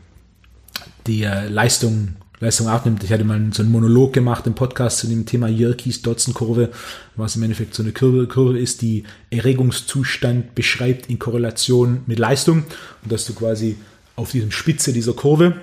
[1.08, 3.04] die äh, Leistung, Leistung abnimmt.
[3.04, 6.72] Ich hatte mal so einen Monolog gemacht im Podcast zu dem Thema Yerkes Dotson-Kurve,
[7.16, 12.64] was im Endeffekt so eine Kurve, Kurve ist, die Erregungszustand beschreibt in Korrelation mit Leistung
[13.04, 13.78] und dass du quasi
[14.16, 15.56] auf diesem Spitze dieser Kurve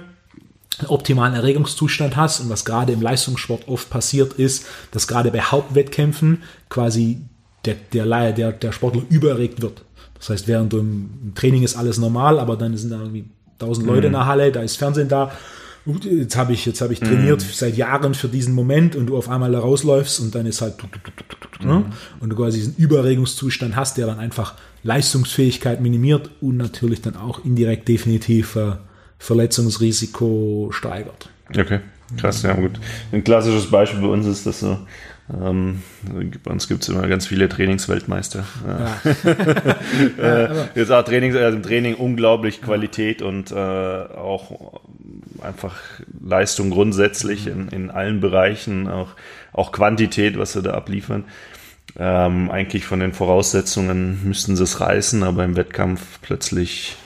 [0.88, 6.42] optimalen Erregungszustand hast und was gerade im Leistungssport oft passiert ist, dass gerade bei Hauptwettkämpfen
[6.68, 7.22] quasi
[7.64, 9.84] der, der, der, der Sportler übererregt wird.
[10.18, 13.24] Das heißt, während du im Training ist alles normal, aber dann sind da irgendwie
[13.58, 14.06] tausend Leute mhm.
[14.06, 15.32] in der Halle, da ist Fernsehen da.
[15.86, 17.52] Jetzt habe ich, jetzt habe ich trainiert mhm.
[17.52, 20.74] seit Jahren für diesen Moment und du auf einmal da rausläufst und dann ist halt
[21.62, 21.74] ne?
[21.74, 21.84] mhm.
[22.20, 27.44] und du quasi diesen Übererregungszustand hast, der dann einfach Leistungsfähigkeit minimiert und natürlich dann auch
[27.44, 28.72] indirekt definitiv äh,
[29.20, 31.28] Verletzungsrisiko steigert.
[31.50, 31.80] Okay,
[32.16, 32.80] krass, ja gut.
[33.12, 34.78] Ein klassisches Beispiel bei uns ist das so.
[35.32, 35.82] Ähm,
[36.42, 38.44] bei uns gibt es immer ganz viele Trainingsweltmeister.
[38.66, 39.00] Ja.
[40.44, 44.80] äh, jetzt auch Trainings, also im Training unglaublich Qualität und äh, auch
[45.42, 45.76] einfach
[46.20, 49.10] Leistung grundsätzlich in, in allen Bereichen, auch,
[49.52, 51.24] auch Quantität, was sie da abliefern.
[51.98, 56.96] Ähm, eigentlich von den Voraussetzungen müssten sie es reißen, aber im Wettkampf plötzlich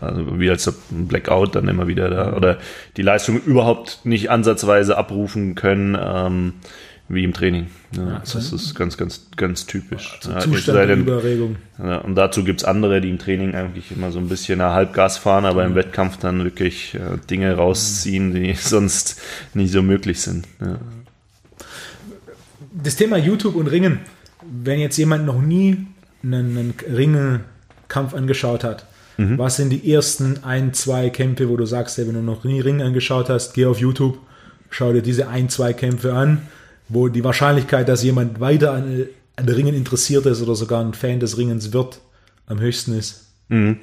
[0.00, 2.58] also wie als Blackout dann immer wieder da oder
[2.96, 6.54] die Leistung überhaupt nicht ansatzweise abrufen können ähm,
[7.08, 7.68] wie im Training.
[7.96, 10.18] Ja, ja, das ist ganz, ganz, ganz typisch.
[10.24, 11.56] Ja, Zustand der Überregung.
[11.78, 14.72] Ja, und dazu gibt es andere, die im Training eigentlich immer so ein bisschen nach
[14.72, 19.20] Halbgas fahren, aber im Wettkampf dann wirklich äh, Dinge rausziehen, die sonst
[19.54, 20.48] nicht so möglich sind.
[22.72, 24.00] Das Thema YouTube und Ringen,
[24.42, 25.86] wenn jetzt jemand noch nie
[26.24, 28.86] einen, einen Ringenkampf angeschaut hat,
[29.16, 29.38] Mhm.
[29.38, 32.82] Was sind die ersten ein, zwei Kämpfe, wo du sagst, wenn du noch nie Ring
[32.82, 34.18] angeschaut hast, geh auf YouTube,
[34.70, 36.42] schau dir diese ein, zwei Kämpfe an,
[36.88, 39.06] wo die Wahrscheinlichkeit, dass jemand weiter an,
[39.36, 42.00] an Ringen interessiert ist oder sogar ein Fan des Ringens wird,
[42.46, 43.26] am höchsten ist?
[43.48, 43.78] Mhm.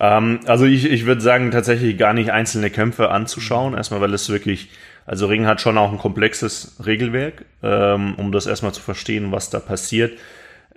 [0.00, 3.74] Ähm, also ich, ich würde sagen, tatsächlich gar nicht einzelne Kämpfe anzuschauen.
[3.74, 4.70] Erstmal, weil es wirklich,
[5.06, 9.50] also Ring hat schon auch ein komplexes Regelwerk, ähm, um das erstmal zu verstehen, was
[9.50, 10.18] da passiert.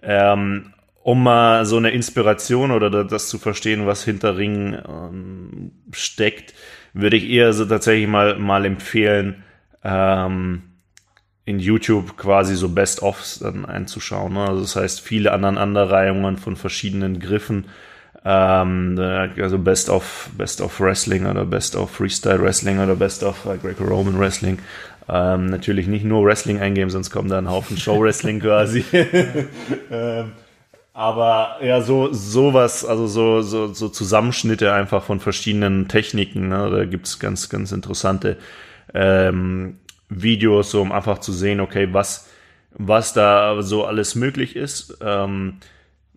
[0.03, 0.73] Ähm,
[1.07, 6.53] um mal so eine Inspiration oder das zu verstehen, was hinter Ringen ähm, steckt,
[6.91, 9.41] würde ich eher so tatsächlich mal, mal empfehlen,
[9.85, 10.63] ähm,
[11.45, 14.33] in YouTube quasi so Best-ofs dann einzuschauen.
[14.33, 14.49] Ne?
[14.49, 17.67] Also das heißt, viele Aneinanderreihungen von verschiedenen Griffen.
[18.25, 23.45] Ähm, also Best of Best of Wrestling oder Best of Freestyle Wrestling oder Best of
[23.45, 24.59] uh, Greco-Roman Wrestling.
[25.07, 28.83] Ähm, natürlich nicht nur Wrestling eingeben, sonst kommt da ein Haufen Show-Wrestling quasi.
[29.89, 30.33] ähm,
[30.97, 36.47] aber ja, so sowas, also so, so, so Zusammenschnitte einfach von verschiedenen Techniken.
[36.47, 36.71] Ne?
[36.71, 38.37] Da gibt's ganz, ganz interessante
[38.95, 39.77] ähm,
[40.09, 42.31] Videos, so um einfach zu sehen, okay, was,
[42.71, 44.97] was da so alles möglich ist.
[45.01, 45.59] Ähm,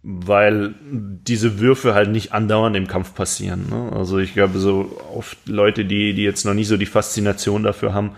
[0.02, 3.66] weil diese Würfe halt nicht andauernd im Kampf passieren.
[3.68, 3.92] Ne?
[3.94, 7.92] Also ich glaube, so oft Leute, die, die jetzt noch nicht so die Faszination dafür
[7.92, 8.12] haben,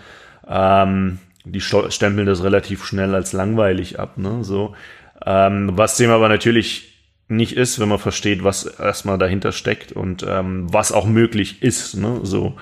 [0.47, 4.17] ähm, die stempeln das relativ schnell als langweilig ab.
[4.17, 4.45] Ne?
[4.45, 4.77] So,
[5.25, 6.93] ähm, was dem aber natürlich
[7.29, 11.97] nicht ist, wenn man versteht, was erstmal dahinter steckt und ähm, was auch möglich ist,
[11.97, 12.21] ne?
[12.23, 12.57] so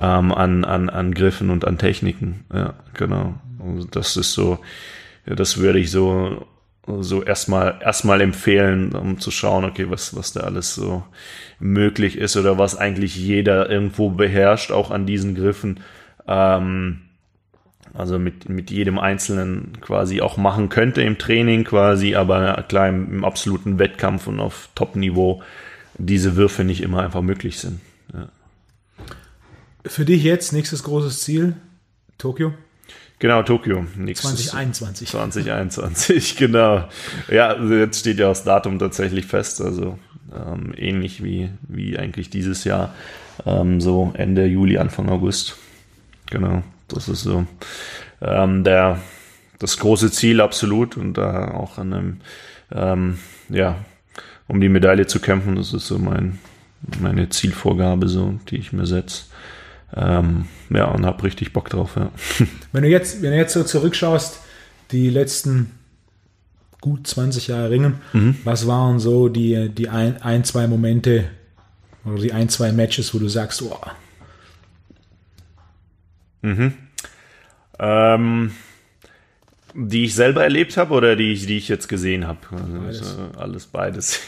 [0.00, 2.44] ähm, an, an, an Griffen und an Techniken.
[2.52, 3.34] Ja, genau.
[3.64, 4.58] Also das ist so,
[5.26, 6.46] ja, das würde ich so,
[6.86, 11.04] so erstmal, erstmal empfehlen, um zu schauen, okay, was, was da alles so
[11.58, 15.80] möglich ist oder was eigentlich jeder irgendwo beherrscht, auch an diesen Griffen.
[16.26, 17.07] Ähm,
[17.98, 23.10] also mit, mit jedem Einzelnen quasi auch machen könnte im Training quasi, aber klar im,
[23.10, 25.42] im absoluten Wettkampf und auf Top-Niveau
[25.98, 27.80] diese Würfe nicht immer einfach möglich sind.
[28.14, 28.28] Ja.
[29.84, 31.56] Für dich jetzt nächstes großes Ziel,
[32.18, 32.54] Tokio?
[33.18, 33.84] Genau, Tokio.
[33.96, 35.08] Nächstes 2021.
[35.08, 36.88] 2021, genau.
[37.28, 39.98] Ja, also jetzt steht ja das Datum tatsächlich fest, also
[40.32, 42.94] ähm, ähnlich wie, wie eigentlich dieses Jahr,
[43.44, 45.56] ähm, so Ende Juli, Anfang August.
[46.30, 46.62] Genau.
[46.88, 47.46] Das ist so
[48.20, 49.00] ähm, der,
[49.58, 52.16] das große Ziel absolut und da auch an einem,
[52.72, 53.76] ähm, ja,
[54.46, 56.38] um die Medaille zu kämpfen, das ist so mein,
[57.00, 59.24] meine Zielvorgabe, so, die ich mir setze.
[59.94, 62.10] Ähm, ja, und habe richtig Bock drauf, ja.
[62.72, 64.40] Wenn du jetzt, wenn du jetzt so zurückschaust,
[64.90, 65.72] die letzten
[66.80, 68.36] gut 20 Jahre Ringen, mhm.
[68.44, 71.24] was waren so die, die ein, ein, zwei Momente
[72.04, 73.76] oder die ein, zwei Matches, wo du sagst, oh,
[76.42, 76.72] Mhm.
[77.78, 78.52] Ähm,
[79.74, 82.38] die ich selber erlebt habe oder die ich, die ich jetzt gesehen habe?
[82.86, 84.20] Also, äh, alles beides.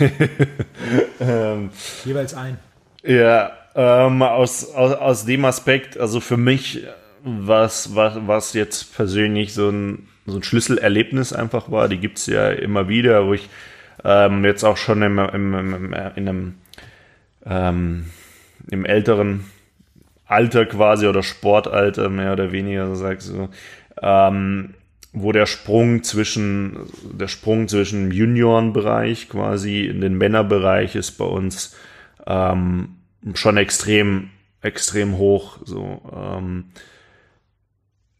[1.20, 1.70] ähm,
[2.04, 2.58] Jeweils ein.
[3.02, 6.84] Ja, ähm, aus, aus, aus dem Aspekt, also für mich,
[7.24, 12.26] was, was, was jetzt persönlich so ein, so ein Schlüsselerlebnis einfach war, die gibt es
[12.26, 13.48] ja immer wieder, wo ich
[14.04, 16.54] ähm, jetzt auch schon im, im, im, in einem
[17.46, 18.06] ähm,
[18.70, 19.44] im älteren
[20.30, 23.48] Alter quasi oder Sportalter mehr oder weniger, so sagst du,
[24.00, 24.74] ähm,
[25.12, 26.78] wo der Sprung zwischen,
[27.12, 31.76] der Sprung zwischen Juniorenbereich quasi in den Männerbereich ist bei uns
[32.26, 32.96] ähm,
[33.34, 34.30] schon extrem,
[34.62, 35.58] extrem hoch.
[35.64, 36.66] So, ähm,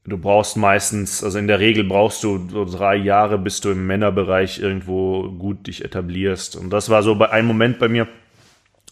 [0.05, 3.87] du brauchst meistens, also in der Regel brauchst du so drei Jahre, bis du im
[3.87, 6.57] Männerbereich irgendwo gut dich etablierst.
[6.57, 8.09] Und das war so bei einem Moment bei mir,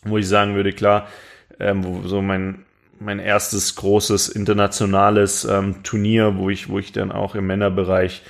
[0.04, 1.08] wo ich sagen würde, klar,
[1.58, 2.64] ähm, wo so mein
[3.00, 8.22] mein erstes großes internationales ähm, Turnier, wo ich, wo ich dann auch im Männerbereich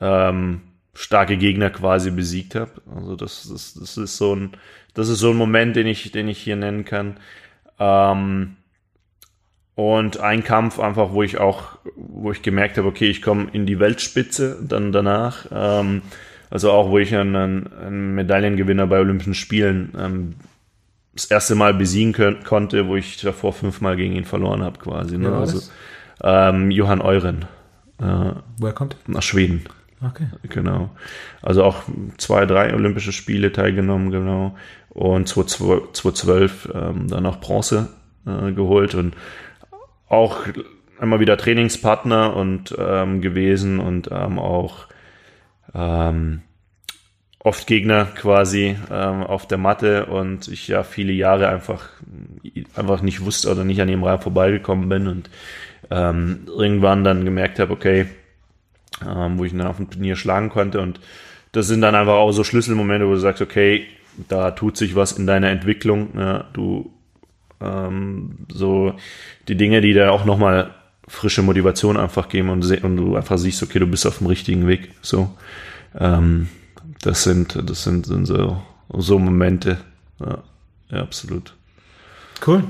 [0.00, 0.62] ähm,
[0.94, 2.70] starke Gegner quasi besiegt habe.
[2.94, 4.52] Also das, das, das ist so ein,
[4.94, 7.16] das ist so ein Moment, den ich, den ich hier nennen kann.
[7.78, 8.56] Ähm,
[9.74, 13.64] und ein Kampf einfach, wo ich auch, wo ich gemerkt habe, okay, ich komme in
[13.64, 15.46] die Weltspitze dann danach.
[15.50, 16.02] Ähm,
[16.50, 20.34] also auch, wo ich einen, einen Medaillengewinner bei Olympischen Spielen ähm,
[21.14, 25.18] das erste Mal besiegen können, konnte, wo ich davor fünfmal gegen ihn verloren habe, quasi.
[25.18, 25.32] Ne?
[25.32, 25.60] Also,
[26.22, 27.44] ähm, Johann Euren.
[28.00, 28.96] Äh, Woher kommt?
[29.06, 29.64] Nach Schweden.
[30.04, 30.26] Okay.
[30.48, 30.90] Genau.
[31.42, 31.82] Also auch
[32.16, 34.56] zwei, drei Olympische Spiele teilgenommen, genau.
[34.88, 37.88] Und 2012 ähm, dann auch Bronze
[38.26, 39.14] äh, geholt und
[40.08, 40.40] auch
[41.00, 44.86] immer wieder Trainingspartner und ähm, gewesen und ähm, auch
[45.74, 46.42] ähm,
[47.44, 51.88] oft Gegner quasi ähm, auf der Matte und ich ja viele Jahre einfach,
[52.76, 55.30] einfach nicht wusste oder nicht an ihm rein vorbeigekommen bin und
[55.90, 58.06] ähm, irgendwann dann gemerkt habe, okay,
[59.04, 61.00] ähm, wo ich ihn dann auf dem Turnier schlagen konnte und
[61.50, 63.86] das sind dann einfach auch so Schlüsselmomente, wo du sagst, okay,
[64.28, 66.92] da tut sich was in deiner Entwicklung, ja, du
[67.60, 68.94] ähm, so
[69.48, 70.74] die Dinge, die da auch nochmal
[71.08, 74.68] frische Motivation einfach geben und, und du einfach siehst, okay, du bist auf dem richtigen
[74.68, 75.36] Weg, so.
[75.98, 76.48] Ähm,
[77.02, 79.78] das sind, das sind, sind so, so Momente.
[80.18, 80.38] Ja,
[80.90, 81.54] ja, absolut.
[82.46, 82.64] Cool.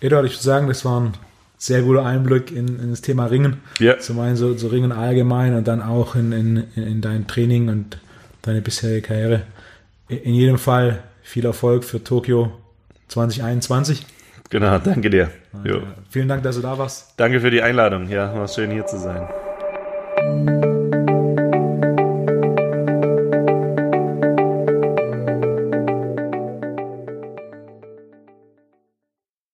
[0.00, 1.12] Eduard, ich würde sagen, das war ein
[1.56, 3.60] sehr guter Einblick in, in das Thema Ringen.
[3.78, 3.98] Ja.
[3.98, 7.98] Zum einen so, so Ringen allgemein und dann auch in, in, in dein Training und
[8.42, 9.42] deine bisherige Karriere.
[10.08, 12.52] In jedem Fall viel Erfolg für Tokio
[13.08, 14.06] 2021.
[14.50, 15.30] Genau, danke dir.
[15.64, 15.82] Jo.
[16.08, 17.12] Vielen Dank, dass du da warst.
[17.18, 18.08] Danke für die Einladung.
[18.08, 19.28] Ja, war schön hier zu sein.